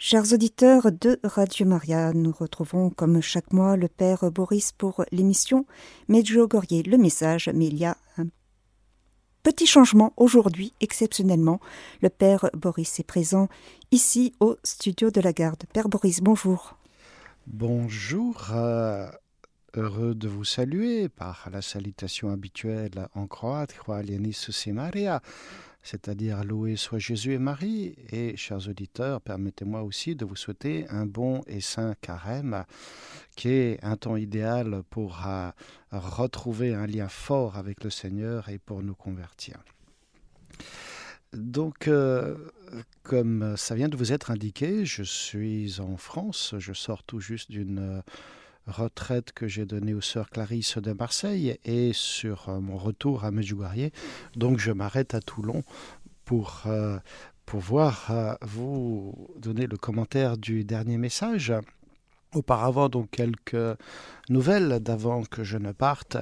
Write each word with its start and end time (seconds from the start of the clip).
Chers 0.00 0.32
auditeurs 0.32 0.92
de 0.92 1.18
Radio 1.24 1.66
Maria, 1.66 2.12
nous 2.12 2.30
retrouvons 2.30 2.88
comme 2.88 3.20
chaque 3.20 3.52
mois 3.52 3.76
le 3.76 3.88
Père 3.88 4.30
Boris 4.30 4.70
pour 4.70 5.04
l'émission 5.10 5.66
Medjugorje 6.06 6.84
le 6.86 6.96
message, 6.96 7.50
mais 7.52 7.66
il 7.66 7.76
y 7.78 7.84
a 7.84 7.96
un 8.16 8.26
petit 9.42 9.66
changement 9.66 10.12
aujourd'hui, 10.16 10.72
exceptionnellement. 10.80 11.58
Le 12.00 12.10
Père 12.10 12.48
Boris 12.54 13.00
est 13.00 13.04
présent 13.04 13.48
ici 13.90 14.34
au 14.38 14.56
studio 14.62 15.10
de 15.10 15.20
la 15.20 15.32
garde. 15.32 15.64
Père 15.72 15.88
Boris, 15.88 16.20
bonjour. 16.20 16.78
Bonjour, 17.48 18.52
euh, 18.52 19.10
heureux 19.74 20.14
de 20.14 20.28
vous 20.28 20.44
saluer 20.44 21.08
par 21.08 21.48
la 21.52 21.60
salutation 21.60 22.30
habituelle 22.30 23.08
en 23.16 23.26
croate, 23.26 23.74
Maria 24.68 25.20
c'est-à-dire 25.82 26.44
loué 26.44 26.76
soit 26.76 26.98
Jésus 26.98 27.32
et 27.32 27.38
Marie. 27.38 27.94
Et, 28.10 28.36
chers 28.36 28.68
auditeurs, 28.68 29.20
permettez-moi 29.20 29.82
aussi 29.82 30.14
de 30.14 30.24
vous 30.24 30.36
souhaiter 30.36 30.86
un 30.90 31.06
bon 31.06 31.42
et 31.46 31.60
saint 31.60 31.94
carême, 32.00 32.64
qui 33.36 33.48
est 33.48 33.84
un 33.84 33.96
temps 33.96 34.16
idéal 34.16 34.82
pour 34.90 35.26
euh, 35.26 35.50
retrouver 35.92 36.74
un 36.74 36.86
lien 36.86 37.08
fort 37.08 37.56
avec 37.56 37.84
le 37.84 37.90
Seigneur 37.90 38.48
et 38.48 38.58
pour 38.58 38.82
nous 38.82 38.94
convertir. 38.94 39.58
Donc, 41.32 41.88
euh, 41.88 42.36
comme 43.02 43.56
ça 43.56 43.74
vient 43.74 43.88
de 43.88 43.96
vous 43.96 44.12
être 44.12 44.30
indiqué, 44.30 44.84
je 44.84 45.02
suis 45.02 45.78
en 45.80 45.96
France, 45.96 46.54
je 46.58 46.72
sors 46.72 47.02
tout 47.02 47.20
juste 47.20 47.50
d'une 47.50 48.02
retraite 48.68 49.32
que 49.32 49.48
j'ai 49.48 49.64
donnée 49.64 49.94
aux 49.94 50.00
sœurs 50.00 50.30
Clarisse 50.30 50.78
de 50.78 50.92
Marseille 50.92 51.58
et 51.64 51.92
sur 51.92 52.48
euh, 52.48 52.60
mon 52.60 52.76
retour 52.76 53.24
à 53.24 53.30
Medjugorje. 53.30 53.90
Donc 54.36 54.58
je 54.58 54.72
m'arrête 54.72 55.14
à 55.14 55.20
Toulon 55.20 55.62
pour 56.24 56.62
euh, 56.66 56.98
pouvoir 57.46 58.06
euh, 58.10 58.34
vous 58.42 59.14
donner 59.38 59.66
le 59.66 59.76
commentaire 59.76 60.36
du 60.36 60.64
dernier 60.64 60.98
message. 60.98 61.52
Auparavant, 62.38 62.88
donc 62.88 63.10
quelques 63.10 63.76
nouvelles 64.28 64.78
d'avant 64.78 65.24
que 65.24 65.42
je 65.42 65.58
ne 65.58 65.72
parte. 65.72 66.16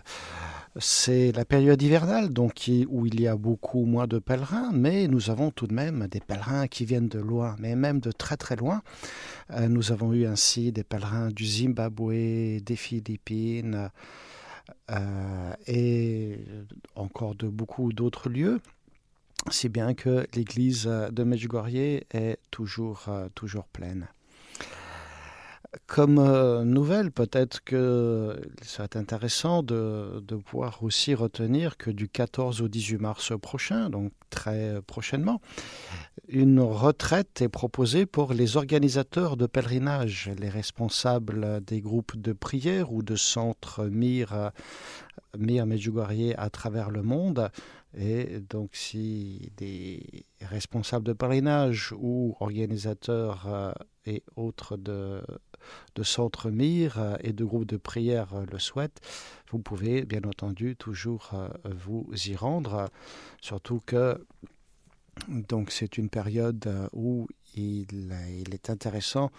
C'est 0.78 1.30
la 1.32 1.44
période 1.44 1.80
hivernale, 1.82 2.30
donc 2.30 2.70
où 2.88 3.04
il 3.04 3.20
y 3.20 3.28
a 3.28 3.36
beaucoup 3.36 3.84
moins 3.84 4.06
de 4.06 4.18
pèlerins, 4.18 4.70
mais 4.72 5.08
nous 5.08 5.28
avons 5.28 5.50
tout 5.50 5.66
de 5.66 5.74
même 5.74 6.06
des 6.08 6.20
pèlerins 6.20 6.68
qui 6.68 6.86
viennent 6.86 7.08
de 7.08 7.18
loin, 7.18 7.54
mais 7.58 7.76
même 7.76 8.00
de 8.00 8.12
très 8.12 8.38
très 8.38 8.56
loin. 8.56 8.82
Euh, 9.50 9.68
nous 9.68 9.92
avons 9.92 10.14
eu 10.14 10.24
ainsi 10.24 10.72
des 10.72 10.84
pèlerins 10.84 11.28
du 11.28 11.44
Zimbabwe, 11.44 12.60
des 12.62 12.76
Philippines 12.76 13.91
euh, 14.91 15.52
et 15.66 16.38
encore 16.94 17.34
de 17.34 17.48
beaucoup 17.48 17.92
d'autres 17.92 18.30
lieux. 18.30 18.60
Si 19.50 19.69
bien 19.69 19.92
que 19.92 20.26
l'église 20.34 20.86
de 20.86 21.24
Medjugorje 21.24 21.74
est 21.74 22.38
toujours, 22.50 23.04
euh, 23.08 23.28
toujours 23.34 23.66
pleine. 23.66 24.08
Comme 25.86 26.19
euh, 26.19 26.64
nouvelle, 26.64 27.11
peut-être 27.11 27.62
que 27.64 28.41
serait 28.62 28.97
intéressant 28.97 29.62
de, 29.62 30.20
de, 30.20 30.36
pouvoir 30.36 30.83
aussi 30.83 31.14
retenir 31.14 31.77
que 31.77 31.91
du 31.91 32.09
14 32.09 32.62
au 32.62 32.69
18 32.69 32.98
mars 32.98 33.33
prochain, 33.41 33.91
donc 33.91 34.12
très 34.31 34.81
prochainement, 34.87 35.41
une 36.28 36.61
retraite 36.61 37.41
est 37.42 37.48
proposée 37.48 38.06
pour 38.06 38.33
les 38.33 38.56
organisateurs 38.56 39.37
de 39.37 39.47
pèlerinage, 39.47 40.31
les 40.39 40.48
responsables 40.48 41.64
des 41.64 41.81
groupes 41.81 42.17
de 42.17 42.33
prière 42.33 42.92
ou 42.92 43.03
de 43.03 43.17
centres 43.17 43.84
Mir, 43.84 44.53
Mir 45.39 45.67
Medjugorje 45.67 46.34
à 46.37 46.50
travers 46.50 46.91
le 46.91 47.03
monde. 47.03 47.50
Et 47.98 48.41
donc, 48.50 48.70
si 48.75 49.53
des 49.56 50.27
responsables 50.42 51.06
de 51.06 51.14
pèlerinage 51.14 51.94
ou 51.97 52.37
organisateurs 52.41 53.47
euh, 53.47 53.72
et 54.05 54.22
autres 54.37 54.77
de 54.77 55.22
de 55.95 56.03
centres 56.03 56.50
MIR 56.50 56.98
euh, 56.98 57.17
et 57.22 57.33
de 57.33 57.45
groupes 57.45 57.67
de 57.67 57.77
prière 57.77 58.34
euh, 58.34 58.45
le 58.50 58.59
souhaitent, 58.59 59.00
vous 59.50 59.59
pouvez 59.59 60.05
bien 60.05 60.22
entendu 60.25 60.77
toujours 60.77 61.31
euh, 61.34 61.49
vous 61.65 62.06
y 62.27 62.37
rendre, 62.37 62.88
surtout 63.41 63.81
que 63.84 64.25
c'est 65.69 65.97
une 65.97 66.10
période 66.10 66.69
où 66.93 67.26
il, 67.55 67.87
il, 68.38 68.55
est 68.55 68.69
intéressant 68.69 69.31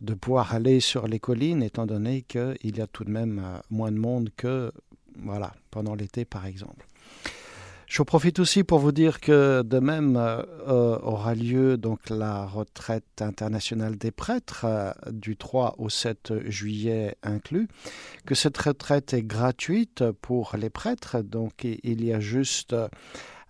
de 0.00 0.14
pouvoir 0.14 0.54
aller 0.54 0.78
sur 0.78 1.08
les 1.08 1.18
collines 1.18 1.64
étant 1.64 1.84
donné 1.84 2.22
qu'il 2.22 2.76
y 2.76 2.80
a 2.80 2.86
tout 2.86 3.02
de 3.02 3.10
même 3.10 3.42
moins 3.70 3.90
de 3.90 3.98
monde 3.98 4.30
que 4.36 4.72
voilà 5.16 5.52
pendant 5.72 5.96
l'été 5.96 6.24
par 6.24 6.46
exemple. 6.46 6.86
Je 7.90 8.04
profite 8.04 8.38
aussi 8.38 8.62
pour 8.62 8.78
vous 8.78 8.92
dire 8.92 9.18
que 9.18 9.62
de 9.62 9.80
même 9.80 10.16
euh, 10.16 10.44
euh, 10.68 10.96
aura 11.02 11.34
lieu 11.34 11.76
donc 11.76 12.08
la 12.08 12.46
retraite 12.46 13.20
internationale 13.20 13.98
des 13.98 14.12
prêtres 14.12 14.64
euh, 14.64 14.92
du 15.10 15.36
3 15.36 15.74
au 15.78 15.88
7 15.88 16.34
juillet 16.48 17.16
inclus, 17.24 17.66
que 18.26 18.36
cette 18.36 18.58
retraite 18.58 19.12
est 19.12 19.24
gratuite 19.24 20.04
pour 20.22 20.54
les 20.56 20.70
prêtres, 20.70 21.20
donc 21.22 21.64
il 21.64 22.04
y 22.04 22.12
a 22.12 22.20
juste 22.20 22.76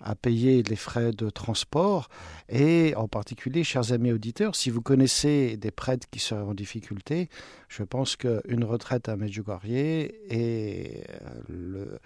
à 0.02 0.14
payer 0.14 0.62
les 0.62 0.76
frais 0.76 1.12
de 1.12 1.28
transport. 1.28 2.08
Et 2.48 2.94
en 2.96 3.08
particulier, 3.08 3.62
chers 3.62 3.92
amis 3.92 4.10
auditeurs, 4.10 4.56
si 4.56 4.70
vous 4.70 4.80
connaissez 4.80 5.58
des 5.58 5.70
prêtres 5.70 6.06
qui 6.10 6.18
seraient 6.18 6.40
en 6.40 6.54
difficulté, 6.54 7.28
je 7.68 7.82
pense 7.82 8.16
qu'une 8.16 8.64
retraite 8.64 9.10
à 9.10 9.16
Medjugorje 9.16 9.66
est 9.66 11.04
le 11.50 11.98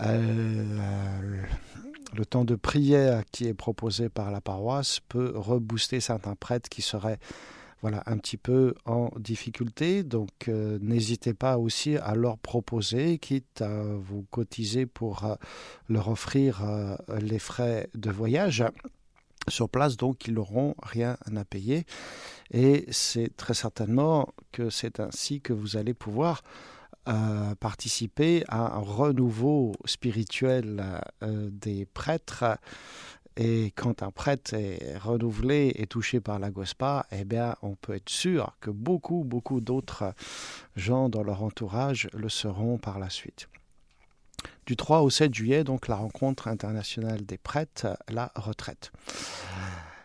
le 0.00 1.44
temps 2.28 2.44
de 2.44 2.54
prière 2.54 3.24
qui 3.30 3.46
est 3.46 3.54
proposé 3.54 4.08
par 4.08 4.30
la 4.30 4.40
paroisse 4.40 5.00
peut 5.08 5.32
rebooster 5.34 6.00
certains 6.00 6.34
prêtres 6.34 6.68
qui 6.68 6.82
seraient 6.82 7.18
voilà, 7.82 8.02
un 8.06 8.16
petit 8.16 8.38
peu 8.38 8.74
en 8.86 9.10
difficulté. 9.18 10.04
Donc 10.04 10.48
euh, 10.48 10.78
n'hésitez 10.80 11.34
pas 11.34 11.58
aussi 11.58 11.98
à 11.98 12.14
leur 12.14 12.38
proposer, 12.38 13.18
quitte 13.18 13.60
à 13.60 13.82
vous 13.82 14.24
cotiser 14.30 14.86
pour 14.86 15.24
euh, 15.24 15.34
leur 15.88 16.08
offrir 16.08 16.62
les 17.20 17.38
frais 17.38 17.90
de 17.94 18.10
voyage. 18.10 18.64
Sur 19.48 19.68
place, 19.68 19.96
donc, 19.98 20.26
ils 20.26 20.32
n'auront 20.34 20.74
rien 20.82 21.18
à 21.36 21.44
payer. 21.44 21.84
Et 22.50 22.86
c'est 22.90 23.36
très 23.36 23.52
certainement 23.52 24.32
que 24.52 24.70
c'est 24.70 25.00
ainsi 25.00 25.40
que 25.42 25.52
vous 25.52 25.76
allez 25.76 25.92
pouvoir 25.92 26.42
participer 27.60 28.44
à 28.48 28.76
un 28.76 28.80
renouveau 28.80 29.72
spirituel 29.84 30.82
euh, 31.22 31.48
des 31.52 31.86
prêtres. 31.86 32.58
Et 33.36 33.72
quand 33.74 34.02
un 34.02 34.10
prêtre 34.10 34.54
est 34.54 34.96
renouvelé 34.96 35.72
et 35.74 35.86
touché 35.86 36.20
par 36.20 36.38
la 36.38 36.50
Gospa, 36.50 37.06
eh 37.10 37.24
bien, 37.24 37.56
on 37.62 37.74
peut 37.74 37.94
être 37.94 38.08
sûr 38.08 38.56
que 38.60 38.70
beaucoup, 38.70 39.24
beaucoup 39.24 39.60
d'autres 39.60 40.14
gens 40.76 41.08
dans 41.08 41.24
leur 41.24 41.42
entourage 41.42 42.08
le 42.12 42.28
seront 42.28 42.78
par 42.78 42.98
la 42.98 43.10
suite. 43.10 43.48
Du 44.66 44.76
3 44.76 45.00
au 45.02 45.10
7 45.10 45.34
juillet, 45.34 45.64
donc 45.64 45.88
la 45.88 45.96
rencontre 45.96 46.48
internationale 46.48 47.26
des 47.26 47.38
prêtres, 47.38 47.98
la 48.08 48.30
retraite. 48.36 48.92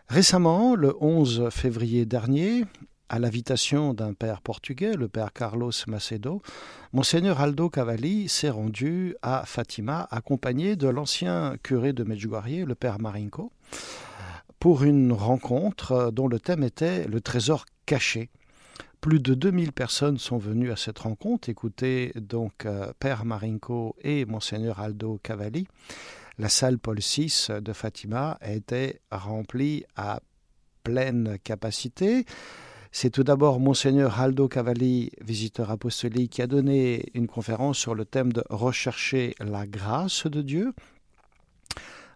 Récemment, 0.08 0.74
le 0.74 0.96
11 1.00 1.50
février 1.50 2.04
dernier, 2.04 2.64
à 3.10 3.18
l'invitation 3.18 3.92
d'un 3.92 4.14
père 4.14 4.40
portugais, 4.40 4.94
le 4.94 5.08
père 5.08 5.32
Carlos 5.32 5.72
Macedo, 5.88 6.42
Monseigneur 6.92 7.40
Aldo 7.40 7.68
Cavalli 7.68 8.28
s'est 8.28 8.50
rendu 8.50 9.16
à 9.20 9.42
Fatima, 9.44 10.06
accompagné 10.12 10.76
de 10.76 10.86
l'ancien 10.86 11.56
curé 11.64 11.92
de 11.92 12.04
Medjugorje, 12.04 12.64
le 12.64 12.74
père 12.76 13.00
Marinko, 13.00 13.50
pour 14.60 14.84
une 14.84 15.12
rencontre 15.12 16.12
dont 16.12 16.28
le 16.28 16.38
thème 16.38 16.62
était 16.62 17.08
le 17.08 17.20
trésor 17.20 17.66
caché. 17.84 18.30
Plus 19.00 19.18
de 19.18 19.34
2000 19.34 19.72
personnes 19.72 20.18
sont 20.18 20.38
venues 20.38 20.70
à 20.70 20.76
cette 20.76 21.00
rencontre, 21.00 21.48
écouter 21.48 22.12
donc 22.14 22.64
euh, 22.64 22.92
Père 23.00 23.24
Marinko 23.24 23.96
et 24.02 24.24
Monseigneur 24.24 24.78
Aldo 24.78 25.18
Cavalli. 25.20 25.66
La 26.38 26.48
salle 26.48 26.78
Paul 26.78 27.00
VI 27.00 27.48
de 27.60 27.72
Fatima 27.72 28.38
était 28.40 29.00
remplie 29.10 29.84
à 29.96 30.20
pleine 30.84 31.38
capacité. 31.42 32.24
C'est 32.92 33.10
tout 33.10 33.22
d'abord 33.22 33.60
Monseigneur 33.60 34.18
Aldo 34.18 34.48
Cavalli, 34.48 35.12
visiteur 35.20 35.70
apostolique, 35.70 36.32
qui 36.32 36.42
a 36.42 36.48
donné 36.48 37.04
une 37.14 37.28
conférence 37.28 37.78
sur 37.78 37.94
le 37.94 38.04
thème 38.04 38.32
de 38.32 38.42
rechercher 38.50 39.36
la 39.38 39.64
grâce 39.64 40.26
de 40.26 40.42
Dieu. 40.42 40.72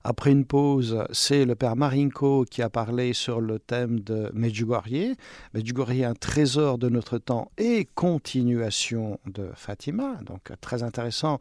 Après 0.03 0.33
une 0.33 0.45
pause, 0.45 1.05
c'est 1.13 1.45
le 1.45 1.55
père 1.55 1.77
Marinko 1.77 2.45
qui 2.45 2.61
a 2.61 2.69
parlé 2.69 3.13
sur 3.13 3.41
le 3.41 3.61
thème 3.61 4.01
de 4.01 4.33
Medjugorje. 4.35 5.15
Medjugorje, 5.55 6.03
un 6.03 6.15
trésor 6.15 6.77
de 6.77 6.89
notre 6.89 7.19
temps 7.19 7.53
et 7.57 7.89
continuation 7.95 9.21
de 9.27 9.51
Fatima. 9.55 10.19
Donc 10.27 10.53
très 10.61 10.83
intéressant 10.83 11.39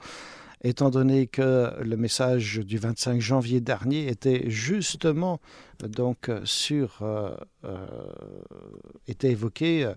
étant 0.63 0.89
donné 0.89 1.27
que 1.27 1.74
le 1.81 1.98
message 1.98 2.60
du 2.60 2.77
25 2.77 3.19
janvier 3.19 3.60
dernier 3.60 4.07
était 4.07 4.50
justement 4.50 5.39
donc 5.88 6.31
sur 6.45 7.00
euh, 7.01 7.36
euh, 7.65 7.86
était 9.07 9.31
évoqué 9.31 9.92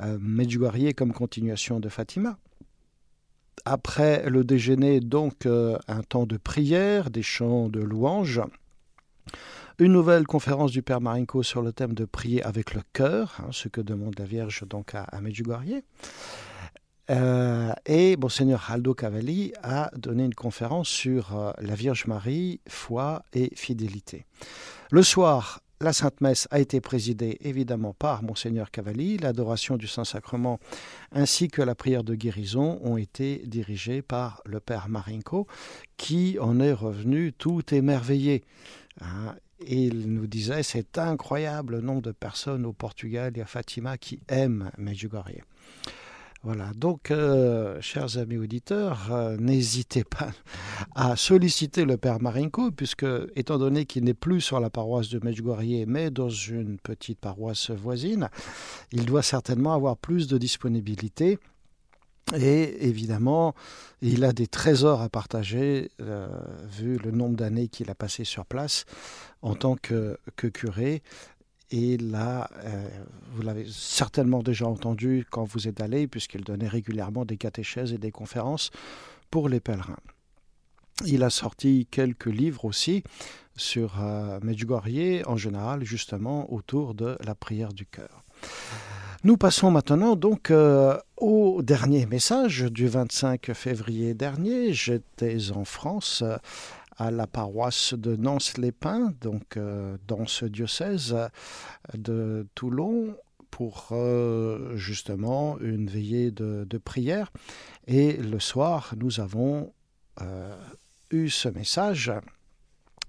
euh, 0.00 0.18
Medjugorje 0.20 0.94
comme 0.96 1.12
continuation 1.12 1.80
de 1.80 1.88
Fatima. 1.88 2.38
Après 3.64 4.30
le 4.30 4.44
déjeuner, 4.44 5.00
donc 5.00 5.46
un 5.46 6.02
temps 6.08 6.26
de 6.26 6.36
prière, 6.36 7.10
des 7.10 7.22
chants 7.22 7.68
de 7.68 7.80
louanges. 7.80 8.40
Une 9.80 9.92
nouvelle 9.92 10.26
conférence 10.26 10.70
du 10.70 10.82
Père 10.82 11.00
Marinko 11.00 11.42
sur 11.42 11.60
le 11.60 11.72
thème 11.72 11.92
de 11.92 12.04
prier 12.04 12.42
avec 12.42 12.72
le 12.72 12.80
cœur, 12.92 13.36
hein, 13.40 13.48
ce 13.50 13.68
que 13.68 13.80
demande 13.80 14.18
la 14.18 14.24
Vierge 14.24 14.64
donc 14.66 14.94
à, 14.94 15.02
à. 15.02 15.20
Euh, 17.10 17.72
et 17.86 18.16
Monseigneur 18.16 18.70
Aldo 18.70 18.94
Cavalli 18.94 19.52
a 19.62 19.90
donné 19.96 20.24
une 20.24 20.34
conférence 20.34 20.88
sur 20.88 21.36
euh, 21.36 21.52
la 21.60 21.74
Vierge 21.74 22.06
Marie, 22.06 22.60
foi 22.68 23.22
et 23.32 23.50
fidélité. 23.54 24.26
Le 24.90 25.02
soir, 25.02 25.60
la 25.80 25.92
Sainte 25.92 26.20
Messe 26.20 26.48
a 26.50 26.58
été 26.58 26.80
présidée 26.80 27.38
évidemment 27.40 27.94
par 27.94 28.22
Monseigneur 28.22 28.70
Cavalli. 28.70 29.16
L'adoration 29.16 29.76
du 29.76 29.86
Saint-Sacrement 29.86 30.58
ainsi 31.12 31.48
que 31.48 31.62
la 31.62 31.74
prière 31.74 32.04
de 32.04 32.14
guérison 32.14 32.80
ont 32.82 32.96
été 32.96 33.42
dirigées 33.46 34.02
par 34.02 34.42
le 34.44 34.60
Père 34.60 34.88
Marinko, 34.88 35.46
qui 35.96 36.36
en 36.40 36.58
est 36.60 36.72
revenu 36.72 37.32
tout 37.32 37.62
émerveillé. 37.72 38.42
Hein. 39.00 39.36
Il 39.66 40.12
nous 40.12 40.26
disait 40.26 40.62
c'est 40.62 40.98
incroyable 40.98 41.76
le 41.76 41.80
nombre 41.80 42.02
de 42.02 42.12
personnes 42.12 42.66
au 42.66 42.72
Portugal 42.72 43.32
et 43.36 43.40
à 43.40 43.46
Fatima 43.46 43.98
qui 43.98 44.20
aiment 44.28 44.70
Medjugorje. 44.78 45.42
Voilà, 46.44 46.70
donc, 46.76 47.10
euh, 47.10 47.80
chers 47.80 48.16
amis 48.16 48.36
auditeurs, 48.36 49.08
euh, 49.10 49.36
n'hésitez 49.38 50.04
pas 50.04 50.30
à 50.94 51.16
solliciter 51.16 51.84
le 51.84 51.96
Père 51.96 52.22
Marinko, 52.22 52.70
puisque, 52.70 53.06
étant 53.34 53.58
donné 53.58 53.86
qu'il 53.86 54.04
n'est 54.04 54.14
plus 54.14 54.40
sur 54.40 54.60
la 54.60 54.70
paroisse 54.70 55.08
de 55.08 55.18
Medjugorje, 55.24 55.84
mais 55.88 56.10
dans 56.10 56.28
une 56.28 56.78
petite 56.78 57.18
paroisse 57.18 57.70
voisine, 57.70 58.28
il 58.92 59.04
doit 59.04 59.22
certainement 59.22 59.74
avoir 59.74 59.96
plus 59.96 60.28
de 60.28 60.38
disponibilité. 60.38 61.38
Et 62.36 62.86
évidemment, 62.86 63.54
il 64.00 64.22
a 64.22 64.32
des 64.32 64.46
trésors 64.46 65.02
à 65.02 65.08
partager, 65.08 65.90
euh, 66.00 66.28
vu 66.70 66.98
le 66.98 67.10
nombre 67.10 67.36
d'années 67.36 67.66
qu'il 67.66 67.90
a 67.90 67.94
passé 67.96 68.22
sur 68.22 68.46
place 68.46 68.84
en 69.42 69.56
tant 69.56 69.74
que, 69.74 70.16
que 70.36 70.46
curé. 70.46 71.02
Et 71.70 71.98
là, 71.98 72.48
euh, 72.64 72.88
vous 73.32 73.42
l'avez 73.42 73.66
certainement 73.68 74.42
déjà 74.42 74.66
entendu 74.66 75.26
quand 75.30 75.44
vous 75.44 75.68
êtes 75.68 75.80
allé, 75.80 76.06
puisqu'il 76.06 76.42
donnait 76.42 76.68
régulièrement 76.68 77.24
des 77.24 77.36
catéchèses 77.36 77.92
et 77.92 77.98
des 77.98 78.10
conférences 78.10 78.70
pour 79.30 79.48
les 79.48 79.60
pèlerins. 79.60 79.98
Il 81.06 81.22
a 81.22 81.30
sorti 81.30 81.86
quelques 81.90 82.26
livres 82.26 82.64
aussi 82.64 83.04
sur 83.56 84.00
euh, 84.00 84.40
Medjugorje 84.42 85.22
en 85.26 85.36
général, 85.36 85.84
justement 85.84 86.52
autour 86.52 86.94
de 86.94 87.18
la 87.24 87.34
prière 87.34 87.72
du 87.72 87.86
cœur. 87.86 88.24
Nous 89.24 89.36
passons 89.36 89.70
maintenant 89.70 90.16
donc 90.16 90.50
euh, 90.50 90.96
au 91.16 91.60
dernier 91.62 92.06
message 92.06 92.62
du 92.62 92.86
25 92.86 93.52
février 93.52 94.14
dernier. 94.14 94.72
J'étais 94.72 95.50
en 95.50 95.64
France 95.64 96.22
à 96.98 97.12
la 97.12 97.26
paroisse 97.28 97.94
de 97.94 98.16
Nance-les-Pins, 98.16 99.14
donc 99.20 99.56
euh, 99.56 99.96
dans 100.06 100.26
ce 100.26 100.44
diocèse 100.44 101.16
de 101.94 102.46
Toulon, 102.54 103.16
pour 103.50 103.88
euh, 103.92 104.76
justement 104.76 105.58
une 105.60 105.88
veillée 105.88 106.30
de, 106.30 106.78
prière. 106.78 107.30
Et 107.86 108.16
le 108.16 108.40
soir, 108.40 108.94
nous 108.96 109.20
avons 109.20 109.72
euh, 110.20 110.56
eu 111.10 111.30
ce 111.30 111.48
message 111.48 112.12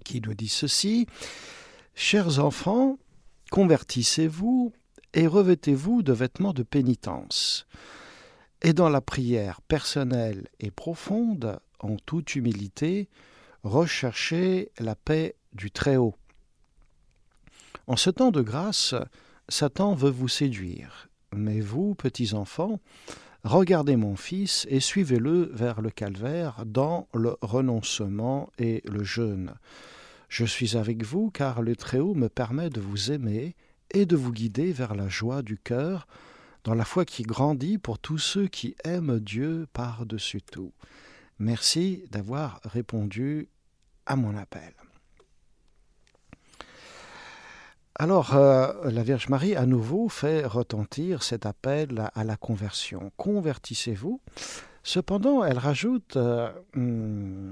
qui 0.05 0.21
nous 0.21 0.35
dit 0.35 0.49
ceci. 0.49 1.07
Chers 1.95 2.39
enfants, 2.39 2.97
convertissez-vous 3.51 4.71
et 5.13 5.27
revêtez-vous 5.27 6.03
de 6.03 6.13
vêtements 6.13 6.53
de 6.53 6.63
pénitence. 6.63 7.65
Et 8.61 8.73
dans 8.73 8.89
la 8.89 9.01
prière 9.01 9.61
personnelle 9.61 10.47
et 10.59 10.69
profonde, 10.71 11.59
en 11.79 11.95
toute 11.95 12.35
humilité, 12.35 13.09
recherchez 13.63 14.71
la 14.79 14.95
paix 14.95 15.35
du 15.53 15.71
Très-Haut. 15.71 16.15
En 17.87 17.95
ce 17.95 18.09
temps 18.09 18.31
de 18.31 18.41
grâce, 18.41 18.93
Satan 19.47 19.95
veut 19.95 20.11
vous 20.11 20.27
séduire, 20.27 21.09
mais 21.35 21.59
vous, 21.59 21.95
petits 21.95 22.33
enfants, 22.33 22.79
regardez 23.43 23.95
mon 23.95 24.15
Fils 24.15 24.67
et 24.69 24.79
suivez-le 24.79 25.49
vers 25.53 25.81
le 25.81 25.89
calvaire 25.89 26.63
dans 26.65 27.07
le 27.13 27.35
renoncement 27.41 28.49
et 28.59 28.83
le 28.85 29.03
jeûne. 29.03 29.55
Je 30.27 30.45
suis 30.45 30.77
avec 30.77 31.03
vous 31.03 31.31
car 31.31 31.61
le 31.61 31.75
Très-Haut 31.75 32.13
me 32.13 32.29
permet 32.29 32.69
de 32.69 32.79
vous 32.79 33.11
aimer 33.11 33.55
et 33.91 34.05
de 34.05 34.15
vous 34.15 34.31
guider 34.31 34.71
vers 34.71 34.93
la 34.93 35.09
joie 35.09 35.41
du 35.41 35.57
cœur, 35.57 36.07
dans 36.63 36.75
la 36.75 36.85
foi 36.85 37.05
qui 37.05 37.23
grandit 37.23 37.77
pour 37.79 37.97
tous 37.97 38.19
ceux 38.19 38.47
qui 38.47 38.75
aiment 38.83 39.19
Dieu 39.19 39.65
par-dessus 39.73 40.41
tout. 40.43 40.73
Merci 41.39 42.03
d'avoir 42.11 42.59
répondu 42.65 43.49
à 44.05 44.15
mon 44.15 44.35
appel. 44.37 44.73
Alors, 47.95 48.35
euh, 48.35 48.89
la 48.89 49.03
Vierge 49.03 49.27
Marie, 49.27 49.55
à 49.55 49.65
nouveau, 49.65 50.07
fait 50.07 50.45
retentir 50.45 51.21
cet 51.21 51.45
appel 51.45 52.09
à, 52.13 52.23
la 52.23 52.37
conversion. 52.37 53.11
Convertissez-vous. 53.17 54.21
Cependant, 54.83 55.43
elle 55.43 55.57
rajoute 55.57 56.15
euh, 56.15 56.49
hmm, 56.75 57.51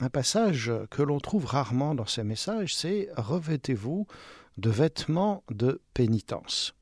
un 0.00 0.08
passage 0.10 0.70
que 0.90 1.02
l'on 1.02 1.20
trouve 1.20 1.46
rarement 1.46 1.94
dans 1.94 2.06
ces 2.06 2.22
messages, 2.22 2.74
c'est 2.74 3.08
Revêtez-vous 3.16 4.06
de 4.58 4.70
vêtements 4.70 5.42
de 5.50 5.80
pénitence. 5.94 6.74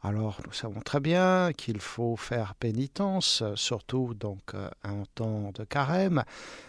Alors 0.00 0.40
nous 0.46 0.52
savons 0.52 0.80
très 0.80 1.00
bien 1.00 1.50
qu'il 1.56 1.80
faut 1.80 2.14
faire 2.14 2.54
pénitence, 2.54 3.42
surtout 3.56 4.14
donc 4.14 4.54
euh, 4.54 4.70
en 4.84 5.04
temps 5.14 5.50
de 5.52 5.64
carême. 5.64 6.22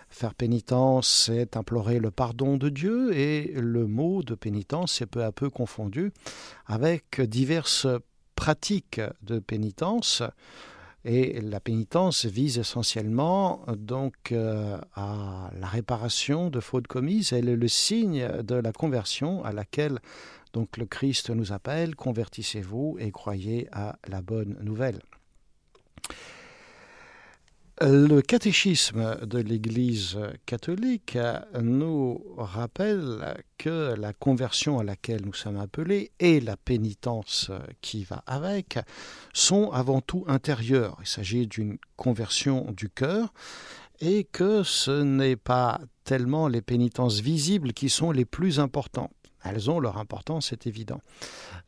Faire 0.09 0.33
pénitence, 0.33 1.25
c'est 1.25 1.55
implorer 1.55 1.99
le 1.99 2.09
pardon 2.09 2.57
de 2.57 2.69
Dieu 2.69 3.15
et 3.15 3.51
le 3.55 3.85
mot 3.85 4.23
de 4.23 4.33
pénitence 4.33 5.01
est 5.01 5.05
peu 5.05 5.23
à 5.23 5.31
peu 5.31 5.51
confondu 5.51 6.11
avec 6.65 7.21
diverses 7.21 7.85
pratiques 8.33 9.01
de 9.21 9.37
pénitence. 9.37 10.23
Et 11.05 11.39
la 11.39 11.61
pénitence 11.61 12.25
vise 12.25 12.57
essentiellement 12.57 13.63
donc 13.77 14.31
euh, 14.31 14.77
à 14.95 15.49
la 15.57 15.67
réparation 15.67 16.49
de 16.49 16.59
fautes 16.59 16.87
commises. 16.87 17.31
Elle 17.31 17.47
est 17.47 17.55
le 17.55 17.67
signe 17.69 18.27
de 18.41 18.55
la 18.55 18.73
conversion 18.73 19.45
à 19.45 19.53
laquelle 19.53 19.99
donc 20.53 20.77
le 20.77 20.85
Christ 20.85 21.29
nous 21.29 21.51
appelle, 21.51 21.95
convertissez-vous 21.95 22.97
et 22.99 23.11
croyez 23.11 23.67
à 23.71 23.97
la 24.07 24.21
bonne 24.21 24.57
nouvelle. 24.61 24.99
Le 27.81 28.19
catéchisme 28.19 29.25
de 29.25 29.39
l'Église 29.39 30.19
catholique 30.45 31.17
nous 31.61 32.21
rappelle 32.37 33.41
que 33.57 33.95
la 33.97 34.11
conversion 34.11 34.79
à 34.79 34.83
laquelle 34.83 35.25
nous 35.25 35.33
sommes 35.33 35.55
appelés 35.55 36.11
et 36.19 36.41
la 36.41 36.57
pénitence 36.57 37.51
qui 37.79 38.03
va 38.03 38.21
avec 38.27 38.79
sont 39.33 39.71
avant 39.71 40.01
tout 40.01 40.25
intérieures. 40.27 40.97
Il 40.99 41.07
s'agit 41.07 41.47
d'une 41.47 41.77
conversion 41.95 42.69
du 42.73 42.89
cœur 42.89 43.31
et 44.01 44.25
que 44.25 44.63
ce 44.63 45.01
n'est 45.01 45.37
pas 45.37 45.79
tellement 46.03 46.49
les 46.49 46.61
pénitences 46.61 47.21
visibles 47.21 47.71
qui 47.71 47.87
sont 47.87 48.11
les 48.11 48.25
plus 48.25 48.59
importantes. 48.59 49.13
Elles 49.43 49.69
ont 49.69 49.79
leur 49.79 49.97
importance, 49.97 50.49
c'est 50.49 50.67
évident. 50.67 51.01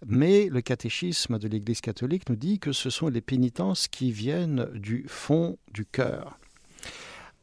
Mais 0.05 0.47
le 0.49 0.61
catéchisme 0.61 1.39
de 1.39 1.47
l'Église 1.47 1.81
catholique 1.81 2.29
nous 2.29 2.35
dit 2.35 2.59
que 2.59 2.73
ce 2.73 2.89
sont 2.89 3.07
les 3.07 3.21
pénitences 3.21 3.87
qui 3.87 4.11
viennent 4.11 4.65
du 4.73 5.05
fond 5.07 5.57
du 5.73 5.85
cœur. 5.85 6.37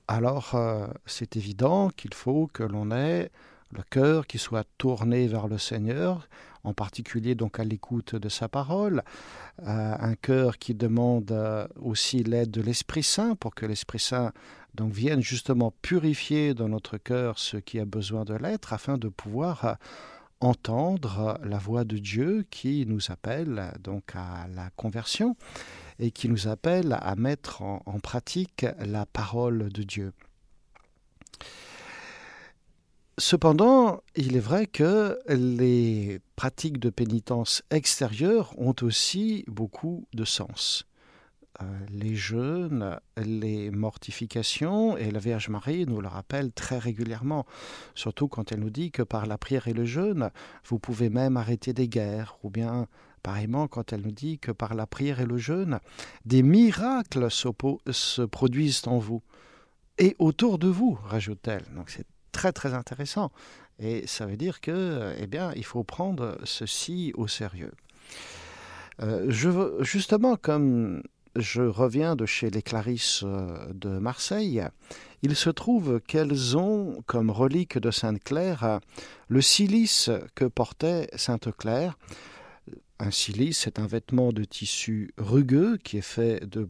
Alors, 0.07 0.55
euh, 0.55 0.87
c'est 1.07 1.37
évident 1.37 1.91
qu'il 1.91 2.15
faut 2.15 2.49
que 2.53 2.63
l'on 2.63 2.91
ait 2.91 3.31
le 3.71 3.83
cœur 3.91 4.27
qui 4.27 4.39
soit 4.39 4.67
tourné 4.79 5.27
vers 5.27 5.49
le 5.49 5.59
Seigneur, 5.59 6.27
en 6.65 6.73
particulier 6.73 7.35
donc 7.35 7.61
à 7.61 7.65
l'écoute 7.65 8.15
de 8.15 8.29
sa 8.31 8.49
parole, 8.49 9.03
euh, 9.67 9.97
un 9.99 10.15
cœur 10.15 10.59
qui 10.59 10.75
demande 10.75 11.31
euh, 11.31 11.69
aussi 11.77 12.23
l'aide 12.23 12.51
de 12.51 12.63
l'Esprit 12.63 13.03
Saint 13.03 13.35
pour 13.35 13.55
que 13.55 13.67
l'Esprit 13.67 13.99
Saint 13.99 14.33
donc 14.75 14.93
vienne 14.93 15.21
justement 15.21 15.75
purifier 15.83 16.55
dans 16.55 16.69
notre 16.69 16.97
cœur 16.97 17.39
ce 17.39 17.59
qui 17.59 17.79
a 17.79 17.85
besoin 17.85 18.25
de 18.25 18.35
l'être 18.35 18.73
afin 18.73 18.97
de 18.97 19.09
pouvoir 19.09 19.77
entendre 20.41 21.39
la 21.45 21.59
voix 21.59 21.85
de 21.85 21.99
Dieu 21.99 22.47
qui 22.51 22.87
nous 22.87 23.11
appelle 23.11 23.73
donc 23.83 24.15
à 24.15 24.47
la 24.55 24.71
conversion 24.77 25.37
et 25.99 26.11
qui 26.11 26.29
nous 26.29 26.49
appelle 26.49 26.97
à 27.01 27.17
mettre 27.17 27.63
en, 27.63 27.99
pratique 28.01 28.67
la 28.79 29.05
parole 29.07 29.71
de 29.71 29.83
Dieu. 29.83 30.13
Cependant, 33.19 34.01
il 34.15 34.37
est 34.37 34.41
vrai 34.41 34.67
que 34.67 35.19
les 35.29 36.21
pratiques 36.37 36.79
de 36.79 36.91
pénitence 36.91 37.63
extérieure 37.71 38.55
ont 38.59 38.77
aussi 38.83 39.45
beaucoup 39.49 40.07
de 40.15 40.25
sens. 40.25 40.87
Euh, 41.61 41.65
les 41.91 42.15
jeûnes, 42.15 43.01
les 43.17 43.71
mortifications, 43.71 44.97
et 44.97 45.11
la 45.11 45.19
Vierge 45.19 45.49
Marie 45.49 45.87
nous 45.87 46.01
le 46.01 46.07
rappelle 46.07 46.53
très 46.53 46.79
régulièrement, 46.79 47.47
surtout 47.95 48.29
quand 48.29 48.53
elle 48.53 48.61
nous 48.61 48.71
dit 48.71 48.93
que 48.93 49.03
par 49.03 49.27
la 49.27 49.39
prière 49.39 49.67
et 49.67 49.73
le 49.73 49.85
jeûne, 49.85 50.31
vous 50.65 50.79
pouvez 50.79 51.11
même 51.11 51.37
arrêter 51.37 51.73
des 51.73 51.89
guerres, 51.89 52.39
ou 52.45 52.51
bien 52.51 52.87
pareillement 53.25 53.67
quand 53.67 53.93
elle 53.93 54.03
nous 54.03 54.13
dit 54.13 54.39
que 54.39 54.53
par 54.53 54.75
la 54.75 54.87
prière 54.87 55.21
et 55.21 55.27
le 55.27 55.37
jeûne, 55.37 55.81
des 56.25 56.45
miracles 56.45 57.29
se 57.31 58.23
produisent 58.23 58.87
en 58.87 58.99
vous 58.99 59.23
et 59.99 60.15
autour 60.19 60.59
de 60.59 60.69
vous, 60.69 60.97
rajoute-t-elle. 61.05 61.65
Donc 61.75 61.91
c'est 61.91 62.07
très 62.31 62.53
très 62.53 62.73
intéressant. 62.73 63.33
Et 63.81 64.07
ça 64.07 64.27
veut 64.27 64.37
dire 64.37 64.61
que, 64.61 65.15
eh 65.19 65.27
bien, 65.27 65.53
il 65.55 65.65
faut 65.65 65.85
prendre 65.85 66.39
ceci 66.45 67.13
au 67.17 67.27
sérieux. 67.29 67.73
Euh, 69.01 69.27
je, 69.29 69.77
justement, 69.81 70.37
comme 70.37 71.03
je 71.41 71.63
reviens 71.63 72.17
de 72.17 72.27
chez 72.27 72.51
les 72.51 72.63
Clarisses 72.63 73.23
euh, 73.25 73.73
de 73.73 73.99
Marseille, 73.99 74.63
il 75.23 75.35
se 75.35 75.51
trouve 75.51 76.01
qu'elles 76.01 76.57
ont 76.57 77.03
comme 77.07 77.31
relique 77.31 77.79
de 77.79 77.91
Sainte-Claire 77.91 78.81
le 79.29 79.41
cilice 79.41 80.11
que 80.35 80.45
portait 80.45 81.09
Sainte-Claire. 81.17 81.99
Un 83.01 83.11
cilice, 83.11 83.61
c'est 83.61 83.79
un 83.79 83.87
vêtement 83.87 84.33
de 84.33 84.45
tissu 84.45 85.13
rugueux 85.19 85.77
qui 85.79 85.99
est 85.99 86.03
fait 86.03 86.49
de 86.49 86.69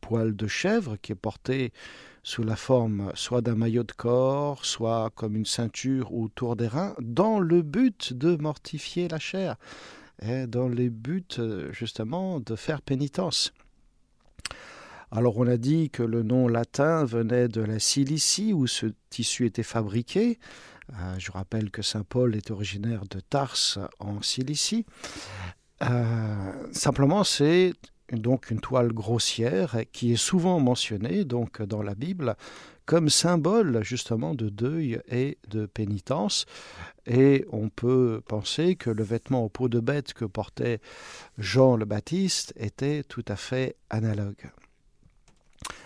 poils 0.00 0.34
de 0.34 0.46
chèvre, 0.46 0.96
qui 1.00 1.12
est 1.12 1.16
porté 1.16 1.72
sous 2.22 2.42
la 2.42 2.56
forme 2.56 3.12
soit 3.14 3.40
d'un 3.40 3.54
maillot 3.54 3.84
de 3.84 3.92
corps, 3.92 4.64
soit 4.64 5.10
comme 5.14 5.36
une 5.36 5.46
ceinture 5.46 6.12
autour 6.12 6.56
des 6.56 6.66
reins, 6.66 6.94
dans 7.00 7.38
le 7.38 7.62
but 7.62 8.12
de 8.12 8.36
mortifier 8.36 9.08
la 9.08 9.18
chair, 9.18 9.56
et 10.22 10.46
dans 10.46 10.68
le 10.68 10.88
but 10.88 11.40
justement 11.70 12.40
de 12.40 12.56
faire 12.56 12.82
pénitence. 12.82 13.52
Alors 15.10 15.38
on 15.38 15.46
a 15.46 15.56
dit 15.56 15.90
que 15.90 16.02
le 16.02 16.22
nom 16.22 16.46
latin 16.46 17.04
venait 17.04 17.48
de 17.48 17.62
la 17.62 17.80
Cilicie 17.80 18.52
où 18.52 18.66
ce 18.66 18.86
tissu 19.10 19.46
était 19.46 19.64
fabriqué. 19.64 20.38
Euh, 20.92 21.14
je 21.18 21.32
rappelle 21.32 21.70
que 21.70 21.82
Saint 21.82 22.04
Paul 22.04 22.36
est 22.36 22.50
originaire 22.50 23.02
de 23.10 23.18
Tarse 23.20 23.78
en 23.98 24.22
Cilicie. 24.22 24.86
Euh, 25.82 26.52
simplement 26.72 27.24
c'est 27.24 27.72
donc 28.12 28.50
une 28.50 28.60
toile 28.60 28.92
grossière 28.92 29.78
qui 29.92 30.12
est 30.12 30.16
souvent 30.16 30.60
mentionnée 30.60 31.24
donc 31.24 31.62
dans 31.62 31.82
la 31.82 31.94
Bible 31.94 32.36
comme 32.90 33.08
symbole 33.08 33.84
justement 33.84 34.34
de 34.34 34.48
deuil 34.48 35.00
et 35.08 35.38
de 35.48 35.66
pénitence. 35.66 36.44
Et 37.06 37.46
on 37.52 37.68
peut 37.68 38.20
penser 38.26 38.74
que 38.74 38.90
le 38.90 39.04
vêtement 39.04 39.44
aux 39.44 39.48
peaux 39.48 39.68
de 39.68 39.78
bête 39.78 40.12
que 40.12 40.24
portait 40.24 40.80
Jean 41.38 41.76
le 41.76 41.84
Baptiste 41.84 42.52
était 42.56 43.04
tout 43.04 43.24
à 43.28 43.36
fait 43.36 43.76
analogue. 43.90 44.50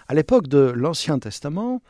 À 0.08 0.14
l'époque 0.14 0.48
de 0.48 0.60
l'Ancien 0.60 1.18
Testament, 1.18 1.82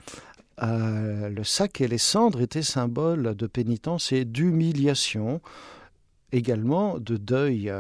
euh, 0.64 1.28
le 1.28 1.44
sac 1.44 1.80
et 1.80 1.86
les 1.86 1.98
cendres 1.98 2.40
étaient 2.40 2.62
symboles 2.62 3.36
de 3.36 3.46
pénitence 3.46 4.10
et 4.10 4.24
d'humiliation, 4.24 5.40
également 6.32 6.98
de 6.98 7.16
deuil 7.16 7.72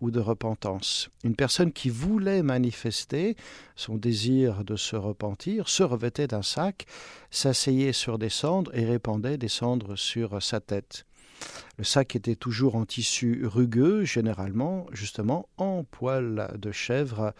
ou 0.00 0.10
de 0.10 0.20
repentance. 0.20 1.10
Une 1.24 1.36
personne 1.36 1.72
qui 1.72 1.90
voulait 1.90 2.42
manifester 2.42 3.36
son 3.76 3.96
désir 3.96 4.64
de 4.64 4.76
se 4.76 4.96
repentir 4.96 5.68
se 5.68 5.82
revêtait 5.82 6.26
d'un 6.26 6.42
sac, 6.42 6.86
s'asseyait 7.30 7.92
sur 7.92 8.18
des 8.18 8.28
cendres 8.28 8.74
et 8.74 8.84
répandait 8.84 9.38
des 9.38 9.48
cendres 9.48 9.96
sur 9.96 10.42
sa 10.42 10.60
tête. 10.60 11.06
Le 11.78 11.84
sac 11.84 12.16
était 12.16 12.36
toujours 12.36 12.76
en 12.76 12.84
tissu 12.84 13.46
rugueux, 13.46 14.04
généralement 14.04 14.86
justement 14.92 15.48
en 15.56 15.84
poil 15.84 16.54
de 16.58 16.72
chèvre 16.72 17.32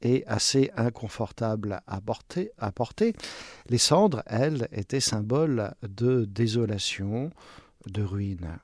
et 0.00 0.24
assez 0.26 0.70
inconfortable 0.76 1.80
à 1.86 2.00
porter, 2.00 2.50
à 2.58 2.72
porter. 2.72 3.14
Les 3.68 3.78
cendres, 3.78 4.22
elles, 4.26 4.68
étaient 4.72 5.00
symboles 5.00 5.74
de 5.82 6.24
désolation, 6.24 7.30
de 7.86 8.02
ruine. 8.02 8.58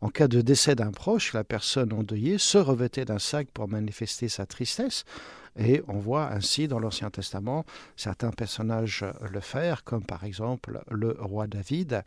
En 0.00 0.08
cas 0.08 0.28
de 0.28 0.40
décès 0.40 0.74
d'un 0.74 0.90
proche, 0.90 1.32
la 1.32 1.44
personne 1.44 1.92
endeuillée 1.92 2.38
se 2.38 2.58
revêtait 2.58 3.04
d'un 3.04 3.18
sac 3.18 3.48
pour 3.52 3.68
manifester 3.68 4.28
sa 4.28 4.44
tristesse, 4.44 5.04
et 5.56 5.82
on 5.88 5.98
voit 5.98 6.30
ainsi 6.30 6.68
dans 6.68 6.78
l'Ancien 6.78 7.10
Testament 7.10 7.64
certains 7.96 8.30
personnages 8.30 9.04
le 9.30 9.40
faire, 9.40 9.84
comme 9.84 10.04
par 10.04 10.24
exemple 10.24 10.82
le 10.90 11.16
roi 11.18 11.46
David 11.46 12.02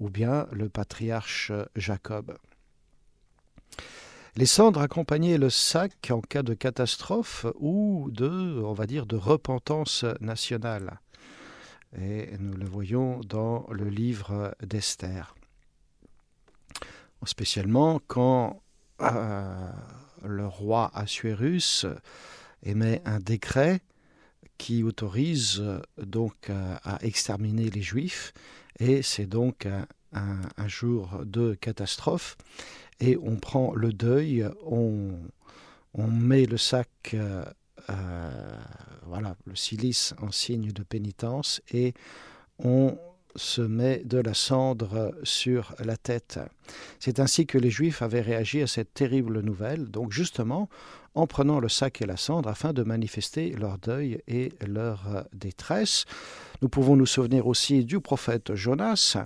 ou 0.00 0.10
bien 0.10 0.46
le 0.52 0.68
patriarche 0.68 1.50
Jacob. 1.76 2.36
Les 4.36 4.46
cendres 4.46 4.80
accompagnaient 4.80 5.38
le 5.38 5.50
sac 5.50 6.10
en 6.10 6.20
cas 6.20 6.42
de 6.42 6.54
catastrophe 6.54 7.46
ou 7.58 8.10
de, 8.10 8.60
on 8.64 8.72
va 8.72 8.86
dire, 8.86 9.06
de 9.06 9.16
repentance 9.16 10.04
nationale. 10.20 11.00
Et 11.96 12.36
nous 12.38 12.56
le 12.56 12.66
voyons 12.66 13.20
dans 13.20 13.66
le 13.70 13.88
livre 13.88 14.54
d'Esther 14.60 15.34
spécialement 17.26 18.00
quand 18.06 18.62
euh, 19.00 19.70
le 20.24 20.46
roi 20.46 20.90
Assuérus 20.94 21.86
émet 22.62 23.02
un 23.04 23.18
décret 23.18 23.80
qui 24.56 24.82
autorise 24.82 25.60
euh, 25.60 25.80
donc 26.02 26.48
euh, 26.48 26.76
à 26.84 26.98
exterminer 27.04 27.70
les 27.70 27.82
Juifs, 27.82 28.32
et 28.78 29.02
c'est 29.02 29.26
donc 29.26 29.68
un, 30.12 30.68
jour 30.68 31.20
de 31.24 31.54
catastrophe, 31.54 32.36
et 33.00 33.16
on 33.16 33.36
prend 33.36 33.74
le 33.74 33.92
deuil, 33.92 34.48
on, 34.64 35.18
on 35.92 36.06
met 36.06 36.46
le 36.46 36.56
sac, 36.56 37.16
voilà, 39.06 39.36
le 39.44 39.54
silice 39.54 40.14
en 40.20 40.30
signe 40.30 40.72
de 40.72 40.82
pénitence, 40.82 41.60
et 41.72 41.94
on 42.58 42.96
se 43.36 43.62
met 43.62 44.02
de 44.04 44.18
la 44.18 44.34
cendre 44.34 45.14
sur 45.22 45.74
la 45.84 45.96
tête. 45.96 46.38
C'est 47.00 47.20
ainsi 47.20 47.46
que 47.46 47.58
les 47.58 47.70
Juifs 47.70 48.02
avaient 48.02 48.20
réagi 48.20 48.62
à 48.62 48.66
cette 48.66 48.94
terrible 48.94 49.40
nouvelle, 49.40 49.86
donc 49.90 50.12
justement 50.12 50.68
en 51.14 51.26
prenant 51.26 51.60
le 51.60 51.68
sac 51.68 52.02
et 52.02 52.06
la 52.06 52.16
cendre 52.16 52.48
afin 52.48 52.72
de 52.72 52.82
manifester 52.82 53.50
leur 53.50 53.78
deuil 53.78 54.20
et 54.26 54.52
leur 54.66 55.26
détresse. 55.32 56.04
Nous 56.62 56.68
pouvons 56.68 56.96
nous 56.96 57.06
souvenir 57.06 57.46
aussi 57.46 57.84
du 57.84 58.00
prophète 58.00 58.54
Jonas 58.54 59.16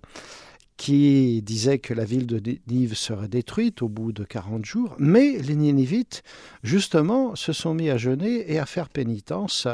qui 0.79 1.43
disait 1.43 1.81
que 1.81 1.93
la 1.93 2.05
ville 2.05 2.27
de 2.27 2.41
Nive 2.69 2.95
serait 2.95 3.29
détruite 3.29 3.83
au 3.83 3.89
bout 3.89 4.13
de 4.13 4.23
40 4.23 4.65
jours, 4.65 4.95
mais 4.99 5.37
les 5.39 5.57
Ninivites, 5.57 6.23
justement, 6.63 7.35
se 7.35 7.53
sont 7.53 7.75
mis 7.75 7.91
à 7.91 7.99
jeûner 7.99 8.51
et 8.51 8.61
à 8.61 8.65
faire 8.65 8.89
pénitence 8.89 9.67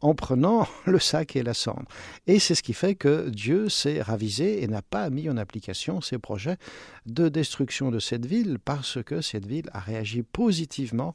en 0.00 0.14
prenant 0.14 0.66
le 0.86 0.98
sac 0.98 1.36
et 1.36 1.42
la 1.42 1.54
cendre. 1.54 1.86
Et 2.26 2.38
c'est 2.38 2.54
ce 2.54 2.62
qui 2.62 2.72
fait 2.72 2.94
que 2.94 3.28
Dieu 3.28 3.68
s'est 3.68 4.02
ravisé 4.02 4.62
et 4.62 4.68
n'a 4.68 4.82
pas 4.82 5.10
mis 5.10 5.28
en 5.28 5.36
application 5.36 6.00
ses 6.00 6.18
projets 6.18 6.56
de 7.06 7.28
destruction 7.28 7.90
de 7.90 7.98
cette 7.98 8.26
ville 8.26 8.58
parce 8.64 9.02
que 9.02 9.20
cette 9.20 9.46
ville 9.46 9.70
a 9.72 9.80
réagi 9.80 10.22
positivement 10.22 11.14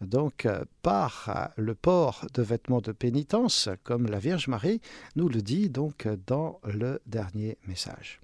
donc 0.00 0.46
par 0.82 1.50
le 1.56 1.74
port 1.74 2.26
de 2.34 2.42
vêtements 2.42 2.80
de 2.80 2.92
pénitence 2.92 3.68
comme 3.82 4.06
la 4.06 4.18
Vierge 4.18 4.48
Marie 4.48 4.80
nous 5.16 5.28
le 5.28 5.42
dit 5.42 5.68
donc 5.70 6.08
dans 6.26 6.60
le 6.64 7.00
dernier 7.06 7.58
message. 7.66 8.20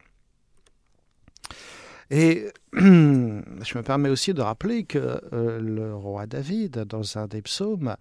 Et 2.10 2.48
je 2.72 2.80
me 2.80 3.82
permets 3.82 4.08
aussi 4.08 4.34
de 4.34 4.42
rappeler 4.42 4.84
que 4.84 5.20
euh, 5.32 5.60
le 5.60 5.94
roi 5.94 6.26
David, 6.26 6.78
dans 6.78 7.18
un 7.18 7.26
des 7.26 7.40
psaumes, 7.42 7.88
euh, 7.88 7.94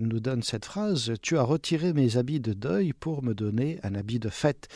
nous 0.00 0.20
donne 0.20 0.42
cette 0.42 0.64
phrase 0.64 1.12
Tu 1.22 1.38
as 1.38 1.42
retiré 1.42 1.92
mes 1.92 2.16
habits 2.16 2.40
de 2.40 2.52
deuil 2.52 2.92
pour 2.92 3.22
me 3.22 3.34
donner 3.34 3.78
un 3.82 3.94
habit 3.94 4.18
de 4.18 4.28
fête. 4.28 4.68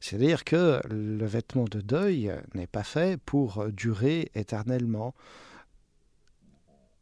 C'est-à-dire 0.00 0.44
que 0.44 0.80
le 0.88 1.26
vêtement 1.26 1.64
de 1.64 1.80
deuil 1.80 2.32
n'est 2.54 2.66
pas 2.66 2.82
fait 2.82 3.20
pour 3.20 3.66
durer 3.70 4.30
éternellement. 4.34 5.14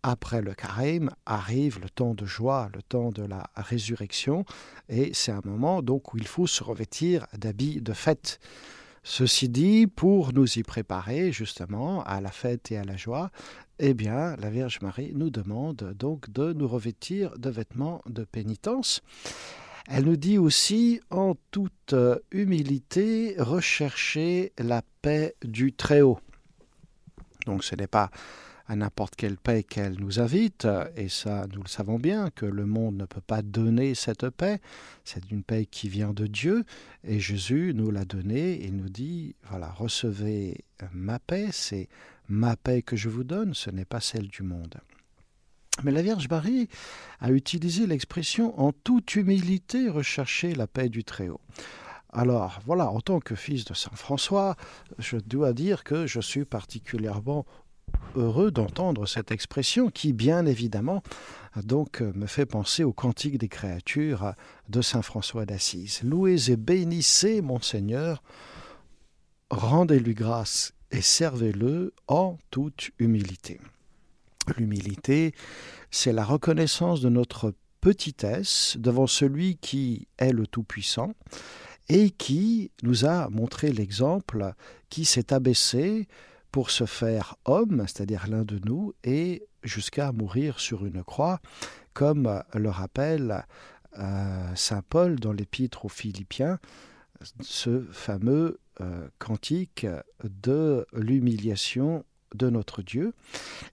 Après 0.03 0.43
le 0.43 0.55
carême 0.55 1.11
arrive 1.27 1.81
le 1.81 1.91
temps 1.91 2.15
de 2.15 2.25
joie, 2.25 2.71
le 2.75 2.83
temps 2.83 3.11
de 3.11 3.25
la 3.25 3.51
résurrection, 3.57 4.45
et 4.89 5.11
c'est 5.13 5.33
un 5.33 5.43
moment 5.45 5.83
donc 5.83 6.15
où 6.15 6.19
il 6.19 6.27
faut 6.27 6.47
se 6.47 6.63
revêtir 6.63 7.27
d'habits 7.37 7.81
de 7.81 7.93
fête. 7.93 8.39
Ceci 9.03 9.49
dit, 9.49 9.87
pour 9.87 10.33
nous 10.33 10.59
y 10.59 10.63
préparer 10.63 11.33
justement 11.33 12.05
à 12.05 12.21
la 12.21 12.31
fête 12.31 12.71
et 12.71 12.79
à 12.79 12.85
la 12.85 12.97
joie, 12.97 13.31
eh 13.79 13.95
bien, 13.95 14.37
la 14.37 14.51
Vierge 14.51 14.81
Marie 14.83 15.13
nous 15.15 15.31
demande 15.31 15.95
donc 15.99 16.31
de 16.31 16.53
nous 16.53 16.69
revêtir 16.69 17.39
de 17.39 17.51
vêtements 17.51 18.03
de 18.07 18.25
pénitence. 18.25 19.03
Elle 19.89 20.05
nous 20.05 20.17
dit 20.17 20.39
aussi, 20.39 21.01
en 21.11 21.35
toute 21.51 21.95
humilité, 22.31 23.35
rechercher 23.39 24.53
la 24.59 24.83
paix 25.03 25.35
du 25.45 25.73
Très-Haut. 25.73 26.19
Donc 27.47 27.65
ce 27.65 27.75
n'est 27.75 27.87
pas 27.87 28.11
à 28.67 28.77
n'importe 28.77 29.17
quelle 29.17 29.39
paix 29.39 29.63
qu'elle 29.63 29.99
nous 29.99 30.21
invite, 30.21 30.69
et 30.95 31.09
ça 31.09 31.47
nous 31.55 31.63
le 31.63 31.69
savons 31.69 31.99
bien, 31.99 32.29
que 32.29 32.45
le 32.45 32.67
monde 32.67 32.99
ne 32.99 33.07
peut 33.07 33.23
pas 33.23 33.41
donner 33.41 33.95
cette 33.95 34.29
paix, 34.29 34.61
c'est 35.05 35.31
une 35.31 35.43
paix 35.43 35.65
qui 35.65 35.89
vient 35.89 36.13
de 36.13 36.27
Dieu, 36.27 36.65
et 37.03 37.19
Jésus 37.19 37.73
nous 37.75 37.91
l'a 37.91 38.05
donnée, 38.05 38.63
il 38.63 38.77
nous 38.77 38.91
dit, 38.91 39.35
voilà, 39.49 39.71
recevez 39.71 40.67
ma 40.93 41.19
paix, 41.19 41.49
c'est 41.51 41.89
ma 42.29 42.57
paix 42.57 42.83
que 42.83 42.97
je 42.97 43.09
vous 43.09 43.25
donne, 43.25 43.55
ce 43.55 43.71
n'est 43.71 43.85
pas 43.85 44.01
celle 44.01 44.29
du 44.29 44.43
monde. 44.43 44.77
Mais 45.85 45.93
la 45.93 46.03
Vierge 46.03 46.29
Marie 46.29 46.69
a 47.21 47.31
utilisé 47.31 47.87
l'expression 47.87 48.59
en 48.61 48.73
toute 48.73 49.15
humilité 49.15 49.89
rechercher 49.89 50.55
la 50.55 50.67
paix 50.67 50.89
du 50.89 51.05
Très-Haut. 51.05 51.41
Alors 52.13 52.61
voilà, 52.65 52.91
en 52.91 53.01
tant 53.01 53.21
que 53.21 53.35
fils 53.35 53.65
de 53.65 53.75
Saint 53.75 53.95
François, 53.95 54.57
je 54.99 55.19
dois 55.19 55.53
dire 55.53 55.85
que 55.85 56.07
je 56.07 56.21
suis 56.21 56.45
particulièrement 56.45 57.47
heureux 58.17 58.51
d'entendre 58.51 59.07
cette 59.07 59.31
expression 59.31 59.89
qui, 59.91 60.13
bien 60.13 60.47
évidemment, 60.47 61.03
donc 61.63 62.01
me 62.01 62.27
fait 62.27 62.47
penser 62.47 62.83
au 62.83 62.93
Cantique 62.93 63.39
des 63.39 63.49
créatures 63.49 64.33
de 64.69 64.83
Saint 64.83 65.03
François 65.03 65.47
d'Assise. 65.47 66.01
Louez 66.03 66.51
et 66.51 66.57
bénissez 66.57 67.41
mon 67.41 67.61
Seigneur, 67.61 68.23
rendez-lui 69.51 70.15
grâce 70.15 70.73
et 70.91 71.03
servez-le 71.03 71.93
en 72.07 72.39
toute 72.51 72.91
humilité. 72.99 73.61
L'humilité, 74.57 75.35
c'est 75.91 76.13
la 76.13 76.25
reconnaissance 76.25 77.01
de 77.01 77.09
notre 77.09 77.55
petitesse 77.81 78.77
devant 78.79 79.07
celui 79.07 79.57
qui 79.57 80.09
est 80.19 80.33
le 80.33 80.47
Tout-Puissant 80.47 81.15
et 81.89 82.11
qui 82.11 82.71
nous 82.83 83.07
a 83.07 83.29
montré 83.31 83.73
l'exemple, 83.73 84.53
qui 84.91 85.05
s'est 85.05 85.33
abaissé 85.33 86.09
pour 86.51 86.71
se 86.71 86.87
faire 86.87 87.37
homme, 87.45 87.85
c'est-à-dire 87.87 88.27
l'un 88.29 88.45
de 88.45 88.59
nous, 88.65 88.95
et 89.05 89.47
jusqu'à 89.63 90.13
mourir 90.13 90.61
sur 90.61 90.87
une 90.87 91.03
croix, 91.03 91.41
comme 91.93 92.43
le 92.55 92.71
rappelle 92.71 93.45
euh, 93.99 94.55
Saint 94.55 94.83
Paul 94.89 95.19
dans 95.19 95.33
l'épître 95.33 95.85
aux 95.85 95.91
Philippiens, 95.91 96.59
ce 97.41 97.83
fameux 97.91 98.59
cantique 99.19 99.87
de 100.25 100.87
l'humiliation 100.93 102.05
de 102.35 102.51
notre 102.51 102.83
Dieu. 102.83 103.15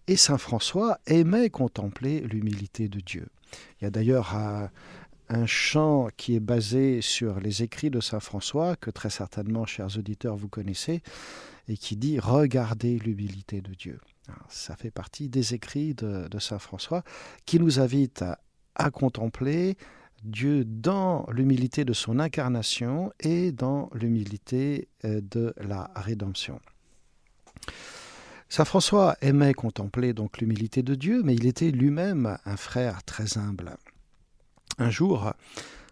Et 0.07 0.15
Saint 0.15 0.37
François 0.37 0.99
aimait 1.05 1.49
contempler 1.49 2.21
l'humilité 2.21 2.87
de 2.87 2.99
Dieu. 2.99 3.27
Il 3.79 3.83
y 3.83 3.87
a 3.87 3.91
d'ailleurs 3.91 4.35
un, 4.35 4.69
un 5.29 5.45
chant 5.45 6.09
qui 6.17 6.35
est 6.35 6.39
basé 6.39 7.01
sur 7.01 7.39
les 7.39 7.63
écrits 7.63 7.89
de 7.89 7.99
Saint 7.99 8.19
François, 8.19 8.75
que 8.75 8.91
très 8.91 9.09
certainement, 9.09 9.65
chers 9.65 9.97
auditeurs, 9.97 10.35
vous 10.35 10.49
connaissez, 10.49 11.01
et 11.67 11.77
qui 11.77 11.95
dit 11.95 12.19
Regardez 12.19 12.99
l'humilité 12.99 13.61
de 13.61 13.73
Dieu. 13.73 13.99
ça 14.49 14.75
fait 14.75 14.91
partie 14.91 15.29
des 15.29 15.53
écrits 15.53 15.93
de, 15.93 16.39
Saint 16.39 16.59
François 16.59 17.03
qui 17.45 17.59
nous 17.59 17.79
invitent 17.79 18.25
à 18.75 18.91
contempler 18.91 19.77
Dieu 20.25 20.65
dans 20.65 21.25
l'humilité 21.31 21.85
de 21.85 21.93
son 21.93 22.19
incarnation 22.19 23.11
et 23.19 23.51
dans 23.51 23.89
l'humilité 23.93 24.89
euh, 25.05 25.21
de 25.21 25.53
la 25.57 25.91
rédemption. 25.95 26.59
Saint 28.49 28.65
François 28.65 29.15
aimait 29.21 29.53
contempler 29.53 30.13
donc 30.13 30.39
l'humilité 30.39 30.83
de 30.83 30.95
Dieu, 30.95 31.21
mais 31.23 31.35
il 31.35 31.45
était 31.45 31.71
lui-même 31.71 32.37
un 32.45 32.57
frère 32.57 33.03
très 33.03 33.37
humble. 33.37 33.77
Un 34.77 34.89
jour, 34.89 35.33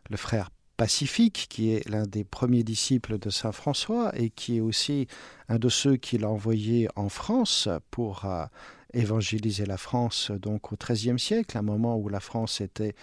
le 0.10 0.18
frère 0.18 0.50
Pacifique, 0.76 1.46
qui 1.50 1.72
est 1.72 1.88
l'un 1.88 2.04
des 2.04 2.24
premiers 2.24 2.64
disciples 2.64 3.20
de 3.20 3.30
Saint 3.30 3.52
François 3.52 4.12
et 4.20 4.32
qui 4.32 4.58
est 4.58 4.62
aussi 4.62 5.08
un 5.48 5.60
de 5.60 5.70
ceux 5.70 5.98
qu'il 5.98 6.26
a 6.26 6.30
envoyé 6.30 6.90
en 6.96 7.10
France 7.10 7.70
pour 7.92 8.26
euh, 8.26 8.46
évangéliser 8.94 9.66
la 9.66 9.78
France 9.78 10.32
donc 10.32 10.72
au 10.72 10.76
XIIIe 10.76 11.20
siècle, 11.20 11.58
un 11.58 11.62
moment 11.62 11.98
où 11.98 12.10
la 12.10 12.20
France 12.20 12.62
était 12.62 12.96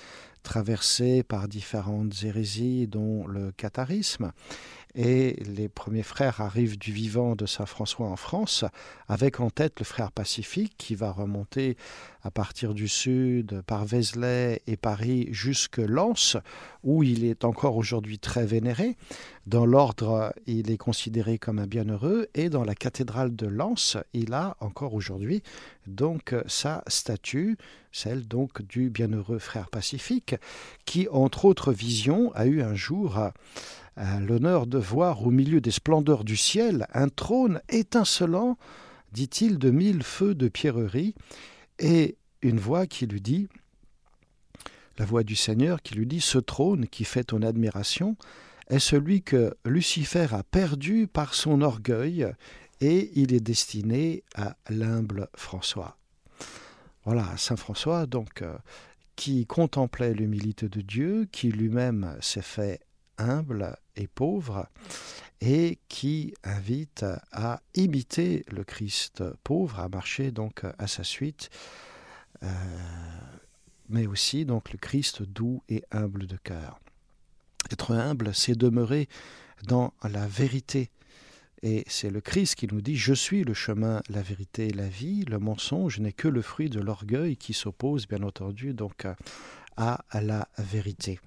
traversée 0.43 1.23
par 1.23 1.49
différentes 1.49 2.15
hérésies, 2.23 2.87
dont 2.87 3.27
le 3.27 3.53
catharisme 3.53 4.33
et 4.95 5.43
les 5.45 5.69
premiers 5.69 6.03
frères 6.03 6.41
arrivent 6.41 6.79
du 6.79 6.93
vivant 6.93 7.37
de 7.37 7.47
Saint 7.47 7.67
François 7.67 8.07
en 8.07 8.17
France, 8.17 8.65
avec 9.09 9.41
en 9.41 9.51
tête 9.51 9.79
le 9.79 9.85
frère 9.85 10.13
Pacifique 10.13 10.75
qui 10.77 10.95
va 10.95 11.13
remonter 11.13 11.77
à 12.23 12.31
partir 12.31 12.75
du 12.75 12.89
sud 12.89 13.63
par 13.67 13.85
Vézelay 13.85 14.63
et 14.67 14.77
Paris 14.77 15.29
jusque 15.31 15.79
Lens, 15.79 16.37
où 16.83 17.03
il 17.03 17.25
est 17.25 17.45
encore 17.45 17.77
aujourd'hui 17.77 18.19
très 18.19 18.45
vénéré. 18.45 18.97
Dans 19.47 19.65
l'ordre, 19.65 20.35
il 20.47 20.71
est 20.71 20.77
considéré 20.77 21.39
comme 21.39 21.59
un 21.59 21.67
bienheureux, 21.67 22.29
et 22.35 22.51
dans 22.51 22.65
la 22.65 22.75
cathédrale 22.75 23.35
de 23.35 23.47
Lens, 23.47 23.97
il 24.13 24.33
a 24.33 24.57
encore 24.61 24.95
aujourd'hui 24.95 25.43
donc 25.87 26.35
sa 26.47 26.85
statue, 26.87 27.57
celle 27.93 28.27
donc 28.27 28.63
du 28.63 28.91
bienheureux 28.91 29.39
frère 29.39 29.71
Pacifique, 29.71 30.37
qui 30.85 31.09
entre 31.11 31.45
autres 31.45 31.73
visions 31.73 32.33
a 32.35 32.47
eu 32.47 32.63
un 32.63 32.75
jour 32.75 33.19
l'honneur 34.21 34.67
de 34.67 34.79
voir 34.79 35.27
au 35.27 35.31
milieu 35.31 35.61
des 35.61 35.71
splendeurs 35.71 36.25
du 36.25 36.37
ciel 36.37 36.87
un 36.95 37.09
trône 37.09 37.61
étincelant, 37.69 38.57
dit-il, 39.13 39.59
de 39.59 39.71
mille 39.71 40.03
feux 40.03 40.35
de 40.35 40.49
pierrerie, 40.49 41.15
et 41.79 42.17
une 42.43 42.59
voix 42.59 42.87
qui 42.87 43.07
lui 43.07 43.21
dit, 43.21 43.49
la 44.99 45.05
voix 45.05 45.23
du 45.23 45.37
Seigneur 45.37 45.83
qui 45.83 45.95
lui 45.95 46.07
dit, 46.07 46.21
ce 46.21 46.39
trône 46.39 46.87
qui 46.87 47.05
fait 47.05 47.25
ton 47.25 47.43
admiration 47.43 48.17
est 48.69 48.79
celui 48.79 49.23
que 49.23 49.55
Lucifer 49.65 50.29
a 50.33 50.43
perdu 50.43 51.07
par 51.07 51.35
son 51.35 51.61
orgueil, 51.61 52.27
et 52.81 53.11
il 53.15 53.35
est 53.35 53.41
destiné 53.41 54.25
à 54.35 54.57
l'humble 54.71 55.29
François. 55.35 55.99
Voilà, 57.05 57.37
Saint 57.37 57.57
François, 57.57 58.07
donc, 58.07 58.43
euh, 58.43 58.57
qui 59.17 59.47
contemplait 59.47 60.15
l'humilité 60.15 60.69
de 60.69 60.81
Dieu, 60.81 61.29
qui 61.31 61.51
lui-même 61.51 62.17
s'est 62.21 62.43
fait 62.43 62.81
humble 63.21 63.77
et 63.97 64.09
pauvre, 64.09 64.67
et 65.41 65.79
qui 65.89 66.35
invite 66.45 67.05
à 67.33 67.61
imiter 67.75 68.45
le 68.51 68.65
Christ 68.65 69.23
pauvre, 69.43 69.81
à 69.81 69.89
marcher 69.89 70.31
donc 70.31 70.65
à 70.79 70.87
sa 70.87 71.05
suite, 71.05 71.51
euh, 72.43 72.49
mais 73.89 74.07
aussi 74.07 74.45
donc 74.45 74.73
le 74.73 74.79
Christ 74.79 75.23
doux 75.23 75.63
et 75.69 75.83
humble 75.91 76.27
de 76.27 76.37
cœur. 76.37 76.81
Être 77.71 77.93
humble, 77.95 78.35
c'est 78.35 78.55
demeurer 78.55 79.09
dans 79.67 79.93
la 80.03 80.27
vérité. 80.27 80.91
Et 81.63 81.85
c'est 81.89 82.11
le 82.11 82.23
Christ 82.23 82.55
qui 82.55 82.67
nous 82.67 82.81
dit 82.81 82.97
Je 82.97 83.13
suis 83.13 83.45
le 83.45 83.53
chemin, 83.53 84.03
la 84.09 84.23
vérité 84.23 84.71
la 84.71 84.89
vie. 84.89 85.25
Le 85.27 85.39
mensonge 85.39 86.01
n'est 86.01 86.13
que 86.13 86.29
le 86.29 86.41
fruit 86.41 86.71
de 86.71 86.81
l'orgueil 86.81 87.37
qui 87.37 87.53
s'oppose, 87.53 88.09
bien 88.09 88.23
entendu, 88.23 88.73
donc 88.73 89.07
à 89.77 90.05
la 90.15 90.49
vérité. 90.59 91.21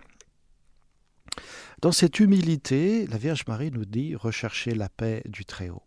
Dans 1.83 1.91
cette 1.91 2.21
humilité, 2.21 3.07
la 3.07 3.17
Vierge 3.17 3.43
Marie 3.45 3.69
nous 3.69 3.83
dit 3.83 4.15
rechercher 4.15 4.73
la 4.73 4.87
paix 4.87 5.21
du 5.25 5.43
Très-Haut. 5.43 5.83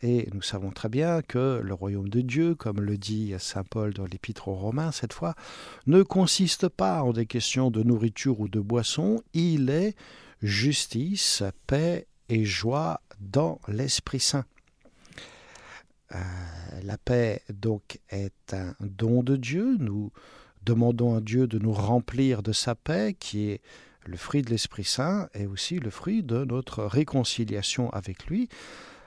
Et 0.00 0.30
nous 0.32 0.40
savons 0.40 0.70
très 0.70 0.88
bien 0.88 1.20
que 1.20 1.60
le 1.62 1.74
royaume 1.74 2.08
de 2.08 2.22
Dieu, 2.22 2.54
comme 2.54 2.80
le 2.80 2.96
dit 2.96 3.34
Saint 3.38 3.64
Paul 3.64 3.92
dans 3.92 4.06
l'Épître 4.06 4.48
aux 4.48 4.54
Romains 4.54 4.90
cette 4.90 5.12
fois, 5.12 5.34
ne 5.86 6.02
consiste 6.02 6.68
pas 6.68 7.02
en 7.02 7.12
des 7.12 7.26
questions 7.26 7.70
de 7.70 7.82
nourriture 7.82 8.40
ou 8.40 8.48
de 8.48 8.60
boisson, 8.60 9.22
il 9.34 9.68
est 9.68 9.94
justice, 10.40 11.42
paix 11.66 12.06
et 12.30 12.46
joie 12.46 13.02
dans 13.20 13.60
l'Esprit 13.68 14.20
Saint. 14.20 14.46
Euh, 16.14 16.18
la 16.82 16.96
paix 16.96 17.42
donc 17.50 18.00
est 18.08 18.54
un 18.54 18.74
don 18.80 19.22
de 19.22 19.36
Dieu, 19.36 19.76
nous 19.78 20.12
demandons 20.62 21.14
à 21.14 21.20
Dieu 21.20 21.46
de 21.46 21.58
nous 21.58 21.74
remplir 21.74 22.42
de 22.42 22.52
sa 22.52 22.74
paix 22.74 23.14
qui 23.20 23.50
est 23.50 23.60
le 24.08 24.16
fruit 24.16 24.42
de 24.42 24.50
l'Esprit 24.50 24.84
Saint 24.84 25.28
est 25.34 25.46
aussi 25.46 25.78
le 25.78 25.90
fruit 25.90 26.22
de 26.22 26.44
notre 26.44 26.82
réconciliation 26.84 27.90
avec 27.90 28.26
lui, 28.26 28.48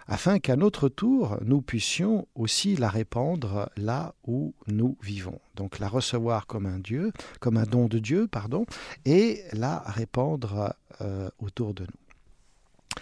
afin 0.08 0.40
qu'à 0.40 0.56
notre 0.56 0.90
tour, 0.90 1.38
nous 1.44 1.62
puissions 1.62 2.28
aussi 2.36 2.76
la 2.76 2.90
répandre 2.90 3.70
là 3.78 4.14
où 4.28 4.54
nous 4.68 4.98
vivons. 5.02 5.40
Donc 5.56 5.80
la 5.80 5.88
recevoir 5.88 6.48
comme 6.48 6.66
un 6.66 6.80
Dieu, 6.80 7.12
comme 7.40 7.58
un 7.58 7.64
don 7.64 7.88
de 7.88 7.98
Dieu, 7.98 8.28
pardon, 8.28 8.66
et 9.06 9.42
la 9.54 9.80
répandre 9.80 10.76
euh, 11.02 11.30
autour 11.40 11.74
de 11.74 11.84
nous. 11.84 13.02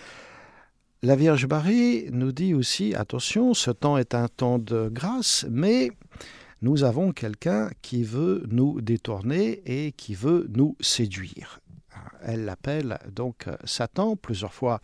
La 1.01 1.15
Vierge 1.15 1.45
Marie 1.47 2.05
nous 2.11 2.31
dit 2.31 2.53
aussi, 2.53 2.93
attention, 2.93 3.53
ce 3.53 3.71
temps 3.71 3.97
est 3.97 4.13
un 4.13 4.27
temps 4.27 4.59
de 4.59 4.89
grâce, 4.89 5.45
mais 5.49 5.91
nous 6.61 6.83
avons 6.83 7.11
quelqu'un 7.11 7.69
qui 7.81 8.03
veut 8.03 8.43
nous 8.49 8.81
détourner 8.81 9.61
et 9.65 9.93
qui 9.93 10.13
veut 10.13 10.47
nous 10.53 10.75
séduire 10.81 11.59
elle 12.23 12.45
l'appelle 12.45 12.99
donc 13.11 13.47
euh, 13.47 13.55
Satan 13.63 14.15
plusieurs 14.15 14.53
fois. 14.53 14.79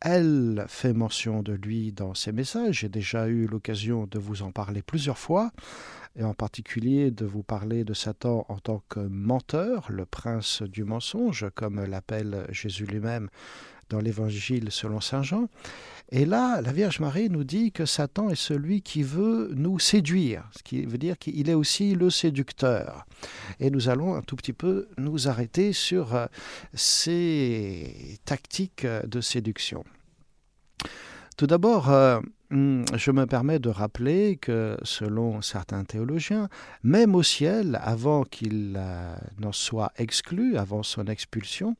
Elle 0.00 0.64
fait 0.68 0.94
mention 0.94 1.42
de 1.42 1.52
lui 1.52 1.92
dans 1.92 2.14
ses 2.14 2.32
messages. 2.32 2.80
J'ai 2.80 2.88
déjà 2.88 3.28
eu 3.28 3.46
l'occasion 3.46 4.06
de 4.06 4.18
vous 4.18 4.42
en 4.42 4.50
parler 4.50 4.80
plusieurs 4.80 5.18
fois, 5.18 5.50
et 6.16 6.24
en 6.24 6.32
particulier 6.32 7.10
de 7.10 7.26
vous 7.26 7.42
parler 7.42 7.84
de 7.84 7.92
Satan 7.92 8.46
en 8.48 8.58
tant 8.58 8.82
que 8.88 9.00
menteur, 9.00 9.86
le 9.90 10.06
prince 10.06 10.62
du 10.62 10.84
mensonge, 10.84 11.46
comme 11.54 11.84
l'appelle 11.84 12.46
Jésus 12.50 12.86
lui-même 12.86 13.28
dans 13.90 13.98
l'Évangile 13.98 14.68
selon 14.70 15.00
Saint 15.00 15.22
Jean. 15.22 15.48
Et 16.12 16.24
là, 16.24 16.60
la 16.60 16.72
Vierge 16.72 16.98
Marie 16.98 17.30
nous 17.30 17.44
dit 17.44 17.70
que 17.70 17.86
Satan 17.86 18.30
est 18.30 18.34
celui 18.34 18.82
qui 18.82 19.02
veut 19.02 19.52
nous 19.54 19.78
séduire, 19.78 20.48
ce 20.56 20.62
qui 20.62 20.84
veut 20.84 20.98
dire 20.98 21.18
qu'il 21.18 21.48
est 21.48 21.54
aussi 21.54 21.94
le 21.94 22.10
séducteur. 22.10 23.06
Et 23.60 23.70
nous 23.70 23.88
allons 23.88 24.14
un 24.14 24.22
tout 24.22 24.34
petit 24.34 24.52
peu 24.52 24.88
nous 24.98 25.28
arrêter 25.28 25.72
sur 25.72 26.16
euh, 26.16 26.26
ces 26.74 28.18
tactiques 28.24 28.86
de 28.86 29.20
séduction. 29.20 29.84
Tout 31.40 31.46
d'abord, 31.46 31.90
euh, 31.90 32.20
hmm, 32.50 32.84
je 32.94 33.10
me 33.12 33.24
permets 33.24 33.58
de 33.58 33.70
rappeler 33.70 34.36
que, 34.36 34.76
selon 34.82 35.40
certains 35.40 35.84
théologiens, 35.84 36.50
même 36.82 37.14
au 37.14 37.22
ciel, 37.22 37.80
avant 37.82 38.24
qu'il 38.24 38.74
euh, 38.76 39.14
n'en 39.38 39.52
soit 39.52 39.90
exclu, 39.96 40.58
avant 40.58 40.82
son 40.82 41.06
expulsion, 41.06 41.76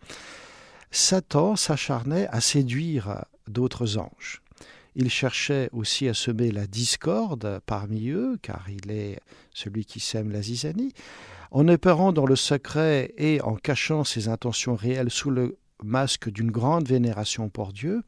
Satan 0.91 1.57
s'acharnait 1.57 2.27
à 2.29 2.41
séduire 2.41 3.25
d'autres 3.47 3.99
anges. 3.99 4.43
Il 4.97 5.09
cherchait 5.09 5.69
aussi 5.73 6.09
à 6.09 6.15
semer 6.15 6.51
la 6.51 6.67
discorde 6.67 7.61
parmi 7.65 8.09
eux, 8.09 8.39
car 8.43 8.67
il 8.69 8.91
est 8.91 9.21
celui 9.55 9.85
qui 9.85 10.01
sème 10.01 10.33
la 10.33 10.43
zizanie, 10.43 10.93
en 11.53 11.69
opérant 11.69 12.13
dans 12.13 12.27
le 12.27 12.37
secret 12.37 13.15
et 13.17 13.41
en 13.41 13.55
cachant 13.55 14.05
ses 14.05 14.29
intentions 14.29 14.75
réelles 14.75 15.11
sous 15.11 15.31
le 15.31 15.59
masque 15.83 16.29
d'une 16.29 16.51
grande 16.51 16.89
vénération 16.89 17.49
pour 17.49 17.73
Dieu, 17.73 18.03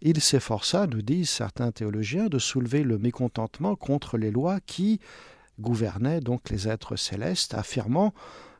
il 0.00 0.20
s'efforça, 0.20 0.86
nous 0.86 1.02
disent 1.02 1.30
certains 1.30 1.72
théologiens, 1.72 2.26
de 2.26 2.38
soulever 2.38 2.84
le 2.84 2.98
mécontentement 2.98 3.74
contre 3.74 4.16
les 4.16 4.30
lois 4.30 4.60
qui 4.60 5.00
gouvernaient 5.58 6.20
donc 6.20 6.50
les 6.50 6.68
êtres 6.68 6.96
célestes, 6.96 7.54
affirmant 7.54 8.14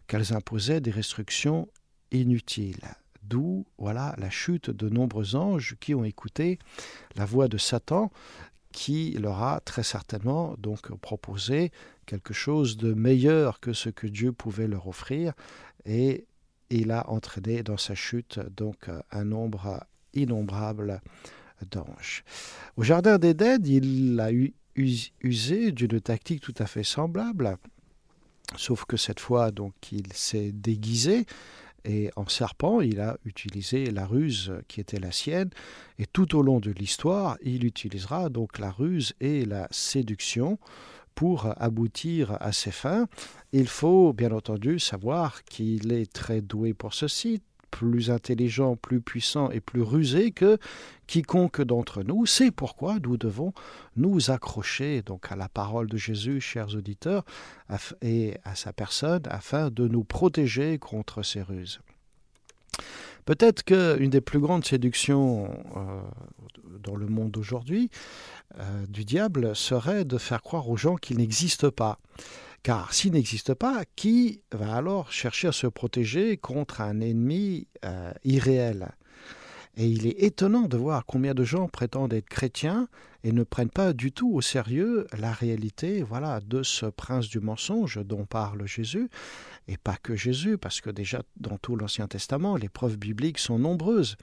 qu'elles 0.08 0.32
imposaient 0.32 0.80
des 0.80 0.90
restrictions 0.90 1.68
inutiles. 2.10 2.96
D'où 3.28 3.66
voilà 3.76 4.14
la 4.18 4.30
chute 4.30 4.70
de 4.70 4.88
nombreux 4.88 5.36
anges 5.36 5.76
qui 5.80 5.94
ont 5.94 6.04
écouté 6.04 6.58
la 7.16 7.26
voix 7.26 7.48
de 7.48 7.58
Satan 7.58 8.10
qui 8.72 9.12
leur 9.12 9.42
a 9.42 9.60
très 9.60 9.82
certainement 9.82 10.54
donc 10.58 10.94
proposé 10.96 11.72
quelque 12.06 12.32
chose 12.32 12.76
de 12.76 12.94
meilleur 12.94 13.60
que 13.60 13.72
ce 13.72 13.90
que 13.90 14.06
Dieu 14.06 14.32
pouvait 14.32 14.66
leur 14.66 14.88
offrir 14.88 15.32
et 15.84 16.26
il 16.70 16.90
a 16.90 17.08
entraîné 17.10 17.62
dans 17.62 17.76
sa 17.76 17.94
chute 17.94 18.40
donc 18.56 18.90
un 19.10 19.24
nombre 19.24 19.84
innombrable 20.14 21.00
d'anges. 21.70 22.24
Au 22.76 22.82
jardin 22.82 23.18
d'Éden, 23.18 23.60
il 23.64 24.20
a 24.20 24.30
usé 25.22 25.72
d'une 25.72 26.00
tactique 26.00 26.40
tout 26.40 26.54
à 26.58 26.66
fait 26.66 26.84
semblable, 26.84 27.56
sauf 28.56 28.84
que 28.84 28.96
cette 28.96 29.20
fois 29.20 29.50
donc 29.50 29.74
il 29.92 30.12
s'est 30.12 30.52
déguisé 30.52 31.26
et 31.84 32.10
en 32.16 32.26
serpent, 32.28 32.80
il 32.80 33.00
a 33.00 33.16
utilisé 33.24 33.90
la 33.90 34.06
ruse 34.06 34.52
qui 34.68 34.80
était 34.80 35.00
la 35.00 35.12
sienne. 35.12 35.50
Et 35.98 36.06
tout 36.06 36.36
au 36.36 36.42
long 36.42 36.60
de 36.60 36.70
l'histoire, 36.70 37.36
il 37.42 37.64
utilisera 37.64 38.28
donc 38.28 38.58
la 38.58 38.70
ruse 38.70 39.14
et 39.20 39.44
la 39.44 39.68
séduction 39.70 40.58
pour 41.14 41.52
aboutir 41.60 42.36
à 42.40 42.52
ses 42.52 42.70
fins. 42.70 43.08
Il 43.52 43.66
faut 43.66 44.12
bien 44.12 44.30
entendu 44.30 44.78
savoir 44.78 45.42
qu'il 45.44 45.92
est 45.92 46.12
très 46.12 46.40
doué 46.40 46.74
pour 46.74 46.94
ceci, 46.94 47.42
plus 47.70 48.10
intelligent, 48.10 48.76
plus 48.76 49.00
puissant 49.00 49.50
et 49.50 49.60
plus 49.60 49.82
rusé 49.82 50.30
que 50.30 50.58
quiconque 51.06 51.62
d'entre 51.62 52.02
nous. 52.02 52.26
C'est 52.26 52.50
pourquoi 52.50 52.98
nous 53.02 53.16
devons 53.16 53.52
nous 53.96 54.30
accrocher 54.30 55.02
donc 55.02 55.30
à 55.30 55.36
la 55.36 55.48
parole 55.48 55.88
de 55.88 55.96
Jésus, 55.96 56.40
chers 56.40 56.74
auditeurs, 56.74 57.24
et 58.02 58.36
à 58.44 58.54
sa 58.54 58.72
personne, 58.72 59.22
afin 59.28 59.70
de 59.70 59.88
nous 59.88 60.04
protéger 60.04 60.78
contre 60.78 61.22
ces 61.22 61.42
ruses. 61.42 61.80
Peut-être 63.24 63.62
qu'une 63.62 64.08
des 64.08 64.22
plus 64.22 64.40
grandes 64.40 64.64
séductions 64.64 65.50
euh, 65.76 66.00
dans 66.82 66.96
le 66.96 67.06
monde 67.06 67.30
d'aujourd'hui 67.30 67.90
euh, 68.58 68.86
du 68.86 69.04
diable 69.04 69.54
serait 69.54 70.06
de 70.06 70.16
faire 70.16 70.42
croire 70.42 70.68
aux 70.70 70.78
gens 70.78 70.96
qu'il 70.96 71.18
n'existe 71.18 71.68
pas. 71.68 71.98
Car 72.62 72.92
s'il 72.92 73.12
n'existe 73.12 73.54
pas, 73.54 73.84
qui 73.96 74.42
va 74.52 74.74
alors 74.74 75.12
chercher 75.12 75.48
à 75.48 75.52
se 75.52 75.66
protéger 75.66 76.36
contre 76.36 76.80
un 76.80 77.00
ennemi 77.00 77.66
euh, 77.84 78.12
irréel? 78.24 78.90
Et 79.76 79.86
il 79.86 80.08
est 80.08 80.24
étonnant 80.24 80.62
de 80.62 80.76
voir 80.76 81.06
combien 81.06 81.34
de 81.34 81.44
gens 81.44 81.68
prétendent 81.68 82.12
être 82.12 82.28
chrétiens 82.28 82.88
et 83.22 83.30
ne 83.30 83.44
prennent 83.44 83.70
pas 83.70 83.92
du 83.92 84.10
tout 84.10 84.32
au 84.32 84.40
sérieux 84.40 85.06
la 85.16 85.30
réalité 85.30 86.02
voilà, 86.02 86.40
de 86.40 86.64
ce 86.64 86.86
prince 86.86 87.28
du 87.28 87.38
mensonge 87.38 88.00
dont 88.04 88.24
parle 88.24 88.66
Jésus 88.66 89.08
et 89.68 89.76
pas 89.76 89.96
que 90.02 90.16
Jésus, 90.16 90.56
parce 90.56 90.80
que 90.80 90.88
déjà 90.88 91.22
dans 91.36 91.58
tout 91.58 91.76
l'Ancien 91.76 92.08
Testament, 92.08 92.56
les 92.56 92.70
preuves 92.70 92.96
bibliques 92.96 93.38
sont 93.38 93.58
nombreuses. 93.58 94.16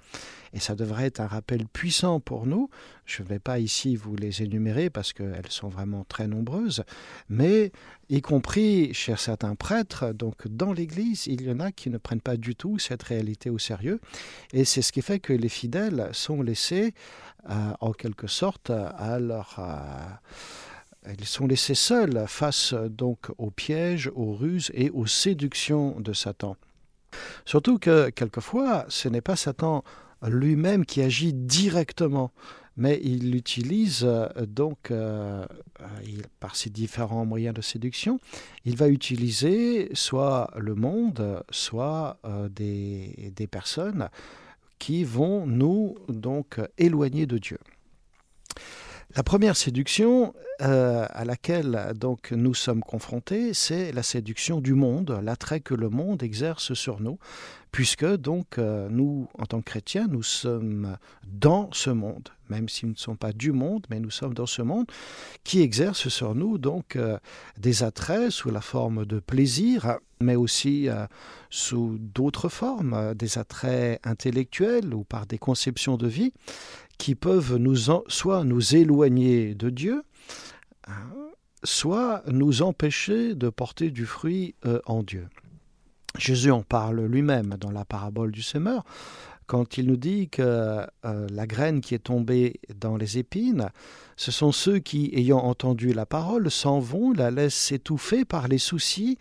Et 0.53 0.59
ça 0.59 0.75
devrait 0.75 1.05
être 1.05 1.19
un 1.19 1.27
rappel 1.27 1.67
puissant 1.67 2.19
pour 2.19 2.47
nous. 2.47 2.69
Je 3.05 3.21
ne 3.21 3.27
vais 3.27 3.39
pas 3.39 3.59
ici 3.59 3.95
vous 3.95 4.15
les 4.15 4.41
énumérer 4.41 4.89
parce 4.89 5.13
qu'elles 5.13 5.51
sont 5.51 5.67
vraiment 5.67 6.03
très 6.05 6.27
nombreuses, 6.27 6.83
mais 7.29 7.71
y 8.09 8.21
compris 8.21 8.93
chez 8.93 9.15
certains 9.17 9.55
prêtres, 9.55 10.13
donc 10.13 10.47
dans 10.47 10.73
l'Église, 10.73 11.27
il 11.27 11.43
y 11.43 11.51
en 11.51 11.59
a 11.59 11.71
qui 11.71 11.91
ne 11.91 11.97
prennent 11.99 12.21
pas 12.21 12.37
du 12.37 12.55
tout 12.55 12.79
cette 12.79 13.03
réalité 13.03 13.51
au 13.51 13.59
sérieux. 13.59 13.99
Et 14.51 14.65
c'est 14.65 14.81
ce 14.81 14.91
qui 14.91 15.03
fait 15.03 15.19
que 15.19 15.33
les 15.33 15.49
fidèles 15.49 16.09
sont 16.11 16.41
laissés, 16.41 16.95
euh, 17.49 17.73
en 17.81 17.91
quelque 17.91 18.27
sorte, 18.27 18.71
à 18.71 19.19
leur... 19.19 19.57
Euh, 19.59 20.15
ils 21.17 21.25
sont 21.25 21.47
laissés 21.47 21.75
seuls 21.75 22.25
face 22.27 22.73
donc 22.73 23.27
aux 23.37 23.51
pièges, 23.51 24.11
aux 24.15 24.33
ruses 24.33 24.71
et 24.73 24.89
aux 24.89 25.05
séductions 25.05 25.99
de 25.99 26.13
Satan. 26.13 26.55
Surtout 27.45 27.77
que 27.77 28.09
quelquefois, 28.09 28.85
ce 28.89 29.07
n'est 29.07 29.21
pas 29.21 29.35
Satan 29.35 29.83
lui-même 30.27 30.85
qui 30.85 31.01
agit 31.01 31.33
directement, 31.33 32.31
mais 32.77 32.99
il 33.03 33.35
utilise 33.35 34.03
euh, 34.03 34.27
donc 34.45 34.91
euh, 34.91 35.45
par 36.39 36.55
ses 36.55 36.69
différents 36.69 37.25
moyens 37.25 37.55
de 37.55 37.61
séduction, 37.61 38.19
il 38.65 38.75
va 38.75 38.89
utiliser 38.89 39.89
soit 39.93 40.51
le 40.57 40.75
monde, 40.75 41.43
soit 41.49 42.19
euh, 42.25 42.49
des, 42.49 43.31
des 43.35 43.47
personnes 43.47 44.09
qui 44.77 45.03
vont 45.03 45.45
nous 45.45 45.95
donc 46.09 46.59
éloigner 46.77 47.25
de 47.25 47.37
Dieu. 47.37 47.59
La 49.15 49.23
première 49.23 49.55
séduction 49.55 50.33
euh, 50.61 51.05
à 51.09 51.23
laquelle 51.23 51.93
donc 51.95 52.31
nous 52.31 52.53
sommes 52.53 52.81
confrontés, 52.81 53.53
c'est 53.53 53.93
la 53.93 54.03
séduction 54.03 54.59
du 54.59 54.73
monde, 54.73 55.21
l'attrait 55.23 55.61
que 55.61 55.73
le 55.73 55.87
monde 55.87 56.21
exerce 56.21 56.73
sur 56.73 56.99
nous, 56.99 57.17
puisque 57.71 58.05
donc 58.05 58.57
euh, 58.57 58.89
nous, 58.89 59.29
en 59.39 59.45
tant 59.45 59.59
que 59.59 59.65
chrétiens, 59.65 60.07
nous 60.09 60.21
sommes 60.21 60.97
dans 61.25 61.69
ce 61.71 61.91
monde, 61.91 62.27
même 62.49 62.67
si 62.67 62.85
nous 62.85 62.91
ne 62.91 62.97
sommes 62.97 63.17
pas 63.17 63.31
du 63.31 63.53
monde, 63.53 63.85
mais 63.89 64.01
nous 64.01 64.11
sommes 64.11 64.33
dans 64.33 64.45
ce 64.45 64.61
monde 64.61 64.87
qui 65.45 65.61
exerce 65.61 66.09
sur 66.09 66.35
nous 66.35 66.57
donc 66.57 66.97
euh, 66.97 67.17
des 67.57 67.83
attraits 67.83 68.31
sous 68.31 68.49
la 68.49 68.61
forme 68.61 69.05
de 69.05 69.19
plaisir, 69.19 69.97
mais 70.25 70.35
aussi 70.35 70.89
sous 71.49 71.97
d'autres 71.99 72.49
formes, 72.49 73.13
des 73.13 73.37
attraits 73.37 73.99
intellectuels 74.03 74.93
ou 74.93 75.03
par 75.03 75.25
des 75.25 75.37
conceptions 75.37 75.97
de 75.97 76.07
vie 76.07 76.33
qui 76.97 77.15
peuvent 77.15 77.57
nous 77.57 77.75
soit 78.07 78.43
nous 78.43 78.75
éloigner 78.75 79.55
de 79.55 79.69
Dieu, 79.69 80.03
hein, 80.87 80.93
soit 81.63 82.23
nous 82.27 82.61
empêcher 82.61 83.35
de 83.35 83.49
porter 83.49 83.91
du 83.91 84.05
fruit 84.05 84.55
euh, 84.65 84.79
en 84.85 85.03
Dieu. 85.03 85.27
Jésus 86.17 86.51
en 86.51 86.61
parle 86.61 87.01
lui-même 87.05 87.55
dans 87.59 87.71
la 87.71 87.83
parabole 87.83 88.31
du 88.31 88.41
semeur, 88.41 88.83
quand 89.47 89.77
il 89.77 89.87
nous 89.87 89.97
dit 89.97 90.29
que 90.29 90.41
euh, 90.41 91.27
la 91.29 91.45
graine 91.45 91.81
qui 91.81 91.93
est 91.93 91.99
tombée 91.99 92.59
dans 92.79 92.95
les 92.95 93.17
épines, 93.17 93.69
ce 94.15 94.31
sont 94.31 94.51
ceux 94.51 94.79
qui, 94.79 95.11
ayant 95.13 95.39
entendu 95.39 95.93
la 95.93 96.05
parole, 96.05 96.49
s'en 96.49 96.79
vont, 96.79 97.11
la 97.11 97.29
laissent 97.31 97.53
s'étouffer 97.53 98.25
par 98.25 98.47
les 98.47 98.57
soucis, 98.57 99.17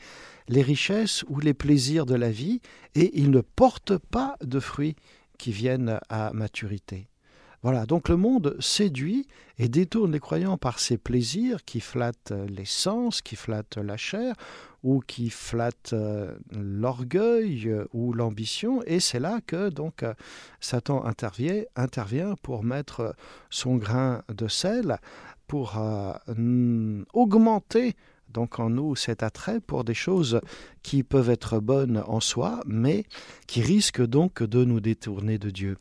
les 0.49 0.63
richesses 0.63 1.25
ou 1.29 1.41
les 1.41 1.55
plaisirs 1.55 2.07
de 2.07 2.15
la 2.15 2.31
vie, 2.31 2.61
et 2.95 3.19
ils 3.19 3.31
ne 3.31 3.41
portent 3.41 3.99
pas 3.99 4.37
de 4.43 4.61
fruits 4.61 4.97
qui 5.39 5.53
viennent 5.53 5.99
à 6.09 6.33
maturité. 6.33 7.09
Voilà, 7.63 7.87
donc 7.87 8.11
le 8.11 8.19
monde 8.19 8.59
séduit 8.61 9.27
et 9.59 9.71
détourne 9.71 10.13
les 10.13 10.21
croyants 10.21 10.59
par 10.59 10.79
ses 10.79 10.99
plaisirs 10.99 11.65
qui 11.65 11.81
flattent 11.81 12.35
les 12.47 12.67
sens, 12.67 13.23
qui 13.23 13.37
flattent 13.37 13.79
la 13.79 13.97
chair, 13.97 14.35
ou 14.83 15.01
qui 15.01 15.31
flattent 15.31 15.95
euh, 15.95 16.37
l'orgueil 16.53 17.69
euh, 17.69 17.87
ou 17.95 18.13
l'ambition, 18.13 18.83
et 18.85 19.01
c'est 19.01 19.19
là 19.19 19.41
que 19.47 19.71
donc 19.71 20.03
euh, 20.03 20.13
Satan 20.61 21.07
intervient, 21.07 21.63
intervient 21.75 22.35
pour 22.43 22.65
mettre 22.65 23.17
son 23.49 23.77
grain 23.77 24.23
de 24.29 24.47
sel, 24.47 24.99
pour 25.47 25.79
augmenter 27.15 27.97
donc 28.35 28.59
en 28.59 28.69
nous 28.69 28.97
cet 28.97 29.23
attrait 29.23 29.61
pour 29.61 29.85
des 29.85 29.95
choses 29.95 30.41
qui 30.83 31.03
peuvent 31.03 31.31
être 31.31 31.61
bonnes 31.61 32.03
en 32.07 32.21
soi, 32.21 32.61
mais 32.67 33.05
qui 33.47 33.63
risquent 33.63 34.05
donc 34.05 34.43
de 34.43 34.65
nous 34.65 34.81
détourner 34.81 35.39
de 35.39 35.51
Dieu. 35.51 35.79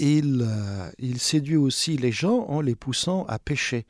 Euh, 0.00 0.90
il, 0.98 1.18
séduit 1.18 1.56
aussi 1.56 1.96
les 1.96 2.12
gens 2.12 2.44
en 2.48 2.60
les 2.60 2.76
poussant 2.76 3.24
à 3.26 3.40
pécher, 3.40 3.84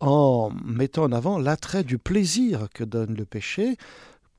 en 0.00 0.50
mettant 0.64 1.04
en 1.04 1.12
avant 1.12 1.38
l'attrait 1.38 1.84
du 1.84 1.96
plaisir 1.96 2.68
que 2.74 2.84
donne 2.84 3.14
le 3.14 3.24
péché, 3.24 3.76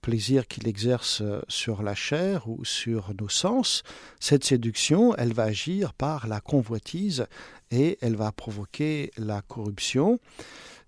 plaisir 0.02 0.48
qu'il 0.48 0.68
exerce 0.68 1.24
sur 1.48 1.82
la 1.82 1.96
chair 1.96 2.48
ou 2.48 2.66
sur 2.66 3.14
nos 3.20 3.30
sens. 3.30 3.84
Cette 4.20 4.44
séduction, 4.44 5.16
elle 5.16 5.34
va 5.34 5.44
agir 5.44 5.94
par 5.94 6.28
la 6.28 6.40
convoitise 6.40 7.26
et 7.72 7.98
elle 8.02 8.16
va 8.16 8.32
provoquer 8.32 9.12
la 9.18 9.42
corruption. 9.42 10.20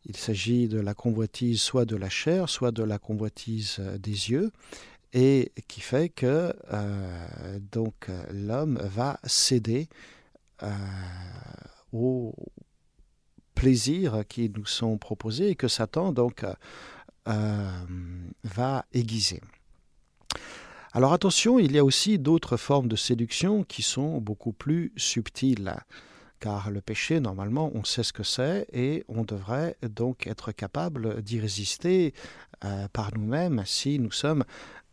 Il 0.06 0.18
s'agit 0.18 0.68
de 0.68 0.80
la 0.80 0.94
convoitise 0.94 1.62
soit 1.62 1.86
de 1.86 1.96
la 1.96 2.10
chair, 2.10 2.50
soit 2.50 2.72
de 2.72 2.84
la 2.84 3.00
convoitise 3.00 3.80
des 4.00 4.32
yeux 4.32 4.52
et 5.14 5.52
qui 5.68 5.80
fait 5.80 6.10
que 6.10 6.54
euh, 6.74 7.60
donc 7.72 8.10
l'homme 8.32 8.80
va 8.84 9.20
céder 9.24 9.88
euh, 10.64 10.72
aux 11.92 12.34
plaisirs 13.54 14.24
qui 14.28 14.50
nous 14.50 14.66
sont 14.66 14.98
proposés 14.98 15.50
et 15.50 15.56
que 15.56 15.68
Satan 15.68 16.12
donc 16.12 16.44
euh, 17.28 17.72
va 18.44 18.86
aiguiser. 18.92 19.40
Alors 20.92 21.14
attention, 21.14 21.60
il 21.60 21.72
y 21.72 21.80
a 21.80 21.86
aussi 21.86 22.20
d'autres 22.20 22.58
formes 22.58 22.88
de 22.88 22.96
séduction 22.96 23.64
qui 23.64 23.84
sont 23.84 24.20
beaucoup 24.20 24.52
plus 24.52 24.92
subtiles 24.98 25.76
car 26.44 26.72
le 26.72 26.82
péché, 26.82 27.22
normalement, 27.22 27.72
on 27.74 27.86
sait 27.86 28.04
ce 28.04 28.12
que 28.12 28.24
c'est 28.24 28.68
et 28.74 29.06
on 29.08 29.24
devrait 29.24 29.78
donc 29.82 30.28
être 30.28 30.52
capable 30.52 31.22
d'y 31.22 31.40
résister 31.40 32.14
par 32.92 33.18
nous-mêmes 33.18 33.64
si 33.66 33.98
nous 33.98 34.12
sommes 34.12 34.44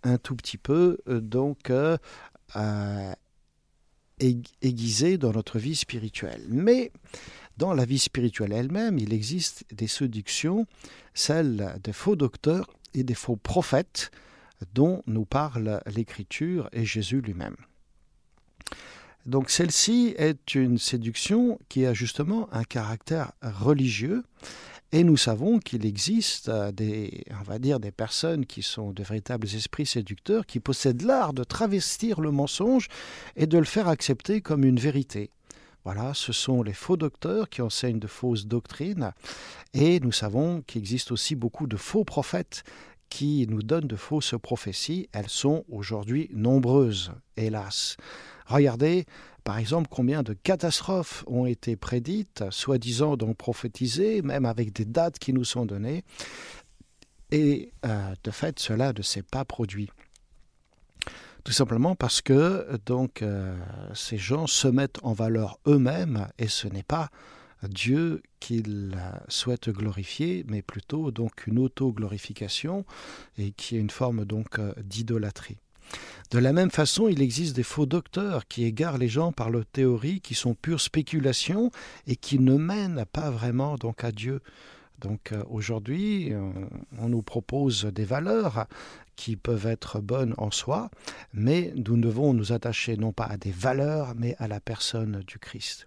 un 0.04 0.16
tout 0.16 0.36
petit 0.36 0.58
peu 0.58 0.98
euh, 1.08 1.20
donc 1.20 1.70
euh, 1.70 1.96
aiguisée 4.20 5.18
dans 5.18 5.32
notre 5.32 5.58
vie 5.58 5.74
spirituelle. 5.74 6.44
Mais 6.48 6.92
dans 7.56 7.74
la 7.74 7.84
vie 7.84 7.98
spirituelle 7.98 8.52
elle-même, 8.52 8.96
il 9.00 9.12
existe 9.12 9.64
des 9.74 9.88
séductions, 9.88 10.68
celles 11.14 11.80
des 11.82 11.92
faux 11.92 12.14
docteurs 12.14 12.70
et 12.94 13.02
des 13.02 13.14
faux 13.14 13.34
prophètes 13.34 14.12
dont 14.72 15.02
nous 15.08 15.24
parle 15.24 15.80
l'Écriture 15.86 16.68
et 16.72 16.84
Jésus 16.84 17.20
lui-même. 17.20 17.56
Donc 19.26 19.50
celle-ci 19.50 20.14
est 20.16 20.54
une 20.54 20.78
séduction 20.78 21.58
qui 21.68 21.84
a 21.86 21.92
justement 21.92 22.48
un 22.52 22.64
caractère 22.64 23.32
religieux 23.42 24.24
et 24.92 25.04
nous 25.04 25.16
savons 25.16 25.60
qu'il 25.60 25.86
existe 25.86 26.50
des, 26.50 27.24
on 27.38 27.44
va 27.44 27.60
dire, 27.60 27.78
des 27.78 27.92
personnes 27.92 28.44
qui 28.44 28.62
sont 28.62 28.90
de 28.90 29.04
véritables 29.04 29.46
esprits 29.46 29.86
séducteurs 29.86 30.46
qui 30.46 30.58
possèdent 30.58 31.02
l'art 31.02 31.32
de 31.32 31.44
travestir 31.44 32.20
le 32.20 32.32
mensonge 32.32 32.88
et 33.36 33.46
de 33.46 33.58
le 33.58 33.64
faire 33.64 33.86
accepter 33.86 34.40
comme 34.40 34.64
une 34.64 34.80
vérité. 34.80 35.30
Voilà, 35.84 36.12
ce 36.12 36.32
sont 36.32 36.62
les 36.62 36.74
faux 36.74 36.96
docteurs 36.96 37.48
qui 37.48 37.62
enseignent 37.62 38.00
de 38.00 38.06
fausses 38.06 38.46
doctrines 38.46 39.12
et 39.72 40.00
nous 40.00 40.12
savons 40.12 40.62
qu'il 40.66 40.80
existe 40.80 41.12
aussi 41.12 41.36
beaucoup 41.36 41.66
de 41.66 41.76
faux 41.76 42.04
prophètes 42.04 42.64
qui 43.10 43.46
nous 43.48 43.62
donnent 43.62 43.86
de 43.86 43.96
fausses 43.96 44.34
prophéties. 44.40 45.08
Elles 45.12 45.28
sont 45.28 45.64
aujourd'hui 45.68 46.30
nombreuses, 46.32 47.12
hélas. 47.36 47.96
Regardez, 48.46 49.04
par 49.44 49.58
exemple, 49.58 49.88
combien 49.90 50.22
de 50.22 50.32
catastrophes 50.32 51.24
ont 51.26 51.44
été 51.44 51.76
prédites, 51.76 52.44
soi-disant 52.50 53.16
donc 53.16 53.36
prophétisées, 53.36 54.22
même 54.22 54.46
avec 54.46 54.72
des 54.72 54.84
dates 54.84 55.18
qui 55.18 55.32
nous 55.32 55.44
sont 55.44 55.66
données. 55.66 56.04
Et 57.30 57.72
euh, 57.84 58.14
de 58.24 58.30
fait, 58.30 58.58
cela 58.58 58.92
ne 58.92 59.02
s'est 59.02 59.22
pas 59.22 59.44
produit. 59.44 59.90
Tout 61.44 61.52
simplement 61.52 61.94
parce 61.94 62.20
que 62.20 62.78
donc 62.84 63.22
euh, 63.22 63.56
ces 63.94 64.18
gens 64.18 64.46
se 64.46 64.68
mettent 64.68 64.98
en 65.02 65.14
valeur 65.14 65.58
eux-mêmes 65.66 66.28
et 66.38 66.48
ce 66.48 66.68
n'est 66.68 66.82
pas 66.82 67.08
Dieu 67.68 68.22
qu'ils 68.38 68.96
souhaitent 69.28 69.70
glorifier, 69.70 70.44
mais 70.48 70.62
plutôt 70.62 71.10
donc 71.10 71.46
une 71.46 71.58
auto-glorification 71.58 72.84
et 73.38 73.52
qui 73.52 73.76
est 73.76 73.80
une 73.80 73.90
forme 73.90 74.24
donc 74.24 74.58
euh, 74.58 74.72
d'idolâtrie. 74.82 75.58
De 76.30 76.38
la 76.38 76.52
même 76.52 76.70
façon, 76.70 77.08
il 77.08 77.20
existe 77.20 77.56
des 77.56 77.64
faux 77.64 77.86
docteurs 77.86 78.46
qui 78.46 78.64
égarent 78.64 78.98
les 78.98 79.08
gens 79.08 79.32
par 79.32 79.50
leurs 79.50 79.66
théories 79.66 80.20
qui 80.20 80.34
sont 80.34 80.54
pure 80.54 80.80
spéculation 80.80 81.70
et 82.06 82.16
qui 82.16 82.38
ne 82.38 82.56
mènent 82.56 83.04
pas 83.12 83.30
vraiment 83.30 83.76
donc 83.76 84.04
à 84.04 84.12
Dieu. 84.12 84.40
Donc 85.00 85.32
euh, 85.32 85.42
aujourd'hui, 85.48 86.32
on 86.98 87.08
nous 87.08 87.22
propose 87.22 87.86
des 87.86 88.04
valeurs 88.04 88.66
qui 89.16 89.36
peuvent 89.36 89.66
être 89.66 90.00
bonnes 90.00 90.34
en 90.38 90.50
soi, 90.50 90.90
mais 91.34 91.74
nous 91.76 91.98
devons 91.98 92.32
nous 92.32 92.52
attacher 92.52 92.96
non 92.96 93.12
pas 93.12 93.26
à 93.26 93.36
des 93.36 93.50
valeurs, 93.50 94.14
mais 94.16 94.34
à 94.38 94.48
la 94.48 94.60
personne 94.60 95.22
du 95.26 95.38
Christ. 95.38 95.86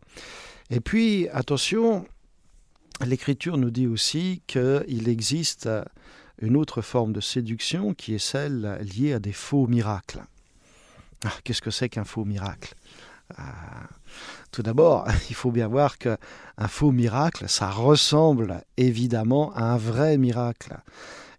Et 0.70 0.80
puis, 0.80 1.28
attention, 1.30 2.06
l'Écriture 3.06 3.58
nous 3.58 3.72
dit 3.72 3.88
aussi 3.88 4.42
qu'il 4.48 5.10
existe 5.10 5.70
une 6.42 6.58
autre 6.58 6.82
forme 6.82 7.14
de 7.14 7.22
séduction 7.22 7.94
qui 7.94 8.16
est 8.16 8.20
celle 8.20 8.80
liée 8.82 9.14
à 9.14 9.20
des 9.20 9.34
faux 9.34 9.68
miracles. 9.68 10.24
Ah, 11.26 11.32
qu'est-ce 11.44 11.62
que 11.62 11.72
c'est 11.72 11.90
qu'un 11.90 12.04
faux 12.04 12.26
miracle? 12.26 12.76
Ah, 13.38 13.88
Tout 14.52 14.64
d'abord, 14.64 15.08
il 15.30 15.36
faut 15.36 15.52
bien 15.52 15.68
voir 15.68 15.98
qu'un 15.98 16.18
faux 16.68 16.92
miracle, 16.92 17.48
ça 17.48 17.70
ressemble 17.70 18.64
évidemment 18.78 19.54
à 19.54 19.64
un 19.64 19.78
vrai 19.78 20.18
miracle. 20.18 20.76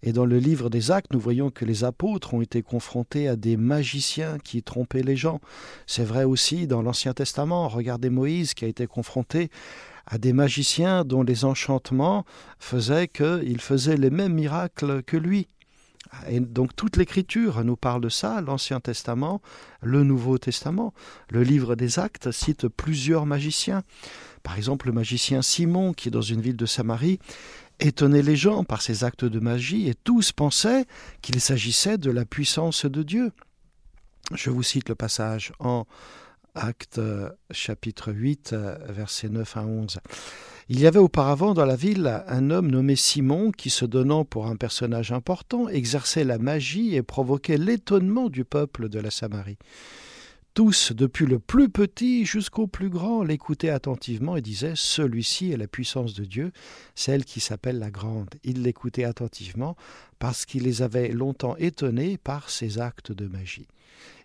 Et 0.07 0.13
dans 0.13 0.27
le 0.27 0.39
livre 0.39 0.69
des 0.69 0.91
actes, 0.91 1.15
nous 1.15 1.19
voyons 1.19 1.51
que 1.51 1.65
les 1.65 1.83
apôtres 1.83 2.35
ont 2.35 2.43
été 2.43 2.61
confrontés 2.61 3.27
à 3.27 3.37
des 3.37 3.57
magiciens 3.57 4.39
qui 4.39 4.63
trompaient 4.63 5.03
les 5.03 5.17
gens. 5.17 5.41
C'est 5.87 6.05
vrai 6.05 6.25
aussi 6.25 6.67
dans 6.67 6.83
l'Ancien 6.83 7.15
Testament. 7.15 7.69
Regardez 7.69 8.11
Moïse 8.11 8.53
qui 8.53 8.67
a 8.67 8.69
été 8.69 8.87
confronté 8.87 9.49
à 10.07 10.19
des 10.19 10.35
magiciens 10.35 11.07
dont 11.07 11.23
les 11.23 11.47
enchantements 11.47 12.27
faisaient 12.59 13.09
qu'il 13.09 13.59
faisait 13.63 13.97
les 13.97 14.11
mêmes 14.11 14.35
miracles 14.35 15.03
que 15.05 15.17
lui. 15.17 15.49
Et 16.29 16.39
donc 16.39 16.77
toute 16.77 16.99
l'écriture 16.99 17.65
nous 17.65 17.77
parle 17.77 18.03
de 18.03 18.11
ça, 18.11 18.43
l'Ancien 18.43 18.81
Testament, 18.81 19.41
le 19.81 20.05
Nouveau 20.05 20.37
Testament. 20.37 20.93
Le 21.31 21.43
livre 21.43 21.77
des 21.77 21.99
actes 21.99 22.31
cite 22.31 22.69
plusieurs 22.69 23.25
magiciens. 23.25 23.83
Par 24.43 24.59
exemple, 24.59 24.89
le 24.89 24.93
magicien 24.93 25.41
Simon, 25.41 25.95
qui 25.95 26.09
est 26.09 26.11
dans 26.11 26.21
une 26.21 26.43
ville 26.43 26.57
de 26.57 26.67
Samarie, 26.67 27.19
étonnait 27.81 28.23
les 28.23 28.37
gens 28.37 28.65
par 28.65 28.83
ses 28.83 29.05
actes 29.05 29.25
de 29.25 29.41
magie, 29.41 29.89
et 29.89 29.95
tous 29.95 30.33
pensaient 30.33 30.85
qu'il 31.23 31.41
s'agissait 31.41 31.99
de 31.99 32.11
la 32.11 32.25
puissance 32.25 32.87
de 32.87 33.03
Dieu. 33.03 33.33
Je 34.35 34.51
vous 34.51 34.63
cite 34.63 34.89
le 34.89 34.95
passage 34.95 35.53
en 35.59 35.87
Acte 36.55 37.01
chapitre 37.51 38.13
8, 38.13 38.55
versets 38.89 39.29
9 39.29 39.57
à 39.57 39.65
11. 39.65 39.99
Il 40.69 40.81
y 40.81 40.87
avait 40.87 40.99
auparavant 40.99 41.53
dans 41.53 41.67
la 41.67 41.77
ville 41.77 42.23
un 42.27 42.51
homme 42.51 42.71
nommé 42.71 42.97
Simon 42.97 43.51
qui, 43.51 43.69
se 43.69 43.85
donnant 43.85 44.25
pour 44.25 44.47
un 44.47 44.57
personnage 44.57 45.13
important, 45.13 45.69
exerçait 45.69 46.25
la 46.25 46.39
magie 46.39 46.95
et 46.95 47.03
provoquait 47.03 47.59
l'étonnement 47.59 48.31
du 48.31 48.45
peuple 48.45 48.89
de 48.89 48.99
la 48.99 49.11
Samarie. 49.11 49.59
Tous, 50.55 50.93
depuis 50.93 51.27
le 51.27 51.41
plus 51.41 51.69
petit 51.69 52.25
jusqu'au 52.25 52.69
plus 52.69 52.89
grand, 52.89 53.25
l'écoutaient 53.25 53.71
attentivement 53.71 54.37
et 54.37 54.41
disaient 54.41 54.75
Celui-ci 54.77 55.51
est 55.51 55.57
la 55.57 55.67
puissance 55.67 56.15
de 56.15 56.25
Dieu, 56.25 56.53
celle 56.95 57.25
qui 57.25 57.41
s'appelle 57.41 57.81
la 57.81 57.91
grande. 57.91 58.31
Ils 58.45 58.63
l'écoutaient 58.63 59.03
attentivement 59.03 59.77
parce 60.21 60.47
qu'il 60.47 60.63
les 60.63 60.83
avait 60.83 61.09
longtemps 61.09 61.57
étonnés 61.57 62.19
par 62.19 62.51
ses 62.51 62.79
actes 62.79 63.11
de 63.11 63.27
magie. 63.27 63.67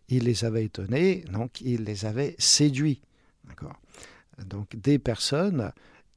Il 0.07 0.25
les 0.25 0.45
avait 0.45 0.65
étonnés, 0.65 1.23
donc 1.31 1.61
il 1.61 1.83
les 1.85 2.05
avait 2.05 2.35
séduits. 2.37 3.01
D'accord? 3.47 3.79
Donc 4.45 4.75
des 4.75 4.99
personnes 4.99 5.71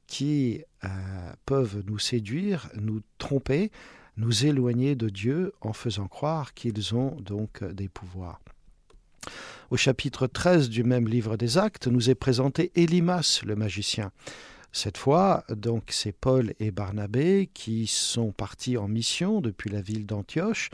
qui 0.05 0.61
euh, 0.83 0.89
peuvent 1.47 1.81
nous 1.87 1.97
séduire, 1.97 2.69
nous 2.75 3.01
tromper, 3.17 3.71
nous 4.17 4.45
éloigner 4.45 4.95
de 4.95 5.09
Dieu 5.09 5.53
en 5.61 5.73
faisant 5.73 6.07
croire 6.07 6.53
qu'ils 6.53 6.93
ont 6.93 7.19
donc 7.19 7.63
des 7.63 7.89
pouvoirs. 7.89 8.42
Au 9.69 9.77
chapitre 9.77 10.27
13 10.27 10.69
du 10.69 10.83
même 10.83 11.07
livre 11.07 11.37
des 11.37 11.57
Actes, 11.57 11.87
nous 11.87 12.09
est 12.09 12.15
présenté 12.15 12.71
Élimas, 12.75 13.41
le 13.45 13.55
magicien. 13.55 14.11
Cette 14.71 14.97
fois, 14.97 15.43
donc, 15.49 15.85
c'est 15.89 16.11
Paul 16.11 16.53
et 16.59 16.71
Barnabé 16.71 17.49
qui 17.53 17.87
sont 17.87 18.31
partis 18.31 18.77
en 18.77 18.87
mission 18.87 19.39
depuis 19.39 19.69
la 19.69 19.81
ville 19.81 20.05
d'Antioche. 20.05 20.69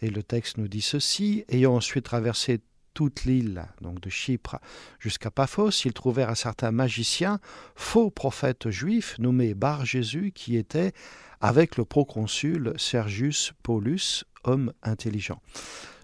Et 0.00 0.10
le 0.10 0.22
texte 0.22 0.58
nous 0.58 0.68
dit 0.68 0.82
ceci 0.82 1.44
ayant 1.48 1.74
ensuite 1.74 2.04
traversé 2.04 2.60
toute 2.94 3.24
l'île, 3.24 3.64
donc 3.80 4.00
de 4.00 4.10
Chypre, 4.10 4.58
jusqu'à 4.98 5.30
Paphos, 5.30 5.70
ils 5.84 5.92
trouvèrent 5.92 6.30
un 6.30 6.34
certain 6.34 6.70
magicien, 6.70 7.40
faux 7.74 8.10
prophète 8.10 8.70
juif, 8.70 9.16
nommé 9.18 9.54
Bar 9.54 9.84
Jésus, 9.84 10.32
qui 10.34 10.56
était 10.56 10.92
avec 11.40 11.76
le 11.76 11.84
proconsul 11.84 12.74
Sergius 12.76 13.52
Paulus, 13.62 14.24
homme 14.44 14.72
intelligent. 14.82 15.40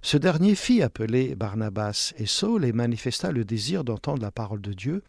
Ce 0.07 0.16
dernier 0.16 0.55
fit 0.55 0.83
appeler 0.83 1.35
Barnabas 1.35 2.12
et 2.16 2.27
Saul 2.27 2.64
et 2.64 2.73
manifesta 2.73 3.33
le 3.33 3.45
désir 3.45 3.83
d'entendre 3.83 4.23
la 4.23 4.31
parole 4.31 4.61
de 4.61 4.73
Dieu. 4.73 5.03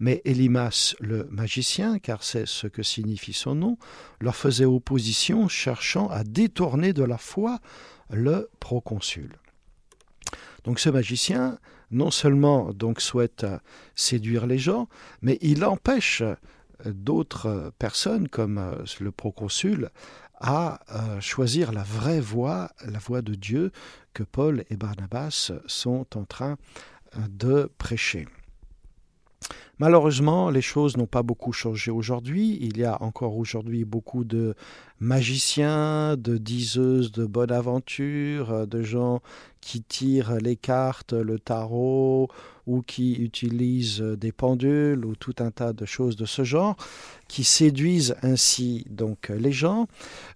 Mais 0.00 0.20
Élimas, 0.24 0.96
le 0.98 1.28
magicien, 1.30 2.00
car 2.00 2.24
c'est 2.24 2.48
ce 2.48 2.66
que 2.66 2.82
signifie 2.82 3.34
son 3.34 3.54
nom, 3.54 3.78
leur 4.20 4.34
faisait 4.34 4.64
opposition, 4.64 5.46
cherchant 5.46 6.08
à 6.08 6.24
détourner 6.24 6.92
de 6.92 7.04
la 7.04 7.18
foi 7.18 7.60
le 8.10 8.50
proconsul. 8.58 9.30
Donc 10.64 10.80
ce 10.80 10.90
magicien, 10.90 11.60
non 11.92 12.10
seulement 12.10 12.72
donc 12.72 13.00
souhaite 13.00 13.46
séduire 13.94 14.48
les 14.48 14.58
gens, 14.58 14.88
mais 15.20 15.38
il 15.40 15.64
empêche 15.64 16.24
d'autres 16.84 17.72
personnes, 17.78 18.26
comme 18.26 18.60
le 18.98 19.12
proconsul, 19.12 19.90
à 20.42 20.80
euh, 20.90 21.20
choisir 21.20 21.70
la 21.70 21.84
vraie 21.84 22.20
voie, 22.20 22.72
la 22.84 22.98
voie 22.98 23.22
de 23.22 23.34
Dieu 23.36 23.70
que 24.12 24.22
Paul 24.22 24.64
et 24.70 24.76
Barnabas 24.76 25.52
sont 25.66 26.06
en 26.16 26.24
train 26.24 26.56
de 27.28 27.70
prêcher. 27.78 28.26
Malheureusement, 29.82 30.50
les 30.50 30.62
choses 30.62 30.96
n'ont 30.96 31.08
pas 31.08 31.24
beaucoup 31.24 31.52
changé 31.52 31.90
aujourd'hui. 31.90 32.56
Il 32.60 32.78
y 32.78 32.84
a 32.84 33.02
encore 33.02 33.36
aujourd'hui 33.36 33.84
beaucoup 33.84 34.22
de 34.22 34.54
magiciens, 35.00 36.16
de 36.16 36.38
diseuses 36.38 37.10
de 37.10 37.26
bonne 37.26 37.50
aventure, 37.50 38.52
euh, 38.52 38.66
de 38.66 38.82
gens 38.82 39.20
qui 39.60 39.82
tirent 39.82 40.36
les 40.36 40.56
cartes, 40.56 41.12
le 41.12 41.38
tarot, 41.38 42.28
ou 42.66 42.82
qui 42.82 43.14
utilisent 43.14 44.00
des 44.00 44.32
pendules, 44.32 45.04
ou 45.04 45.16
tout 45.16 45.34
un 45.38 45.50
tas 45.50 45.72
de 45.72 45.84
choses 45.84 46.16
de 46.16 46.26
ce 46.26 46.44
genre, 46.44 46.76
qui 47.28 47.44
séduisent 47.44 48.16
ainsi 48.22 48.84
donc 48.90 49.30
les 49.30 49.52
gens. 49.52 49.86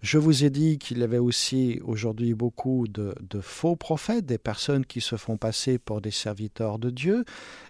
Je 0.00 0.18
vous 0.18 0.44
ai 0.44 0.50
dit 0.50 0.78
qu'il 0.78 0.98
y 0.98 1.02
avait 1.02 1.18
aussi 1.18 1.80
aujourd'hui 1.84 2.34
beaucoup 2.34 2.86
de, 2.88 3.14
de, 3.20 3.40
faux 3.40 3.76
prophètes, 3.76 4.26
des 4.26 4.38
personnes 4.38 4.86
qui 4.86 5.00
se 5.00 5.16
font 5.16 5.36
passer 5.36 5.78
pour 5.78 6.00
des 6.00 6.10
serviteurs 6.10 6.78
de 6.78 6.90
Dieu 6.90 7.24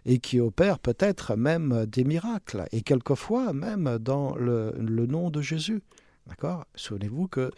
et 0.04 0.18
qui 0.18 0.40
opèrent 0.40 0.78
peut-être 0.78 1.36
même 1.36 1.65
des 1.86 2.04
miracles, 2.04 2.66
et 2.72 2.82
quelquefois 2.82 3.52
même 3.52 3.98
dans 3.98 4.36
le, 4.36 4.72
le 4.78 5.06
nom 5.06 5.30
de 5.30 5.40
Jésus. 5.40 5.82
D'accord? 6.26 6.66
Souvenez-vous 6.74 7.28
que 7.28 7.50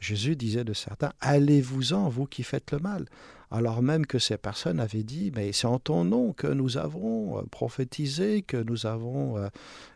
Jésus 0.00 0.36
disait 0.36 0.64
de 0.64 0.72
certains 0.72 1.12
Allez-vous-en, 1.20 2.08
vous 2.08 2.26
qui 2.26 2.42
faites 2.42 2.72
le 2.72 2.78
mal. 2.78 3.06
alors 3.50 3.82
même 3.82 4.06
que 4.06 4.18
ces 4.18 4.36
personnes 4.36 4.80
avaient 4.80 5.02
dit, 5.02 5.32
mais 5.34 5.52
c'est 5.52 5.66
en 5.66 5.78
ton 5.78 6.04
nom 6.04 6.32
que 6.32 6.46
nous 6.46 6.76
avons 6.76 7.38
euh, 7.38 7.42
prophétisé, 7.50 8.42
que 8.42 8.56
nous 8.56 8.86
avons 8.86 9.38
euh, 9.38 9.48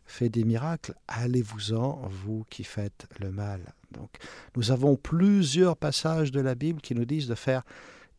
fait 0.06 0.28
des 0.28 0.44
miracles, 0.44 0.94
allez-vous-en, 1.08 2.08
vous 2.08 2.44
qui 2.48 2.64
faites 2.64 3.06
le 3.18 3.30
mal. 3.30 3.74
Donc 3.92 4.10
nous 4.56 4.70
avons 4.70 4.96
plusieurs 4.96 5.76
passages 5.76 6.30
de 6.30 6.40
la 6.40 6.54
Bible 6.54 6.80
qui 6.80 6.94
nous 6.94 7.04
disent 7.04 7.28
de 7.28 7.34
faire 7.34 7.62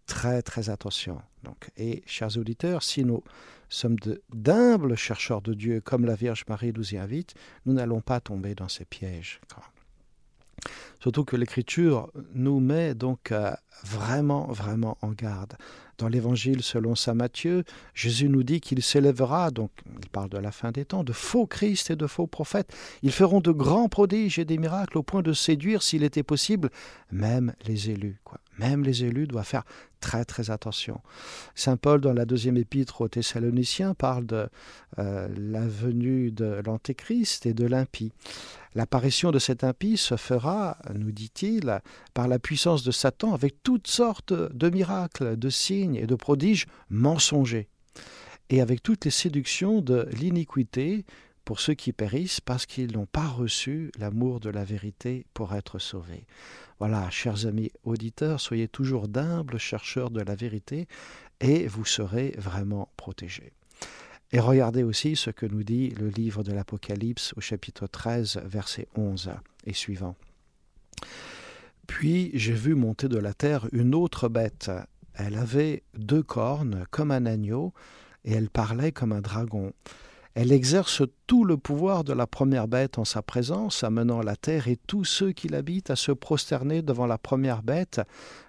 très 0.06 0.42
très 0.42 0.70
attention. 0.70 1.22
Donc, 1.44 1.70
et 1.78 2.04
chers 2.06 2.38
auditeurs, 2.38 2.84
si 2.84 3.06
nous 3.06 3.24
sommes 3.70 3.98
d'humbles 4.34 4.96
chercheurs 4.96 5.42
de 5.42 5.54
Dieu, 5.54 5.82
comme 5.82 6.06
la 6.06 6.16
Vierge 6.16 6.44
Marie 6.48 6.74
nous 6.76 6.94
y 6.94 6.98
invite, 6.98 7.34
nous 7.66 7.74
n'allons 7.74 8.02
pas 8.02 8.20
tomber 8.20 8.56
dans 8.56 8.68
ces 8.68 8.86
pièges. 8.86 9.40
Surtout 11.02 11.24
que 11.24 11.38
l'Écriture 11.38 12.12
nous 12.34 12.60
met 12.60 12.94
donc 12.94 13.32
euh, 13.32 13.54
vraiment, 13.84 14.48
vraiment 14.48 14.98
en 15.02 15.12
garde. 15.12 15.56
Dans 15.98 16.08
l'Évangile 16.08 16.64
selon 16.64 16.96
Saint 16.96 17.14
Matthieu, 17.14 17.64
Jésus 17.94 18.30
nous 18.30 18.44
dit 18.44 18.62
qu'il 18.62 18.82
s'élèvera, 18.82 19.52
donc 19.52 19.72
il 20.02 20.10
parle 20.10 20.30
de 20.30 20.38
la 20.38 20.52
fin 20.52 20.72
des 20.72 20.86
temps, 20.86 21.04
de 21.04 21.12
faux 21.12 21.46
Christ 21.46 21.92
et 21.92 21.96
de 21.96 22.08
faux 22.08 22.28
prophètes. 22.28 22.74
Ils 23.02 23.12
feront 23.12 23.42
de 23.42 23.52
grands 23.52 23.90
prodiges 23.90 24.40
et 24.40 24.46
des 24.46 24.58
miracles 24.58 24.98
au 24.98 25.04
point 25.04 25.22
de 25.22 25.34
séduire, 25.34 25.84
s'il 25.84 26.04
était 26.04 26.24
possible, 26.24 26.70
même 27.12 27.54
les 27.66 27.90
élus. 27.90 28.20
Quoi. 28.24 28.40
Même 28.58 28.84
les 28.84 29.04
élus 29.04 29.28
doivent 29.28 29.46
faire 29.46 29.64
très 30.00 30.26
très 30.26 30.52
attention. 30.52 31.02
Saint 31.56 31.78
Paul, 31.78 32.02
dans 32.02 32.14
la 32.14 32.26
deuxième 32.26 32.58
épître 32.58 33.02
aux 33.02 33.08
Thessaloniciens, 33.08 33.94
parle 33.94 34.26
de 34.26 34.50
euh, 34.98 35.28
la 35.38 35.68
venue 35.68 36.32
de 36.32 36.62
l'Antéchrist 36.66 37.46
et 37.46 37.54
de 37.54 37.66
l'impie. 37.66 38.12
L'apparition 38.76 39.32
de 39.32 39.40
cet 39.40 39.64
impie 39.64 39.98
se 39.98 40.16
fera, 40.16 40.78
nous 40.94 41.12
dit-il, 41.12 41.80
par 42.14 42.28
la 42.28 42.40
puissance 42.40 42.84
de 42.84 42.92
Satan 42.92 43.34
avec 43.34 43.64
toutes 43.64 43.88
sortes 43.88 44.34
de 44.34 44.70
miracles, 44.70 45.38
de 45.38 45.50
signes 45.50 45.96
et 45.96 46.08
de 46.08 46.16
prodiges 46.16 46.68
mensongers, 46.90 47.68
et 48.50 48.62
avec 48.62 48.84
toutes 48.84 49.06
les 49.06 49.12
séductions 49.12 49.82
de 49.82 50.08
l'iniquité 50.14 51.06
pour 51.50 51.60
ceux 51.60 51.74
qui 51.74 51.94
périssent 51.94 52.42
parce 52.42 52.68
qu'ils 52.68 52.92
n'ont 52.92 53.08
pas 53.08 53.28
reçu 53.28 53.92
l'amour 53.98 54.40
de 54.40 54.52
la 54.52 54.64
vérité 54.64 55.26
pour 55.34 55.56
être 55.56 55.80
sauvés. 55.80 56.28
Voilà, 56.78 57.10
chers 57.10 57.48
amis 57.48 57.72
auditeurs, 57.84 58.40
soyez 58.40 58.68
toujours 58.68 59.08
d'humbles 59.08 59.58
chercheurs 59.58 60.12
de 60.12 60.22
la 60.22 60.36
vérité 60.36 60.88
et 61.40 61.66
vous 61.66 61.86
serez 61.86 62.36
vraiment 62.38 62.90
protégés. 62.98 63.52
Et 64.32 64.40
regardez 64.40 64.84
aussi 64.84 65.16
ce 65.16 65.32
que 65.32 65.48
nous 65.48 65.64
dit 65.64 65.90
le 65.90 66.10
livre 66.10 66.44
de 66.44 66.52
l'Apocalypse 66.52 67.34
au 67.36 67.42
chapitre 67.42 67.88
13, 67.88 68.42
verset 68.46 68.88
11 68.96 69.32
et 69.66 69.74
suivant. 69.74 70.16
Puis 71.88 72.30
j'ai 72.36 72.54
vu 72.54 72.76
monter 72.76 73.08
de 73.08 73.18
la 73.18 73.34
terre 73.34 73.68
une 73.72 73.96
autre 73.96 74.30
bête. 74.30 74.70
Elle 75.16 75.36
avait 75.36 75.82
deux 75.98 76.22
cornes 76.22 76.86
comme 76.92 77.10
un 77.10 77.26
agneau, 77.26 77.74
et 78.24 78.34
elle 78.34 78.52
parlait 78.52 78.92
comme 78.92 79.14
un 79.14 79.22
dragon. 79.22 79.74
Elle 80.36 80.52
exerce 80.52 81.02
tout 81.28 81.44
le 81.44 81.58
pouvoir 81.58 82.04
de 82.04 82.14
la 82.14 82.28
première 82.28 82.68
bête 82.68 82.98
en 82.98 83.06
sa 83.06 83.22
présence, 83.22 83.84
amenant 83.84 84.22
la 84.22 84.36
terre 84.36 84.68
et 84.68 84.78
tous 84.78 85.04
ceux 85.04 85.32
qui 85.32 85.48
l'habitent 85.48 85.90
à 85.90 85.96
se 85.96 86.12
prosterner 86.12 86.82
devant 86.82 87.08
la 87.08 87.18
première 87.18 87.64
bête, 87.64 88.02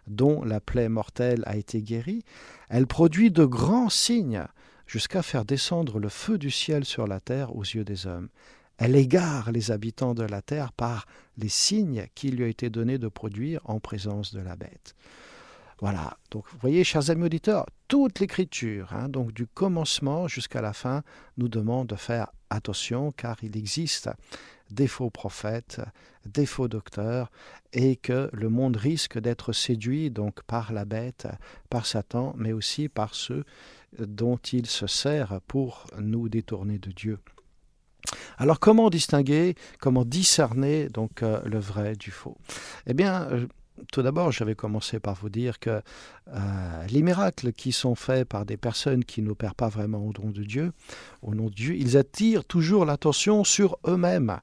dont 0.07 0.45
la 0.45 0.61
plaie 0.61 0.89
mortelle 0.89 1.43
a 1.47 1.57
été 1.57 1.83
guérie. 1.83 2.23
Elle 2.69 2.87
produit 2.87 3.31
de 3.31 3.45
grands 3.45 3.89
signes 3.89 4.45
jusqu'à 4.87 5.23
faire 5.23 5.45
descendre 5.45 5.99
le 5.99 6.09
feu 6.09 6.37
du 6.37 6.51
ciel 6.51 6.85
sur 6.85 7.07
la 7.07 7.21
terre 7.21 7.57
aux 7.57 7.63
yeux 7.63 7.85
des 7.85 8.07
hommes. 8.07 8.29
Elle 8.77 8.97
égare 8.97 9.53
les 9.53 9.71
habitants 9.71 10.15
de 10.15 10.23
la 10.23 10.43
terre 10.43 10.73
par 10.73 11.07
les 11.37 11.49
signes 11.49 12.07
qui 12.15 12.31
lui 12.31 12.45
ont 12.45 12.49
été 12.49 12.71
donnés 12.71 12.99
de 12.99 13.09
produire 13.09 13.61
en 13.65 13.79
présence 13.79 14.35
de 14.35 14.41
la 14.41 14.57
bête. 14.57 14.95
Voilà, 15.81 16.19
donc 16.31 16.45
vous 16.53 16.59
voyez, 16.59 16.85
chers 16.85 17.09
amis 17.09 17.25
auditeurs, 17.25 17.65
toute 17.89 18.21
l'écriture, 18.21 18.93
hein, 18.93 19.09
donc 19.09 19.33
du 19.33 19.47
commencement 19.47 20.29
jusqu'à 20.29 20.61
la 20.61 20.75
fin, 20.75 21.03
nous 21.39 21.49
demande 21.49 21.87
de 21.87 21.97
faire 21.97 22.33
attention 22.51 23.13
car 23.13 23.37
il 23.43 23.57
existe 23.57 24.11
des 24.71 24.87
faux 24.87 25.09
prophètes, 25.09 25.81
des 26.27 26.45
faux 26.45 26.69
docteurs, 26.69 27.31
et 27.73 27.97
que 27.97 28.29
le 28.33 28.49
monde 28.51 28.77
risque 28.77 29.19
d'être 29.19 29.53
séduit 29.53 30.11
donc 30.11 30.43
par 30.43 30.73
la 30.73 30.85
bête, 30.85 31.27
par 31.71 31.87
Satan, 31.87 32.35
mais 32.37 32.53
aussi 32.53 32.89
par 32.89 33.15
ceux 33.15 33.45
dont 33.99 34.37
il 34.53 34.67
se 34.67 34.87
sert 34.87 35.41
pour 35.47 35.87
nous 35.99 36.29
détourner 36.29 36.79
de 36.79 36.91
Dieu. 36.93 37.19
Alors 38.39 38.61
comment 38.61 38.91
distinguer, 38.91 39.55
comment 39.81 40.05
discerner 40.05 40.89
donc 40.89 41.23
euh, 41.23 41.41
le 41.45 41.59
vrai 41.59 41.97
du 41.97 42.11
faux? 42.11 42.39
Eh 42.87 42.95
bien, 42.95 43.29
euh, 43.31 43.47
tout 43.93 44.03
d'abord, 44.03 44.33
j'avais 44.33 44.55
commencé 44.55 45.01
par 45.01 45.15
vous 45.15 45.29
dire 45.29 45.59
que 45.59 45.81
euh, 46.29 46.87
les 46.89 47.03
miracles 47.03 47.53
qui 47.53 47.73
sont 47.73 47.95
faits 47.95 48.29
par 48.29 48.45
des 48.45 48.57
personnes 48.57 49.05
qui 49.05 49.23
n'opèrent 49.23 49.55
pas 49.55 49.69
vraiment 49.69 49.99
au 49.99 50.13
nom 50.13 50.31
de 50.31 50.43
Dieu, 50.43 50.73
au 51.23 51.35
nom 51.35 51.47
de 51.47 51.55
Dieu, 51.55 51.75
ils 51.75 51.97
attirent 51.97 52.45
toujours 52.45 52.85
l'attention 52.85 53.45
sur 53.45 53.79
eux-mêmes 53.87 54.41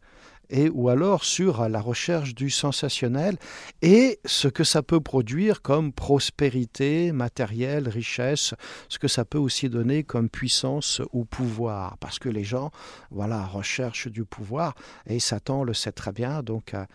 et 0.49 0.69
ou 0.69 0.89
alors 0.89 1.23
sur 1.23 1.67
la 1.67 1.81
recherche 1.81 2.35
du 2.35 2.49
sensationnel 2.49 3.37
et 3.81 4.19
ce 4.25 4.47
que 4.47 4.63
ça 4.63 4.83
peut 4.83 5.01
produire 5.01 5.61
comme 5.61 5.91
prospérité 5.91 7.11
matérielle, 7.11 7.89
richesse, 7.89 8.53
ce 8.89 8.99
que 8.99 9.07
ça 9.07 9.25
peut 9.25 9.37
aussi 9.37 9.69
donner 9.69 10.03
comme 10.03 10.29
puissance 10.29 11.01
ou 11.13 11.25
pouvoir 11.25 11.97
parce 11.97 12.19
que 12.19 12.29
les 12.29 12.43
gens 12.43 12.71
voilà 13.11 13.45
recherchent 13.45 14.07
du 14.07 14.25
pouvoir 14.25 14.75
et 15.05 15.19
Satan 15.19 15.63
le 15.63 15.73
sait 15.73 15.91
très 15.91 16.11
bien 16.11 16.43
donc 16.43 16.73
euh, 16.73 16.85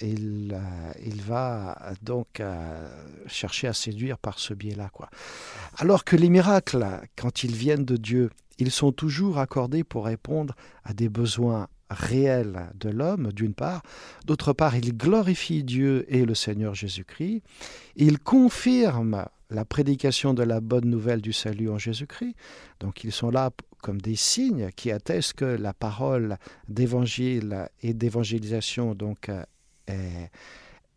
il, 0.00 0.52
euh, 0.54 0.92
il, 1.04 1.22
va 1.22 1.92
donc 2.02 2.40
euh, 2.40 2.88
chercher 3.26 3.68
à 3.68 3.72
séduire 3.72 4.18
par 4.18 4.38
ce 4.38 4.54
biais-là 4.54 4.88
quoi. 4.92 5.08
Alors 5.78 6.04
que 6.04 6.16
les 6.16 6.28
miracles 6.28 6.86
quand 7.16 7.44
ils 7.44 7.54
viennent 7.54 7.84
de 7.84 7.96
Dieu, 7.96 8.30
ils 8.58 8.70
sont 8.70 8.92
toujours 8.92 9.38
accordés 9.38 9.84
pour 9.84 10.04
répondre 10.04 10.54
à 10.84 10.92
des 10.92 11.08
besoins 11.08 11.68
réel 11.92 12.70
de 12.74 12.88
l'homme, 12.88 13.32
d'une 13.32 13.54
part. 13.54 13.82
D'autre 14.26 14.52
part, 14.52 14.76
il 14.76 14.96
glorifie 14.96 15.64
Dieu 15.64 16.04
et 16.08 16.24
le 16.24 16.34
Seigneur 16.34 16.74
Jésus-Christ. 16.74 17.42
Il 17.96 18.18
confirme 18.18 19.26
la 19.50 19.64
prédication 19.64 20.34
de 20.34 20.42
la 20.42 20.60
bonne 20.60 20.86
nouvelle 20.86 21.20
du 21.20 21.32
salut 21.32 21.70
en 21.70 21.78
Jésus-Christ. 21.78 22.34
Donc 22.80 23.04
ils 23.04 23.12
sont 23.12 23.30
là 23.30 23.50
comme 23.82 24.00
des 24.00 24.16
signes 24.16 24.70
qui 24.74 24.90
attestent 24.90 25.34
que 25.34 25.44
la 25.44 25.74
parole 25.74 26.38
d'évangile 26.68 27.68
et 27.82 27.92
d'évangélisation 27.94 28.94
donc 28.94 29.30
est, 29.88 30.30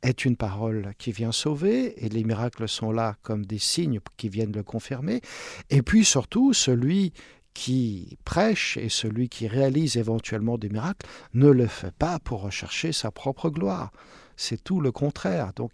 est 0.05 0.25
une 0.25 0.35
parole 0.35 0.93
qui 0.97 1.11
vient 1.11 1.31
sauver, 1.31 2.05
et 2.05 2.09
les 2.09 2.23
miracles 2.23 2.67
sont 2.67 2.91
là 2.91 3.17
comme 3.23 3.45
des 3.45 3.57
signes 3.57 3.99
qui 4.17 4.29
viennent 4.29 4.51
le 4.51 4.63
confirmer. 4.63 5.21
Et 5.69 5.81
puis 5.81 6.05
surtout, 6.05 6.53
celui 6.53 7.11
qui 7.55 8.19
prêche 8.25 8.77
et 8.77 8.89
celui 8.89 9.29
qui 9.29 9.47
réalise 9.47 9.97
éventuellement 9.97 10.59
des 10.59 10.69
miracles 10.69 11.07
ne 11.33 11.47
le 11.47 11.65
fait 11.65 11.95
pas 11.95 12.19
pour 12.19 12.41
rechercher 12.41 12.91
sa 12.91 13.09
propre 13.09 13.49
gloire. 13.49 13.91
C'est 14.35 14.61
tout 14.61 14.81
le 14.81 14.91
contraire. 14.91 15.53
Donc, 15.55 15.71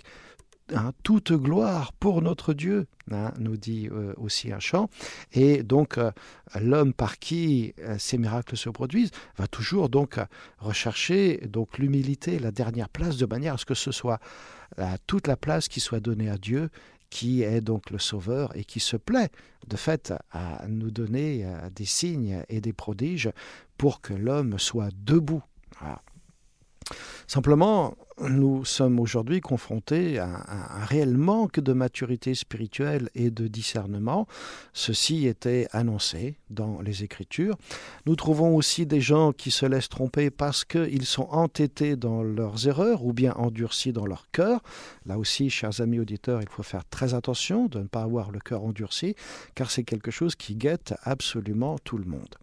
hein, 0.74 0.91
toute 1.02 1.34
gloire 1.34 1.91
pour 1.94 2.22
notre 2.22 2.54
Dieu, 2.54 2.86
hein, 3.12 3.34
nous 3.39 3.58
dit 3.58 3.89
euh, 3.91 4.13
aussi 4.17 4.54
un 4.54 4.60
chant. 4.60 4.89
Et 5.34 5.63
donc, 5.63 5.98
euh, 5.98 6.12
l'homme 6.62 6.94
par 6.94 7.17
qui 7.17 7.74
euh, 7.80 7.96
ces 7.98 8.20
miracles 8.20 8.56
se 8.58 8.70
produisent 8.70 9.12
va 9.38 9.48
toujours 9.48 9.89
donc 9.89 10.20
rechercher 10.60 11.38
donc 11.48 11.80
l'humilité, 11.80 12.38
la 12.38 12.52
dernière 12.52 12.89
place, 12.89 13.17
de 13.17 13.26
manière 13.26 13.56
à 13.56 13.58
ce 13.58 13.65
que 13.65 13.76
ce 13.76 13.91
soit 13.91 14.20
toute 15.06 15.28
la 15.28 15.36
place 15.36 15.67
qui 15.67 15.82
soit 15.82 16.00
donnée 16.00 16.30
à 16.30 16.38
Dieu 16.38 16.70
qui 17.12 17.43
est 17.43 17.62
donc 17.62 17.91
le 17.91 18.00
Sauveur 18.00 18.56
et 18.58 18.63
qui 18.63 18.80
se 18.80 18.97
plaît 18.97 19.30
de 19.67 19.78
fait 19.78 20.12
à 20.32 20.65
nous 20.67 20.89
donner 20.89 21.45
euh, 21.45 21.69
des 21.69 21.86
signes 21.86 22.43
et 22.50 22.62
des 22.62 22.74
prodiges 22.74 23.30
pour 23.78 24.02
que 24.02 24.15
l'homme 24.15 24.58
soit 24.58 24.89
debout. 24.95 25.43
Simplement, 27.27 27.95
nous 28.30 28.65
sommes 28.65 28.99
aujourd'hui 28.99 29.41
confrontés 29.41 30.19
à 30.19 30.27
un, 30.27 30.86
réel 30.86 31.17
manque 31.17 31.60
de 31.60 31.73
maturité 31.73 32.36
spirituelle 32.36 33.10
et 33.15 33.32
de 33.32 33.47
discernement. 33.47 34.27
Ceci 34.73 35.27
était 35.27 35.67
annoncé 35.71 36.36
dans 36.49 36.82
les 36.82 37.04
Écritures. 37.04 37.58
Nous 38.06 38.15
trouvons 38.15 38.56
aussi 38.56 38.85
des 38.85 39.02
gens 39.02 39.31
qui 39.31 39.50
se 39.50 39.65
laissent 39.65 39.89
tromper 39.89 40.29
parce 40.29 40.65
qu'ils 40.65 41.06
sont 41.06 41.27
entêtés 41.31 41.96
dans 41.96 42.21
leurs 42.21 42.67
erreurs 42.67 43.04
ou 43.04 43.13
bien 43.13 43.33
endurcis 43.33 43.92
dans 43.92 44.06
leur 44.06 44.29
cœur. 44.31 44.62
Là 45.06 45.17
aussi, 45.17 45.50
chers 45.50 45.81
amis 45.81 46.00
auditeurs, 46.00 46.42
il 46.42 46.50
faut 46.50 46.63
faire 46.63 46.85
très 46.89 47.13
attention 47.13 47.67
de 47.67 47.79
ne 47.79 47.87
pas 47.87 48.04
avoir 48.04 48.31
le 48.31 48.39
cœur 48.39 48.63
endurci, 48.63 49.15
car 49.56 49.71
c'est 49.71 49.83
quelque 49.83 50.12
chose 50.12 50.35
qui 50.35 50.56
guette 50.56 50.94
absolument 51.04 51.77
tout 51.79 51.98
le 51.98 52.06
monde. 52.06 52.35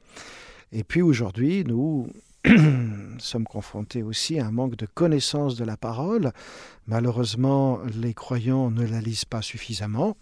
Et 0.72 0.84
puis 0.84 1.03
aujourd'hui, 1.03 1.64
nous 1.64 2.09
sommes 3.18 3.45
confrontés 3.45 4.03
aussi 4.03 4.39
à 4.39 4.47
un 4.47 4.51
manque 4.51 4.76
de 4.76 4.86
connaissance 4.86 5.57
de 5.57 5.64
la 5.64 5.76
parole. 5.76 6.32
Malheureusement, 6.86 7.80
les 8.01 8.14
croyants 8.14 8.70
ne 8.70 8.86
la 8.86 9.01
lisent 9.01 9.24
pas 9.24 9.43
suffisamment. 9.43 10.16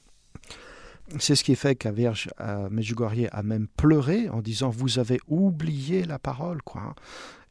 C'est 1.18 1.36
ce 1.36 1.44
qui 1.44 1.54
fait 1.54 1.76
qu'à 1.76 1.92
Vierge 1.92 2.28
euh, 2.40 2.68
Medjugorje 2.68 3.28
a 3.30 3.42
même 3.42 3.68
pleuré 3.68 4.28
en 4.28 4.42
disant 4.42 4.70
Vous 4.70 4.98
avez 4.98 5.20
oublié 5.28 6.04
la 6.04 6.18
parole. 6.18 6.62
quoi. 6.62 6.94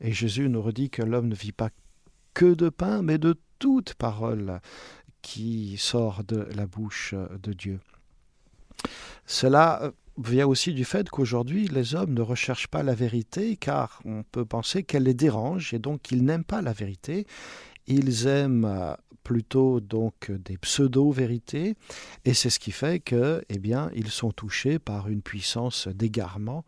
Et 0.02 0.12
Jésus 0.12 0.50
nous 0.50 0.62
redit 0.62 0.90
que 0.90 1.02
l'homme 1.02 1.30
ne 1.30 1.36
vit 1.36 1.54
pas 1.54 1.70
que 2.34 2.54
de 2.54 2.68
pain, 2.68 3.02
mais 3.02 3.18
de 3.18 3.36
toute 3.60 3.94
parole 3.94 4.60
qui 5.22 5.78
sort 5.78 6.24
de 6.26 6.48
la 6.56 6.68
bouche 6.68 7.16
de 7.42 7.54
Dieu. 7.54 7.80
Cela 9.26 9.94
vient 10.18 10.48
aussi 10.48 10.74
du 10.74 10.86
fait 10.86 11.10
qu'aujourd'hui, 11.10 11.68
les 11.68 11.96
hommes 11.96 12.14
ne 12.14 12.22
recherchent 12.22 12.68
pas 12.68 12.84
la 12.84 12.96
vérité 12.96 13.58
car 13.58 14.02
on 14.06 14.24
peut 14.24 14.46
penser 14.46 14.84
qu'elle 14.84 15.04
les 15.04 15.14
dérange 15.14 15.74
et 15.74 15.80
donc 15.80 16.12
ils 16.12 16.24
n'aiment 16.24 16.44
pas 16.44 16.62
la 16.62 16.74
vérité. 16.74 17.28
Ils 17.88 18.28
aiment 18.28 18.66
euh, 18.66 18.94
plutôt 19.24 19.82
donc 19.82 20.32
des 20.32 20.58
pseudo-vérités 20.58 21.76
et 22.24 22.34
c'est 22.34 22.50
ce 22.50 22.60
qui 22.60 22.72
fait 22.72 23.00
que, 23.00 23.44
eh 23.50 23.60
bien, 23.60 23.92
ils 23.94 24.10
sont 24.10 24.32
touchés 24.32 24.80
par 24.80 25.10
une 25.10 25.22
puissance 25.22 25.88
d'égarement, 25.88 26.64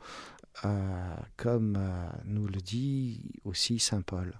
euh, 0.65 1.15
comme 1.37 1.77
euh, 1.77 2.09
nous 2.25 2.47
le 2.47 2.59
dit 2.59 3.21
aussi 3.45 3.79
saint 3.79 4.01
Paul. 4.01 4.39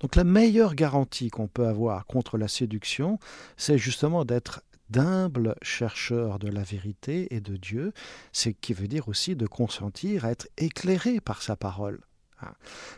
Donc 0.00 0.16
la 0.16 0.24
meilleure 0.24 0.74
garantie 0.74 1.30
qu'on 1.30 1.48
peut 1.48 1.66
avoir 1.66 2.06
contre 2.06 2.38
la 2.38 2.48
séduction, 2.48 3.18
c'est 3.56 3.78
justement 3.78 4.24
d'être 4.24 4.62
d'humble 4.94 5.56
chercheur 5.60 6.38
de 6.38 6.48
la 6.48 6.62
vérité 6.62 7.34
et 7.34 7.40
de 7.40 7.56
Dieu, 7.56 7.92
ce 8.32 8.48
qui 8.48 8.72
veut 8.74 8.86
dire 8.86 9.08
aussi 9.08 9.34
de 9.34 9.46
consentir 9.46 10.24
à 10.24 10.30
être 10.30 10.48
éclairé 10.56 11.20
par 11.20 11.42
sa 11.42 11.56
parole. 11.56 12.00
Hein. 12.42 12.52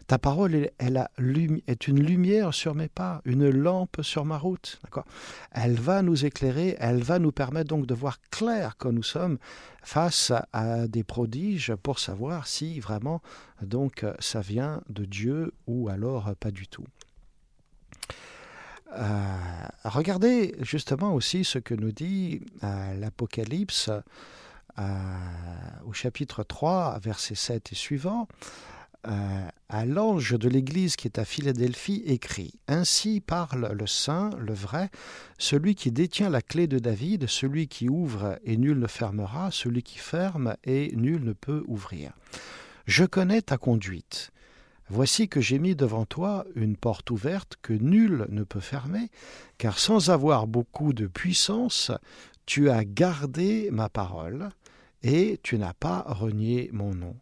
Ta 0.07 0.18
parole, 0.18 0.70
elle, 0.76 1.09
est 1.66 1.88
une 1.88 2.03
lumière 2.03 2.53
sur 2.53 2.74
mes 2.74 2.88
pas, 2.88 3.22
une 3.24 3.49
lampe 3.49 4.03
sur 4.03 4.26
ma 4.26 4.36
route. 4.36 4.78
Elle 5.53 5.76
va 5.76 6.03
nous 6.03 6.26
éclairer, 6.26 6.76
elle 6.78 7.03
va 7.03 7.18
nous 7.18 7.32
permettre 7.32 7.68
donc 7.68 7.86
de 7.86 7.94
voir 7.94 8.20
clair 8.30 8.76
quand 8.76 8.92
nous 8.92 9.03
sommes 9.03 9.38
face 9.82 10.32
à 10.53 10.88
des 10.88 11.03
prodiges 11.03 11.74
pour 11.76 11.99
savoir 11.99 12.47
si 12.47 12.78
vraiment 12.78 13.22
donc 13.62 14.05
ça 14.18 14.42
vient 14.42 14.82
de 14.90 15.07
Dieu 15.07 15.55
ou 15.66 15.88
alors 15.88 16.34
pas 16.36 16.51
du 16.51 16.68
tout. 16.68 16.84
Euh, 18.93 19.37
regardez 19.84 20.55
justement 20.61 21.14
aussi 21.14 21.45
ce 21.45 21.59
que 21.59 21.74
nous 21.74 21.93
dit 21.93 22.41
euh, 22.62 22.95
l'Apocalypse 22.95 23.91
euh, 24.78 24.82
au 25.87 25.93
chapitre 25.93 26.45
3, 26.45 26.99
verset 27.01 27.34
7 27.34 27.72
et 27.72 27.74
suivant. 27.74 28.28
à 29.68 29.84
l'ange 29.84 30.37
de 30.37 30.49
l'Église 30.49 30.97
qui 30.97 31.07
est 31.07 31.18
à 31.18 31.24
Philadelphie 31.24 32.03
écrit 32.07 32.55
Ainsi 32.66 33.20
parle 33.20 33.72
le 33.72 33.87
Saint, 33.87 34.30
le 34.39 34.53
vrai, 34.53 34.91
celui 35.39 35.74
qui 35.76 35.93
détient 35.93 36.28
la 36.28 36.43
clé 36.43 36.66
de 36.66 36.80
David, 36.80 37.28
celui 37.28 37.68
qui 37.68 37.89
ouvre 37.89 38.39
et 38.45 38.57
nul 38.57 38.78
ne 38.78 38.87
fermera, 38.89 39.51
celui 39.53 39.82
qui 39.82 39.99
ferme 39.99 40.57
et 40.64 40.93
nul 40.97 41.22
ne 41.22 41.32
peut 41.32 41.62
ouvrir. 41.68 42.12
Je 42.87 43.05
connais 43.05 43.43
ta 43.43 43.59
conduite 43.59 44.32
Voici 44.89 45.28
que 45.28 45.41
j'ai 45.41 45.59
mis 45.59 45.74
devant 45.74 46.07
toi 46.07 46.45
une 46.55 46.76
porte 46.76 47.11
ouverte 47.11 47.57
que 47.61 47.72
nul 47.72 48.26
ne 48.28 48.45
peut 48.45 48.61
fermer, 48.61 49.11
car 49.59 49.78
sans 49.78 50.11
avoir 50.11 50.47
beaucoup 50.47 50.93
de 50.93 51.07
puissance, 51.07 51.91
tu 52.47 52.70
as 52.70 52.84
gardé 52.84 53.68
ma 53.72 53.89
parole, 53.89 54.51
et 55.03 55.39
tu 55.43 55.59
n'as 55.59 55.74
pas 55.74 56.05
renié 56.07 56.70
mon 56.72 56.95
nom. 56.95 57.16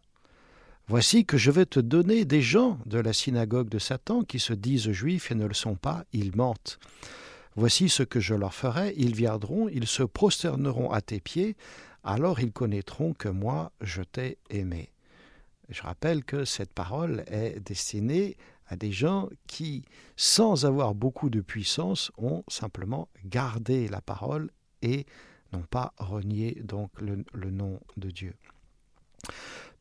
Voici 0.87 1.25
que 1.25 1.37
je 1.37 1.49
vais 1.49 1.65
te 1.65 1.79
donner 1.79 2.25
des 2.25 2.41
gens 2.41 2.77
de 2.85 2.99
la 2.99 3.13
synagogue 3.13 3.69
de 3.69 3.79
Satan 3.79 4.21
qui 4.21 4.39
se 4.39 4.53
disent 4.53 4.91
juifs 4.91 5.31
et 5.31 5.35
ne 5.35 5.47
le 5.47 5.53
sont 5.55 5.75
pas, 5.75 6.05
ils 6.13 6.35
mentent. 6.35 6.77
Voici 7.55 7.89
ce 7.89 8.03
que 8.03 8.19
je 8.19 8.35
leur 8.35 8.53
ferai, 8.53 8.93
ils 8.97 9.15
viendront, 9.15 9.67
ils 9.69 9.87
se 9.87 10.03
prosterneront 10.03 10.91
à 10.91 11.01
tes 11.01 11.19
pieds, 11.19 11.55
alors 12.03 12.39
ils 12.39 12.51
connaîtront 12.51 13.13
que 13.13 13.29
moi 13.29 13.71
je 13.81 14.03
t'ai 14.03 14.37
aimé. 14.51 14.91
Je 15.69 15.81
rappelle 15.81 16.23
que 16.23 16.45
cette 16.45 16.73
parole 16.73 17.23
est 17.27 17.59
destinée 17.59 18.37
à 18.67 18.75
des 18.75 18.91
gens 18.91 19.29
qui, 19.47 19.83
sans 20.15 20.65
avoir 20.65 20.95
beaucoup 20.95 21.29
de 21.29 21.41
puissance, 21.41 22.11
ont 22.17 22.43
simplement 22.47 23.09
gardé 23.25 23.87
la 23.87 24.01
parole 24.01 24.49
et 24.81 25.05
n'ont 25.53 25.63
pas 25.63 25.93
renié 25.97 26.61
donc 26.63 26.89
le, 26.99 27.51
nom 27.51 27.79
de 27.97 28.09
Dieu. 28.09 28.33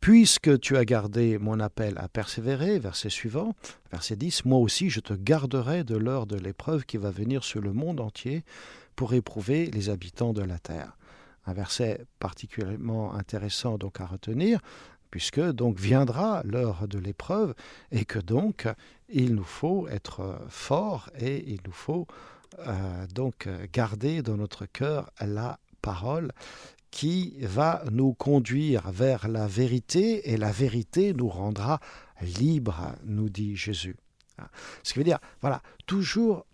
Puisque 0.01 0.61
tu 0.61 0.77
as 0.77 0.85
gardé 0.85 1.39
mon 1.39 1.61
appel 1.61 1.95
à 1.99 2.09
persévérer, 2.09 2.79
verset 2.79 3.11
suivant, 3.11 3.55
verset 3.91 4.17
10, 4.17 4.45
moi 4.45 4.59
aussi 4.59 4.91
je 4.91 5.01
te 5.01 5.15
garderai 5.15 5.83
de 5.83 5.97
l'heure 5.97 6.27
de 6.27 6.37
l'épreuve 6.37 6.85
qui 6.85 6.99
va 6.99 7.11
venir 7.11 7.43
sur 7.43 7.61
le 7.61 7.73
monde 7.73 8.01
entier 8.01 8.45
pour 8.97 9.15
éprouver 9.15 9.67
les 9.67 9.89
habitants 9.89 10.33
de 10.33 10.43
la 10.43 10.59
terre. 10.59 10.97
Un 11.47 11.53
verset 11.53 12.07
particulièrement 12.21 13.15
intéressant 13.15 13.77
donc 13.77 14.01
à 14.01 14.07
retenir, 14.07 14.61
puisque 15.15 15.39
donc 15.39 15.79
viendra 15.79 16.43
l'heure 16.43 16.89
de 16.89 16.99
l'épreuve 16.99 17.55
et 17.93 18.05
que 18.05 18.19
donc 18.19 18.67
il 19.09 19.37
nous 19.37 19.45
faut 19.45 19.87
être 19.87 20.41
forts 20.49 21.09
et 21.17 21.49
il 21.53 21.61
nous 21.65 21.73
faut 21.73 22.09
euh, 22.67 23.07
donc 23.15 23.49
garder 23.73 24.23
dans 24.23 24.37
notre 24.37 24.67
cœur 24.67 25.13
la 25.21 25.61
parole 25.83 26.33
qui 26.91 27.37
va 27.43 27.85
nous 27.93 28.13
conduire 28.13 28.91
vers 28.91 29.29
la 29.29 29.47
vérité 29.47 30.33
et 30.33 30.37
la 30.37 30.51
vérité 30.51 31.15
nous 31.15 31.29
rendra 31.29 31.79
libres, 32.21 32.97
nous 33.05 33.29
dit 33.29 33.55
Jésus. 33.55 33.95
Ce 34.83 34.95
qui 34.95 34.99
veut 34.99 35.05
dire, 35.05 35.21
voilà, 35.41 35.63
toujours 35.87 36.45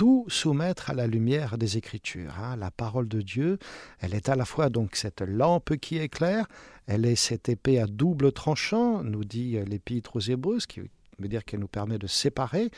tout 0.00 0.24
soumettre 0.28 0.88
à 0.88 0.94
la 0.94 1.06
lumière 1.06 1.58
des 1.58 1.76
Écritures. 1.76 2.32
Hein. 2.38 2.56
La 2.56 2.70
parole 2.70 3.06
de 3.06 3.20
Dieu, 3.20 3.58
elle 3.98 4.14
est 4.14 4.30
à 4.30 4.34
la 4.34 4.46
fois 4.46 4.70
donc 4.70 4.96
cette 4.96 5.20
lampe 5.20 5.76
qui 5.76 5.98
éclaire, 5.98 6.46
elle 6.90 7.06
est 7.06 7.14
cette 7.14 7.48
épée 7.48 7.78
à 7.78 7.86
double 7.86 8.32
tranchant, 8.32 9.04
nous 9.04 9.24
dit 9.24 9.56
l'Épître 9.64 10.16
aux 10.16 10.20
Hébreux, 10.20 10.58
ce 10.58 10.66
qui 10.66 10.80
veut 10.80 11.28
dire 11.28 11.44
qu'elle 11.44 11.60
nous 11.60 11.68
permet 11.68 11.98
de 11.98 12.08
séparer 12.08 12.70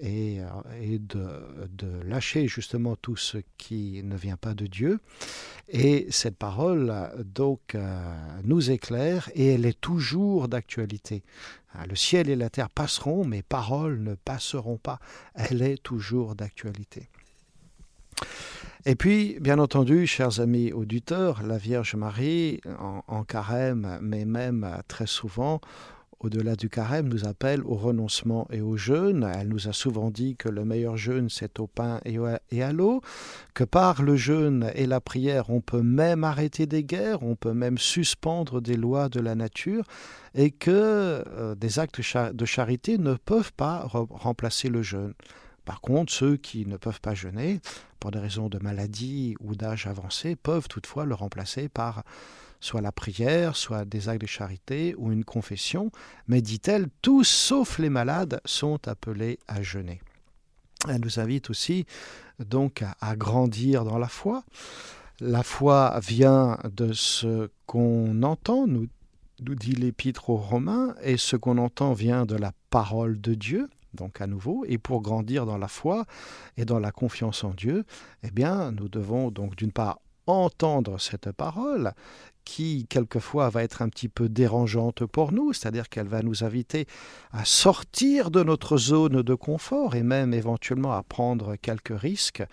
et, 0.00 0.40
euh, 0.40 0.98
de, 1.00 1.86
lâcher 2.04 2.46
justement 2.46 2.94
tout 2.94 3.16
ce 3.16 3.38
qui 3.58 4.02
ne 4.04 4.16
vient 4.16 4.36
pas 4.36 4.54
de 4.54 4.66
Dieu. 4.66 5.00
Et 5.68 6.06
cette 6.10 6.36
parole, 6.36 6.94
donc, 7.24 7.74
euh, 7.74 8.14
nous 8.44 8.70
éclaire 8.70 9.30
et 9.34 9.48
elle 9.48 9.66
est 9.66 9.80
toujours 9.80 10.46
d'actualité. 10.46 11.24
Ah, 11.72 11.86
le 11.86 11.96
ciel 11.96 12.30
et 12.30 12.36
la 12.36 12.50
terre 12.50 12.70
passeront, 12.70 13.24
mais 13.24 13.42
paroles 13.42 14.00
ne 14.00 14.14
passeront 14.14 14.78
pas. 14.78 15.00
Elle 15.34 15.62
est 15.62 15.82
toujours 15.82 16.36
d'actualité. 16.36 17.08
Et 18.88 18.94
puis, 18.94 19.36
bien 19.40 19.58
entendu, 19.58 20.06
chers 20.06 20.38
amis 20.38 20.72
auditeurs, 20.72 21.42
la 21.42 21.58
Vierge 21.58 21.96
Marie, 21.96 22.60
en, 23.08 23.24
carême, 23.24 23.98
mais 24.00 24.24
même 24.24 24.64
très 24.86 25.08
souvent, 25.08 25.60
au-delà 26.20 26.54
du 26.54 26.68
carême, 26.68 27.08
nous 27.08 27.26
appelle 27.26 27.64
au 27.64 27.74
renoncement 27.74 28.46
et 28.52 28.60
au 28.60 28.76
jeûne. 28.76 29.28
Elle 29.36 29.48
nous 29.48 29.66
a 29.66 29.72
souvent 29.72 30.12
dit 30.12 30.36
que 30.36 30.48
le 30.48 30.64
meilleur 30.64 30.96
jeûne, 30.96 31.28
c'est 31.30 31.58
au 31.58 31.66
pain 31.66 32.00
et 32.04 32.62
à 32.62 32.72
l'eau, 32.72 33.00
que 33.54 33.64
par 33.64 34.02
le 34.02 34.14
jeûne 34.14 34.70
et 34.76 34.86
la 34.86 35.00
prière, 35.00 35.50
on 35.50 35.60
peut 35.60 35.82
même 35.82 36.22
arrêter 36.22 36.66
des 36.66 36.84
guerres, 36.84 37.24
on 37.24 37.34
peut 37.34 37.54
même 37.54 37.78
suspendre 37.78 38.60
des 38.60 38.76
lois 38.76 39.08
de 39.08 39.18
la 39.18 39.34
nature, 39.34 39.82
et 40.36 40.52
que 40.52 40.70
euh, 40.70 41.56
des 41.56 41.80
actes 41.80 42.00
de 42.32 42.44
charité 42.44 42.98
ne 42.98 43.14
peuvent 43.14 43.52
pas 43.52 43.84
remplacer 43.88 44.68
le 44.68 44.82
jeûne. 44.82 45.14
Par 45.66 45.80
contre, 45.82 46.12
ceux 46.12 46.36
qui 46.36 46.64
ne 46.64 46.78
peuvent 46.78 47.00
pas 47.00 47.14
jeûner, 47.14 47.60
pour 48.00 48.12
des 48.12 48.20
raisons 48.20 48.48
de 48.48 48.58
maladie 48.58 49.34
ou 49.40 49.56
d'âge 49.56 49.86
avancé, 49.86 50.36
peuvent 50.36 50.68
toutefois 50.68 51.04
le 51.04 51.14
remplacer 51.14 51.68
par 51.68 52.04
soit 52.60 52.80
la 52.80 52.92
prière, 52.92 53.56
soit 53.56 53.84
des 53.84 54.08
actes 54.08 54.22
de 54.22 54.26
charité 54.26 54.94
ou 54.96 55.12
une 55.12 55.24
confession, 55.24 55.90
mais 56.28 56.40
dit-elle, 56.40 56.86
tous 57.02 57.24
sauf 57.24 57.78
les 57.78 57.90
malades 57.90 58.40
sont 58.44 58.86
appelés 58.88 59.38
à 59.48 59.60
jeûner. 59.60 60.00
Elle 60.88 61.00
nous 61.00 61.18
invite 61.18 61.50
aussi 61.50 61.84
donc 62.38 62.84
à, 63.00 63.16
grandir 63.16 63.84
dans 63.84 63.98
la 63.98 64.08
foi. 64.08 64.44
La 65.20 65.42
foi 65.42 65.98
vient 66.00 66.58
de 66.70 66.92
ce 66.92 67.50
qu'on 67.66 68.22
entend, 68.22 68.68
nous, 68.68 68.86
nous 69.40 69.54
dit 69.56 69.72
l'épître 69.72 70.30
aux 70.30 70.36
Romains, 70.36 70.94
et 71.02 71.16
ce 71.16 71.34
qu'on 71.34 71.58
entend 71.58 71.92
vient 71.92 72.24
de 72.24 72.36
la 72.36 72.52
parole 72.70 73.20
de 73.20 73.34
Dieu 73.34 73.68
donc 73.96 74.20
à 74.20 74.26
nouveau, 74.26 74.64
et 74.68 74.78
pour 74.78 75.02
grandir 75.02 75.46
dans 75.46 75.58
la 75.58 75.68
foi 75.68 76.04
et 76.56 76.64
dans 76.64 76.78
la 76.78 76.92
confiance 76.92 77.42
en 77.42 77.50
Dieu, 77.50 77.84
eh 78.22 78.30
bien, 78.30 78.70
nous 78.70 78.88
devons 78.88 79.30
donc 79.30 79.56
d'une 79.56 79.72
part 79.72 79.98
entendre 80.26 80.98
cette 80.98 81.30
parole 81.32 81.92
qui 82.44 82.86
quelquefois 82.88 83.50
va 83.50 83.64
être 83.64 83.82
un 83.82 83.88
petit 83.88 84.08
peu 84.08 84.28
dérangeante 84.28 85.04
pour 85.04 85.32
nous, 85.32 85.52
c'est-à-dire 85.52 85.88
qu'elle 85.88 86.06
va 86.06 86.22
nous 86.22 86.44
inviter 86.44 86.86
à 87.32 87.44
sortir 87.44 88.30
de 88.30 88.42
notre 88.44 88.76
zone 88.76 89.22
de 89.22 89.34
confort 89.34 89.96
et 89.96 90.04
même 90.04 90.32
éventuellement 90.32 90.92
à 90.92 91.02
prendre 91.02 91.56
quelques 91.56 91.98
risques. 91.98 92.44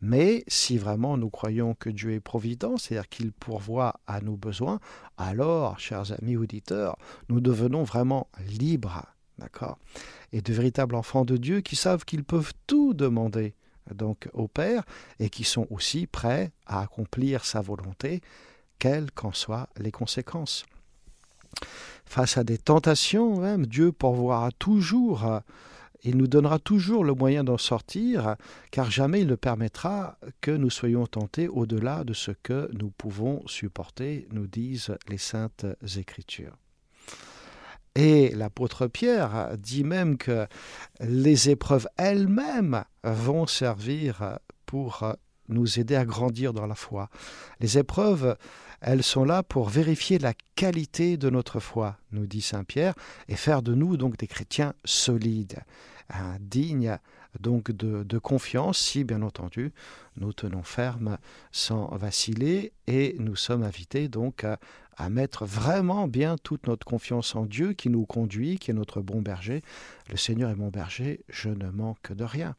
Mais 0.00 0.42
si 0.48 0.78
vraiment 0.78 1.18
nous 1.18 1.28
croyons 1.28 1.74
que 1.74 1.90
Dieu 1.90 2.12
est 2.12 2.20
provident, 2.20 2.78
c'est-à-dire 2.78 3.10
qu'il 3.10 3.32
pourvoit 3.32 4.00
à 4.06 4.22
nos 4.22 4.36
besoins, 4.36 4.80
alors, 5.18 5.78
chers 5.78 6.12
amis 6.12 6.36
auditeurs, 6.36 6.96
nous 7.28 7.40
devenons 7.40 7.82
vraiment 7.82 8.28
libres, 8.48 9.02
Et 10.32 10.42
de 10.42 10.52
véritables 10.52 10.94
enfants 10.94 11.24
de 11.24 11.36
Dieu 11.36 11.60
qui 11.60 11.76
savent 11.76 12.04
qu'ils 12.04 12.24
peuvent 12.24 12.52
tout 12.66 12.94
demander 12.94 13.54
donc 13.94 14.28
au 14.32 14.48
Père 14.48 14.84
et 15.18 15.28
qui 15.28 15.44
sont 15.44 15.66
aussi 15.70 16.06
prêts 16.06 16.52
à 16.66 16.80
accomplir 16.80 17.44
sa 17.44 17.60
volonté 17.60 18.20
quelles 18.78 19.10
qu'en 19.10 19.32
soient 19.32 19.68
les 19.76 19.90
conséquences. 19.90 20.64
Face 22.04 22.36
à 22.36 22.44
des 22.44 22.58
tentations, 22.58 23.40
même, 23.40 23.66
Dieu 23.66 23.92
pourvoira 23.92 24.50
toujours 24.58 25.42
il 26.04 26.16
nous 26.16 26.26
donnera 26.26 26.58
toujours 26.58 27.04
le 27.04 27.14
moyen 27.14 27.44
d'en 27.44 27.58
sortir, 27.58 28.36
car 28.70 28.90
jamais 28.90 29.20
il 29.20 29.28
ne 29.28 29.36
permettra 29.36 30.18
que 30.40 30.50
nous 30.50 30.70
soyons 30.70 31.06
tentés 31.06 31.48
au-delà 31.48 32.02
de 32.02 32.12
ce 32.12 32.32
que 32.32 32.68
nous 32.72 32.90
pouvons 32.90 33.46
supporter, 33.46 34.26
nous 34.32 34.48
disent 34.48 34.96
les 35.08 35.18
saintes 35.18 35.66
Écritures. 35.96 36.56
Et 37.94 38.30
l'apôtre 38.30 38.86
Pierre 38.86 39.56
dit 39.58 39.84
même 39.84 40.16
que 40.16 40.46
les 41.00 41.50
épreuves 41.50 41.88
elles-mêmes 41.96 42.84
vont 43.04 43.46
servir 43.46 44.38
pour 44.64 45.14
nous 45.48 45.78
aider 45.78 45.96
à 45.96 46.04
grandir 46.04 46.52
dans 46.52 46.66
la 46.66 46.74
foi. 46.74 47.10
Les 47.60 47.78
épreuves, 47.78 48.36
elles 48.80 49.02
sont 49.02 49.24
là 49.24 49.42
pour 49.42 49.68
vérifier 49.68 50.18
la 50.18 50.32
qualité 50.56 51.16
de 51.16 51.30
notre 51.30 51.60
foi, 51.60 51.98
nous 52.12 52.26
dit 52.26 52.40
Saint 52.40 52.64
Pierre, 52.64 52.94
et 53.28 53.36
faire 53.36 53.62
de 53.62 53.74
nous 53.74 53.96
donc 53.96 54.16
des 54.16 54.26
chrétiens 54.26 54.72
solides, 54.84 55.60
hein, 56.10 56.36
dignes 56.40 56.98
donc 57.40 57.70
de, 57.70 58.02
de, 58.02 58.18
confiance 58.18 58.78
si 58.78 59.04
bien 59.04 59.22
entendu 59.22 59.72
nous 60.18 60.34
tenons 60.34 60.62
ferme 60.62 61.16
sans 61.50 61.86
vaciller 61.96 62.74
et 62.86 63.16
nous 63.18 63.36
sommes 63.36 63.62
invités 63.62 64.08
donc 64.08 64.44
à, 64.44 64.58
à 64.96 65.10
mettre 65.10 65.44
vraiment 65.44 66.08
bien 66.08 66.36
toute 66.42 66.66
notre 66.66 66.86
confiance 66.86 67.34
en 67.34 67.46
Dieu 67.46 67.72
qui 67.72 67.88
nous 67.88 68.06
conduit, 68.06 68.58
qui 68.58 68.70
est 68.70 68.74
notre 68.74 69.00
bon 69.00 69.22
berger. 69.22 69.62
Le 70.10 70.16
Seigneur 70.16 70.50
est 70.50 70.56
mon 70.56 70.68
berger, 70.68 71.20
je 71.28 71.48
ne 71.48 71.70
manque 71.70 72.12
de 72.12 72.24
rien. 72.24 72.54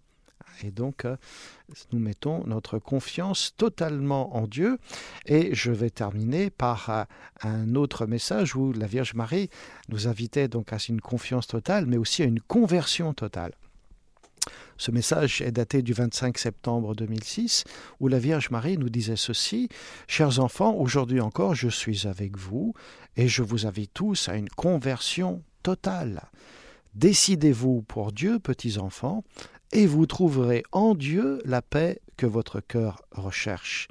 Et 0.62 0.72
donc, 0.72 1.06
euh, 1.06 1.16
nous 1.92 2.00
mettons 2.00 2.46
notre 2.46 2.78
confiance 2.78 3.54
totalement 3.58 4.36
en 4.36 4.48
Dieu. 4.48 4.78
Et 5.26 5.56
je 5.56 5.72
vais 5.72 5.90
terminer 5.90 6.50
par 6.50 6.90
euh, 6.90 7.04
un 7.42 7.76
autre 7.76 8.06
message 8.06 8.56
où 8.56 8.72
la 8.74 8.86
Vierge 8.86 9.14
Marie 9.16 9.50
nous 9.90 10.08
invitait 10.08 10.48
donc 10.48 10.74
à 10.74 10.78
une 10.88 11.02
confiance 11.02 11.48
totale, 11.48 11.86
mais 11.86 11.98
aussi 11.98 12.22
à 12.22 12.26
une 12.26 12.42
conversion 12.42 13.14
totale. 13.14 13.54
Ce 14.78 14.91
message 14.91 15.41
est 15.41 15.51
daté 15.51 15.82
du 15.82 15.93
25 15.93 16.38
septembre 16.38 16.95
2006, 16.95 17.63
où 17.99 18.07
la 18.07 18.19
Vierge 18.19 18.49
Marie 18.49 18.78
nous 18.78 18.89
disait 18.89 19.15
ceci 19.15 19.69
Chers 20.07 20.39
enfants, 20.39 20.76
aujourd'hui 20.76 21.21
encore, 21.21 21.55
je 21.55 21.69
suis 21.69 22.07
avec 22.07 22.38
vous, 22.38 22.74
et 23.15 23.28
je 23.28 23.43
vous 23.43 23.65
invite 23.65 23.93
tous 23.93 24.30
à 24.30 24.36
une 24.36 24.49
conversion 24.49 25.43
totale. 25.61 26.24
Décidez-vous 26.95 27.84
pour 27.84 28.11
Dieu, 28.11 28.39
petits 28.39 28.78
enfants, 28.78 29.24
et 29.71 29.88
vous 29.88 30.05
trouverez 30.05 30.63
en 30.71 30.95
Dieu 30.95 31.41
la 31.45 31.61
paix 31.61 31.99
que 32.17 32.26
votre 32.26 32.59
cœur 32.59 33.01
recherche. 33.11 33.88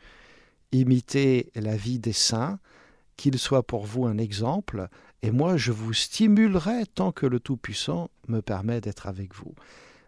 Imitez 0.71 1.51
la 1.55 1.77
vie 1.77 1.99
des 1.99 2.13
saints, 2.13 2.59
qu'il 3.17 3.39
soit 3.39 3.67
pour 3.67 3.85
vous 3.85 4.07
un 4.07 4.19
exemple, 4.19 4.89
et 5.23 5.31
moi 5.31 5.57
je 5.57 5.73
vous 5.73 5.93
stimulerai 5.93 6.87
tant 6.87 7.13
que 7.13 7.27
le 7.27 7.41
Tout-Puissant 7.41 8.11
me 8.29 8.41
permet 8.41 8.81
d'être 8.81 9.07
avec 9.07 9.35
vous. 9.35 9.55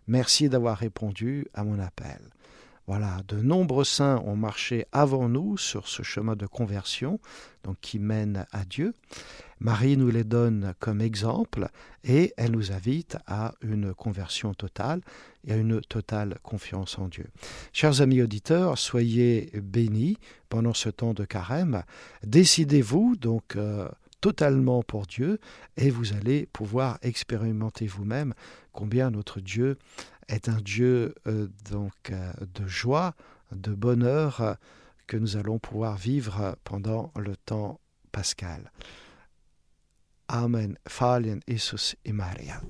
Merci 0.06 0.48
d'avoir 0.48 0.78
répondu 0.78 1.46
à 1.54 1.64
mon 1.64 1.78
appel. 1.78 2.20
Voilà, 2.86 3.22
de 3.28 3.40
nombreux 3.40 3.84
saints 3.84 4.22
ont 4.26 4.36
marché 4.36 4.84
avant 4.92 5.30
nous 5.30 5.56
sur 5.56 5.88
ce 5.88 6.02
chemin 6.02 6.36
de 6.36 6.46
conversion, 6.46 7.18
donc 7.62 7.78
qui 7.80 7.98
mène 7.98 8.44
à 8.52 8.66
Dieu. 8.66 8.94
Marie 9.58 9.96
nous 9.96 10.10
les 10.10 10.24
donne 10.24 10.74
comme 10.80 11.00
exemple 11.00 11.68
et 12.02 12.34
elle 12.36 12.50
nous 12.50 12.72
invite 12.72 13.16
à 13.26 13.54
une 13.62 13.94
conversion 13.94 14.52
totale 14.52 15.00
et 15.46 15.54
à 15.54 15.56
une 15.56 15.80
totale 15.80 16.38
confiance 16.42 16.98
en 16.98 17.08
Dieu. 17.08 17.26
Chers 17.72 18.02
amis 18.02 18.20
auditeurs, 18.20 18.76
soyez 18.76 19.50
bénis 19.62 20.18
pendant 20.50 20.74
ce 20.74 20.90
temps 20.90 21.14
de 21.14 21.24
carême. 21.24 21.84
Décidez-vous 22.22 23.16
donc 23.16 23.56
euh, 23.56 23.88
totalement 24.24 24.82
pour 24.82 25.04
Dieu 25.04 25.38
et 25.76 25.90
vous 25.90 26.14
allez 26.14 26.46
pouvoir 26.46 26.98
expérimenter 27.02 27.86
vous-même 27.86 28.32
combien 28.72 29.10
notre 29.10 29.38
Dieu 29.38 29.76
est 30.28 30.48
un 30.48 30.62
Dieu 30.62 31.14
euh, 31.26 31.48
donc 31.70 31.92
euh, 32.08 32.32
de 32.54 32.66
joie, 32.66 33.12
de 33.52 33.74
bonheur 33.74 34.40
euh, 34.40 34.54
que 35.06 35.18
nous 35.18 35.36
allons 35.36 35.58
pouvoir 35.58 35.98
vivre 35.98 36.56
pendant 36.64 37.12
le 37.16 37.36
temps 37.36 37.80
pascal. 38.12 38.72
Amen. 40.28 40.78
Fallen 40.88 41.40
Jesus 41.46 41.94
et 42.06 42.12
Maria. 42.12 42.62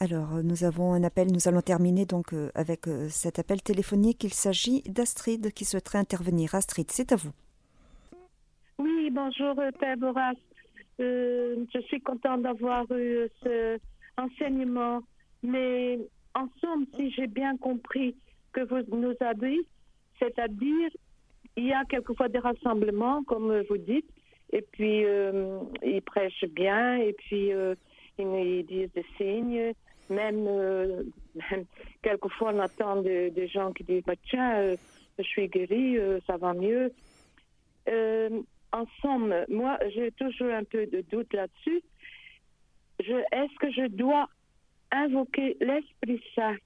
Alors, 0.00 0.42
nous 0.42 0.64
avons 0.64 0.92
un 0.92 1.02
appel, 1.02 1.32
nous 1.32 1.48
allons 1.48 1.62
terminer 1.62 2.04
donc 2.04 2.34
avec 2.54 2.84
cet 3.08 3.38
appel 3.38 3.62
téléphonique. 3.62 4.22
Il 4.22 4.34
s'agit 4.34 4.82
d'Astrid 4.82 5.50
qui 5.54 5.64
souhaiterait 5.64 5.96
intervenir. 5.96 6.54
Astrid, 6.54 6.90
c'est 6.90 7.10
à 7.12 7.16
vous. 7.16 7.32
Oui, 8.78 9.10
bonjour 9.10 9.54
Père 9.78 9.96
Boras. 9.96 10.32
je 10.98 11.80
suis 11.86 12.00
contente 12.00 12.42
d'avoir 12.42 12.84
eu 12.92 13.28
ce 13.42 13.78
enseignement 14.16 15.02
mais 15.44 15.98
en 16.34 16.48
somme, 16.60 16.86
si 16.96 17.10
j'ai 17.10 17.26
bien 17.26 17.56
compris 17.58 18.16
que 18.52 18.62
vous 18.62 18.96
nous 18.96 19.14
avez 19.20 19.50
dit, 19.50 19.66
c'est-à-dire, 20.18 20.88
il 21.56 21.66
y 21.66 21.72
a 21.72 21.84
quelquefois 21.84 22.28
des 22.28 22.38
rassemblements, 22.38 23.22
comme 23.24 23.60
vous 23.68 23.76
dites, 23.76 24.08
et 24.52 24.62
puis 24.62 25.04
euh, 25.04 25.60
ils 25.82 26.00
prêchent 26.00 26.46
bien, 26.50 26.96
et 26.96 27.12
puis 27.12 27.52
euh, 27.52 27.74
ils, 28.18 28.64
disent 28.66 28.92
des 28.94 29.04
signes. 29.18 29.72
Même, 30.08 30.46
euh, 30.48 31.02
quelquefois, 32.02 32.52
on 32.54 32.58
attend 32.60 33.02
des, 33.02 33.48
gens 33.48 33.72
qui 33.72 33.84
disent 33.84 34.04
bah, 34.06 34.14
Tiens, 34.28 34.74
je 35.18 35.22
suis 35.22 35.48
guéri, 35.48 35.98
ça 36.26 36.36
va 36.38 36.54
mieux. 36.54 36.90
En 38.74 38.86
somme, 39.00 39.32
moi, 39.48 39.78
j'ai 39.94 40.10
toujours 40.12 40.52
un 40.52 40.64
peu 40.64 40.86
de 40.86 41.02
doute 41.02 41.32
là-dessus. 41.32 41.80
Est-ce 42.98 43.58
que 43.58 43.70
je 43.70 43.86
dois 43.86 44.28
invoquer 44.90 45.56
l'Esprit 45.60 46.20
Saint 46.34 46.56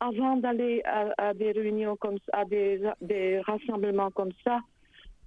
avant 0.00 0.36
d'aller 0.36 0.82
à, 0.84 1.32
des 1.34 1.52
réunions 1.52 1.96
comme 1.96 2.18
ça, 2.18 2.40
à 2.40 2.44
des, 2.44 2.80
des, 3.00 3.40
rassemblements 3.40 4.10
comme 4.10 4.32
ça, 4.42 4.58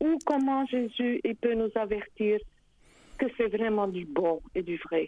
ou 0.02 0.18
comment 0.26 0.66
Jésus 0.66 1.22
il 1.24 1.36
peut 1.36 1.56
nous 1.56 1.72
avertir 1.76 2.40
que 3.18 3.26
c'est 3.38 3.48
vraiment 3.48 3.88
du 3.88 4.06
bon 4.06 4.42
et 4.56 4.62
du 4.62 4.78
vrai? 4.78 5.08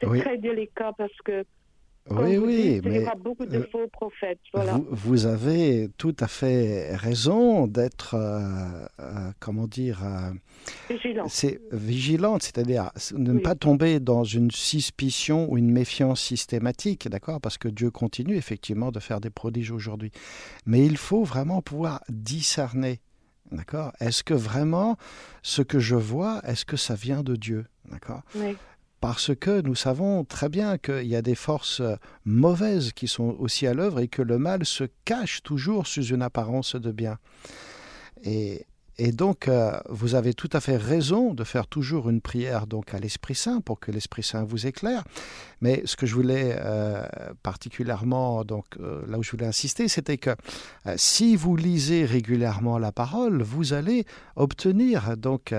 C'est 0.00 0.20
très 0.20 0.38
délicat 0.38 0.92
parce 0.96 1.16
que 1.24 1.44
oui, 2.08 2.38
oui, 2.38 2.80
mais 2.82 2.96
il 2.96 3.00
y 3.02 3.04
aura 3.04 3.14
beaucoup 3.14 3.46
de 3.46 3.60
faux 3.70 3.86
prophètes. 3.92 4.40
Vous, 4.90 5.26
avez 5.26 5.88
tout 5.96 6.16
à 6.18 6.26
fait 6.26 6.96
raison 6.96 7.66
d'être, 7.66 8.14
euh, 8.14 8.86
euh, 9.00 9.30
comment 9.38 9.66
dire, 9.66 10.02
euh, 10.04 10.96
c'est 11.28 11.60
vigilante, 11.72 12.42
c'est-à-dire 12.42 12.90
ne 13.14 13.38
pas 13.38 13.54
tomber 13.54 14.00
dans 14.00 14.24
une 14.24 14.50
suspicion 14.50 15.50
ou 15.50 15.58
une 15.58 15.70
méfiance 15.70 16.20
systématique, 16.20 17.08
d'accord 17.08 17.40
Parce 17.40 17.58
que 17.58 17.68
Dieu 17.68 17.90
continue 17.90 18.36
effectivement 18.36 18.90
de 18.90 18.98
faire 18.98 19.20
des 19.20 19.30
prodiges 19.30 19.70
aujourd'hui, 19.70 20.10
mais 20.66 20.84
il 20.84 20.96
faut 20.96 21.22
vraiment 21.22 21.62
pouvoir 21.62 22.02
discerner. 22.08 23.00
D'accord. 23.52 23.92
Est-ce 23.98 24.22
que 24.22 24.34
vraiment 24.34 24.96
ce 25.42 25.62
que 25.62 25.80
je 25.80 25.96
vois, 25.96 26.40
est-ce 26.46 26.64
que 26.64 26.76
ça 26.76 26.94
vient 26.94 27.24
de 27.24 27.34
Dieu 27.34 27.66
D'accord. 27.90 28.22
Oui 28.36 28.56
parce 29.00 29.34
que 29.34 29.60
nous 29.62 29.74
savons 29.74 30.24
très 30.24 30.48
bien 30.48 30.78
qu'il 30.78 31.06
y 31.06 31.16
a 31.16 31.22
des 31.22 31.34
forces 31.34 31.82
mauvaises 32.24 32.92
qui 32.92 33.08
sont 33.08 33.36
aussi 33.38 33.66
à 33.66 33.74
l'œuvre 33.74 34.00
et 34.00 34.08
que 34.08 34.22
le 34.22 34.38
mal 34.38 34.64
se 34.64 34.84
cache 35.04 35.42
toujours 35.42 35.86
sous 35.86 36.04
une 36.04 36.22
apparence 36.22 36.76
de 36.76 36.92
bien. 36.92 37.18
Et 39.02 39.12
donc, 39.12 39.48
euh, 39.48 39.80
vous 39.88 40.14
avez 40.14 40.34
tout 40.34 40.50
à 40.52 40.60
fait 40.60 40.76
raison 40.76 41.32
de 41.32 41.42
faire 41.42 41.66
toujours 41.66 42.10
une 42.10 42.20
prière 42.20 42.66
donc 42.66 42.92
à 42.92 42.98
l'Esprit 42.98 43.34
Saint 43.34 43.62
pour 43.62 43.80
que 43.80 43.90
l'Esprit 43.90 44.22
Saint 44.22 44.44
vous 44.44 44.66
éclaire. 44.66 45.04
Mais 45.62 45.80
ce 45.86 45.96
que 45.96 46.04
je 46.04 46.14
voulais 46.14 46.54
euh, 46.58 47.06
particulièrement, 47.42 48.44
donc 48.44 48.66
euh, 48.78 49.00
là 49.08 49.16
où 49.16 49.22
je 49.22 49.30
voulais 49.30 49.46
insister, 49.46 49.88
c'était 49.88 50.18
que 50.18 50.36
si 50.96 51.34
vous 51.34 51.56
lisez 51.56 52.04
régulièrement 52.04 52.76
la 52.76 52.92
parole, 52.92 53.40
vous 53.40 53.72
allez 53.72 54.04
obtenir 54.36 55.16
donc 55.16 55.54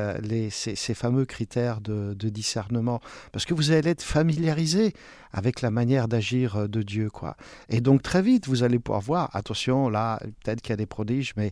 ces, 0.51 0.93
fameux 0.93 1.25
critères 1.25 1.81
de, 1.81 2.13
discernement, 2.13 3.01
parce 3.31 3.45
que 3.45 3.55
vous 3.55 3.71
allez 3.71 3.89
être 3.89 4.03
familiarisé 4.03 4.93
avec 5.34 5.61
la 5.61 5.71
manière 5.71 6.07
d'agir 6.07 6.67
de 6.67 6.82
Dieu, 6.82 7.09
quoi. 7.09 7.36
Et 7.69 7.82
donc 7.82 8.01
très 8.01 8.21
vite, 8.21 8.47
vous 8.47 8.63
allez 8.63 8.79
pouvoir 8.79 9.01
voir. 9.01 9.29
Attention, 9.34 9.89
là, 9.89 10.19
peut-être 10.43 10.61
qu'il 10.61 10.71
y 10.71 10.73
a 10.73 10.77
des 10.77 10.86
prodiges, 10.86 11.34
mais 11.36 11.51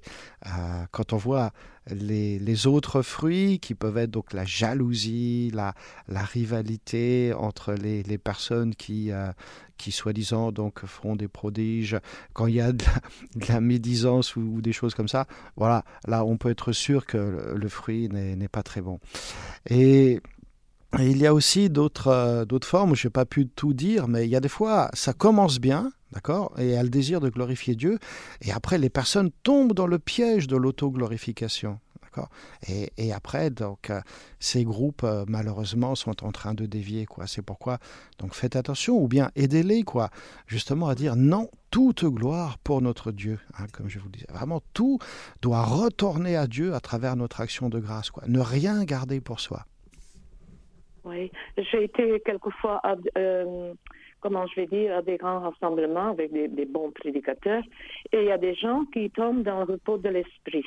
quand 0.91 1.13
on 1.13 1.17
voit 1.17 1.51
les, 1.93 2.67
autres 2.67 3.01
fruits 3.01 3.59
qui 3.59 3.75
peuvent 3.75 3.97
être 3.97 4.11
donc 4.11 4.33
la 4.33 4.45
jalousie, 4.45 5.51
la, 5.53 5.73
rivalité 6.07 7.33
entre 7.33 7.73
les, 7.73 8.17
personnes 8.17 8.75
qui, 8.75 9.11
euh, 9.11 9.31
qui 9.77 9.91
soi-disant 9.91 10.51
donc 10.51 10.85
feront 10.85 11.15
des 11.15 11.27
prodiges, 11.27 11.97
quand 12.33 12.47
il 12.47 12.55
y 12.55 12.61
a 12.61 12.71
de 12.71 12.83
la, 13.47 13.61
médisance 13.61 14.35
ou, 14.35 14.61
des 14.61 14.73
choses 14.73 14.95
comme 14.95 15.07
ça, 15.07 15.25
voilà, 15.55 15.83
là 16.07 16.25
on 16.25 16.37
peut 16.37 16.49
être 16.49 16.71
sûr 16.71 17.05
que 17.05 17.53
le, 17.55 17.69
fruit 17.69 18.09
n'est 18.09 18.47
pas 18.47 18.63
très 18.63 18.81
bon. 18.81 18.99
Et, 19.69 20.21
il 20.97 21.17
y 21.17 21.27
a 21.27 21.33
aussi 21.33 21.69
d'autres 21.69 22.07
euh, 22.07 22.59
formes, 22.63 22.95
je 22.95 23.07
n'ai 23.07 23.11
pas 23.11 23.25
pu 23.25 23.47
tout 23.47 23.73
dire, 23.73 24.07
mais 24.07 24.25
il 24.25 24.29
y 24.29 24.35
a 24.35 24.39
des 24.39 24.49
fois, 24.49 24.89
ça 24.93 25.13
commence 25.13 25.59
bien, 25.59 25.91
D'accord 26.11 26.53
Et 26.57 26.75
a 26.75 26.83
le 26.83 26.89
désir 26.89 27.19
de 27.19 27.29
glorifier 27.29 27.75
Dieu. 27.75 27.99
Et 28.41 28.51
après, 28.51 28.77
les 28.77 28.89
personnes 28.89 29.29
tombent 29.43 29.73
dans 29.73 29.87
le 29.87 29.99
piège 29.99 30.47
de 30.47 30.57
l'auto-glorification. 30.57 31.79
et, 32.67 32.91
et, 32.97 33.13
après, 33.13 33.51
donc, 33.51 33.91
euh, 33.91 34.01
ces 34.39 34.63
groupes, 34.63 35.03
euh, 35.03 35.25
malheureusement, 35.27 35.93
sont 35.93 36.25
en 36.25 36.31
train 36.31 36.55
de 36.55 36.65
dévier. 36.65 37.05
Quoi. 37.05 37.27
C'est 37.27 37.43
pourquoi, 37.43 37.77
donc, 38.17 38.33
faites 38.33 38.55
attention, 38.55 38.97
ou 38.97 39.07
bien 39.07 39.29
aidez-les, 39.35 39.83
quoi, 39.83 40.09
justement, 40.47 40.87
à 40.87 40.95
dire 40.95 41.15
non, 41.15 41.49
toute 41.69 42.03
gloire 42.03 42.57
pour 42.57 42.81
notre 42.81 43.11
Dieu. 43.11 43.39
Hein, 43.59 43.67
comme 43.71 43.87
je 43.87 43.99
vous 43.99 44.09
disais, 44.09 44.25
vraiment, 44.33 44.61
tout 44.73 44.97
doit 45.43 45.63
retourner 45.63 46.35
à 46.35 46.47
Dieu 46.47 46.73
à 46.73 46.79
travers 46.79 47.15
notre 47.15 47.39
action 47.41 47.69
de 47.69 47.79
grâce. 47.79 48.09
Quoi. 48.09 48.23
Ne 48.27 48.39
rien 48.39 48.83
garder 48.83 49.21
pour 49.21 49.39
soi. 49.39 49.65
Oui, 51.09 51.31
j'ai 51.57 51.83
été 51.85 52.19
quelquefois 52.21 52.79
à, 52.83 52.95
euh, 53.17 53.73
comment 54.21 54.45
je 54.47 54.61
vais 54.61 54.67
dire, 54.67 54.95
à 54.97 55.01
des 55.01 55.17
grands 55.17 55.39
rassemblements 55.39 56.11
avec 56.11 56.31
des, 56.31 56.47
des 56.47 56.65
bons 56.65 56.91
prédicateurs, 56.91 57.63
et 58.11 58.19
il 58.21 58.25
y 58.25 58.31
a 58.31 58.37
des 58.37 58.55
gens 58.55 58.85
qui 58.93 59.09
tombent 59.09 59.43
dans 59.43 59.59
le 59.59 59.73
repos 59.73 59.97
de 59.97 60.09
l'esprit. 60.09 60.65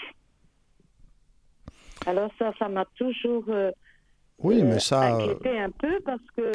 Alors 2.07 2.31
ça, 2.39 2.53
ça 2.59 2.69
m'a 2.69 2.85
toujours 2.97 3.45
euh, 3.49 3.71
oui, 4.43 4.63
mais 4.63 4.81
ça, 4.81 5.03
euh, 5.03 5.19
inquiété 5.19 5.59
un 5.59 5.71
peu 5.71 6.01
parce 6.05 6.31
que 6.37 6.51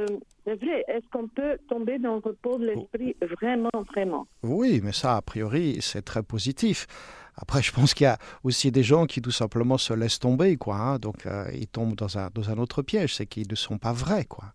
c'est 0.48 0.56
vrai, 0.56 0.86
est-ce 0.88 1.06
qu'on 1.12 1.28
peut 1.28 1.58
tomber 1.68 2.00
dans 2.00 2.14
le 2.14 2.20
repos 2.20 2.58
de 2.58 2.68
l'esprit 2.68 3.18
vraiment, 3.38 3.70
vraiment? 3.94 4.28
Oui, 4.44 4.80
mais 4.82 4.94
ça, 4.94 5.18
a 5.18 5.22
priori, 5.22 5.80
c'est 5.82 6.04
très 6.04 6.24
positif. 6.24 6.88
Après, 7.36 7.62
je 7.62 7.74
pense 7.74 7.94
qu'il 7.94 8.06
y 8.06 8.08
a 8.08 8.18
aussi 8.44 8.72
des 8.72 8.82
gens 8.82 9.06
qui 9.06 9.22
tout 9.22 9.32
simplement 9.32 9.78
se 9.78 9.94
laissent 9.94 10.20
tomber, 10.20 10.56
quoi. 10.56 10.78
Hein, 10.78 11.00
donc, 11.00 11.26
euh, 11.26 11.52
ils 11.54 11.68
tombent 11.68 11.96
dans 11.96 12.18
un, 12.18 12.30
dans 12.34 12.50
un 12.50 12.58
autre 12.60 12.82
piège, 12.82 13.16
c'est 13.16 13.26
qu'ils 13.26 13.50
ne 13.50 13.56
sont 13.56 13.78
pas 13.78 13.92
vrais, 13.92 14.24
quoi. 14.24 14.46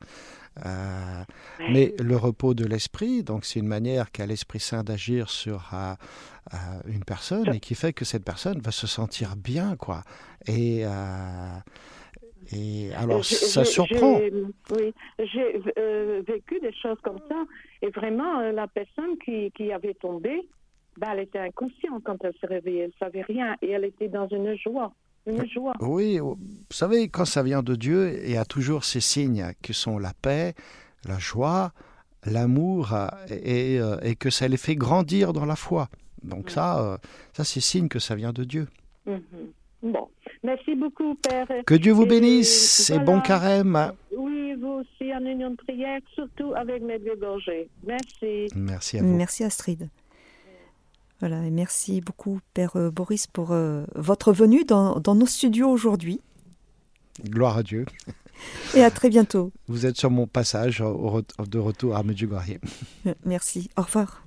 Euh, 0.67 1.25
mais 1.71 1.95
le 1.99 2.17
repos 2.17 2.55
de 2.55 2.65
l'esprit, 2.65 3.23
donc 3.23 3.45
c'est 3.45 3.61
une 3.61 3.69
manière 3.69 4.11
qu'a 4.11 4.27
l'Esprit 4.27 4.61
Saint 4.61 4.85
d'agir 4.85 5.31
sur 5.31 5.71
euh, 5.73 5.95
euh, 6.53 6.57
une 6.87 7.05
personne 7.05 7.55
et 7.55 7.61
qui 7.61 7.75
fait 7.75 7.93
que 7.93 8.05
cette 8.05 8.25
personne 8.25 8.61
va 8.61 8.71
se 8.71 8.87
sentir 8.87 9.37
bien, 9.37 9.77
quoi. 9.77 10.03
Et 10.47 10.85
et 12.51 12.91
alors, 12.95 13.25
ça 13.25 13.65
surprend. 13.65 14.19
Oui, 14.71 14.95
j'ai 15.19 15.59
vécu 16.27 16.61
des 16.61 16.73
choses 16.73 16.99
comme 17.03 17.19
ça. 17.29 17.45
Et 17.83 17.91
vraiment, 17.91 18.41
la 18.41 18.67
personne 18.67 19.17
qui, 19.25 19.51
qui 19.53 19.73
avait 19.73 19.95
tombé, 19.95 20.49
ben, 20.99 21.11
elle 21.13 21.21
était 21.21 21.39
inconsciente 21.39 22.03
quand 22.05 22.17
elle 22.25 22.35
se 22.41 22.47
réveillait. 22.47 22.85
Elle 22.85 22.87
ne 22.89 23.07
savait 23.07 23.23
rien. 23.23 23.57
Et 23.63 23.71
elle 23.71 23.85
était 23.85 24.09
dans 24.09 24.29
une 24.29 24.57
joie. 24.57 24.93
Une 25.27 25.49
joie. 25.49 25.75
Oui, 25.81 26.19
vous 26.19 26.37
savez, 26.71 27.09
quand 27.09 27.25
ça 27.25 27.45
vient 27.45 27.63
de 27.63 27.77
Dieu, 27.77 28.21
il 28.25 28.33
y 28.33 28.37
a 28.37 28.45
toujours 28.45 28.85
ces 28.85 29.01
signes 29.01 29.53
qui 29.63 29.73
sont 29.73 29.99
la 29.99 30.13
paix, 30.21 30.55
la 31.07 31.19
joie, 31.19 31.73
l'amour, 32.27 32.93
et, 33.31 33.79
et, 34.03 34.17
que 34.17 34.31
ça 34.31 34.49
les 34.49 34.57
fait 34.57 34.75
grandir 34.75 35.33
dans 35.33 35.45
la 35.45 35.55
foi. 35.55 35.89
Donc 36.25 36.51
ça, 36.51 36.99
ça 37.33 37.45
c'est 37.45 37.61
signe 37.61 37.87
que 37.87 38.01
ça 38.01 38.17
vient 38.17 38.33
de 38.33 38.43
Dieu. 38.43 38.67
Mm 39.07 39.13
-hmm. 39.15 39.62
Bon, 39.83 40.09
merci 40.45 40.75
beaucoup, 40.75 41.15
Père. 41.17 41.49
Que 41.67 41.75
Dieu 41.75 41.93
vous 41.93 42.07
bénisse 42.07 42.91
et, 42.91 42.95
voilà. 42.95 43.05
bon 43.05 43.21
carême. 43.21 43.93
Oui, 44.17 44.55
vous 44.61 44.83
aussi 44.83 45.13
en 45.13 45.25
union 45.25 45.51
de 45.51 45.57
prière, 45.57 46.01
surtout 46.15 46.53
avec 46.55 46.83
mes 46.83 46.99
deux 46.99 47.17
gorgées. 47.17 47.69
Merci. 47.85 48.49
Merci 48.55 48.99
à 48.99 49.03
vous. 49.03 49.17
Merci 49.17 49.45
Astrid. 49.45 49.89
Voilà, 51.21 51.45
et 51.45 51.51
merci 51.51 52.01
beaucoup, 52.01 52.41
Père 52.55 52.77
Boris, 52.93 53.27
pour 53.27 53.53
euh, 53.53 53.85
votre 53.95 54.33
venue 54.33 54.65
dans, 54.65 54.99
dans 54.99 55.15
nos 55.15 55.27
studios 55.27 55.69
aujourd'hui. 55.69 56.21
Gloire 57.25 57.59
à 57.59 57.63
Dieu. 57.63 57.87
Et 58.75 58.83
à 58.83 58.91
très 58.91 59.09
bientôt. 59.09 59.53
Vous 59.69 59.87
êtes 59.87 59.97
sur 59.97 60.11
mon 60.11 60.27
passage 60.27 60.81
au, 60.81 61.23
de 61.47 61.59
retour 61.59 61.97
à 61.97 62.03
Medjugorje. 62.03 62.59
Merci. 63.25 63.71
Au 63.77 63.83
revoir. 63.83 64.22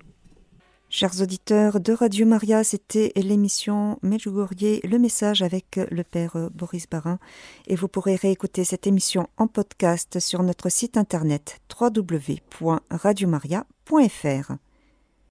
Chers 0.98 1.22
auditeurs 1.22 1.82
de 1.82 1.92
Radio 1.92 2.26
Maria, 2.26 2.64
c'était 2.64 3.12
l'émission 3.18 4.00
Medjugorje, 4.02 4.80
le 4.82 4.98
message 4.98 5.42
avec 5.42 5.78
le 5.92 6.06
Père 6.06 6.38
Boris 6.54 6.88
Barin. 6.90 7.20
Et 7.68 7.76
vous 7.76 7.90
pourrez 7.90 8.16
réécouter 8.16 8.64
cette 8.64 8.88
émission 8.88 9.28
en 9.36 9.48
podcast 9.48 10.22
sur 10.22 10.42
notre 10.42 10.70
site 10.70 10.96
internet 10.96 11.60
www.radiomaria.fr. 11.78 14.54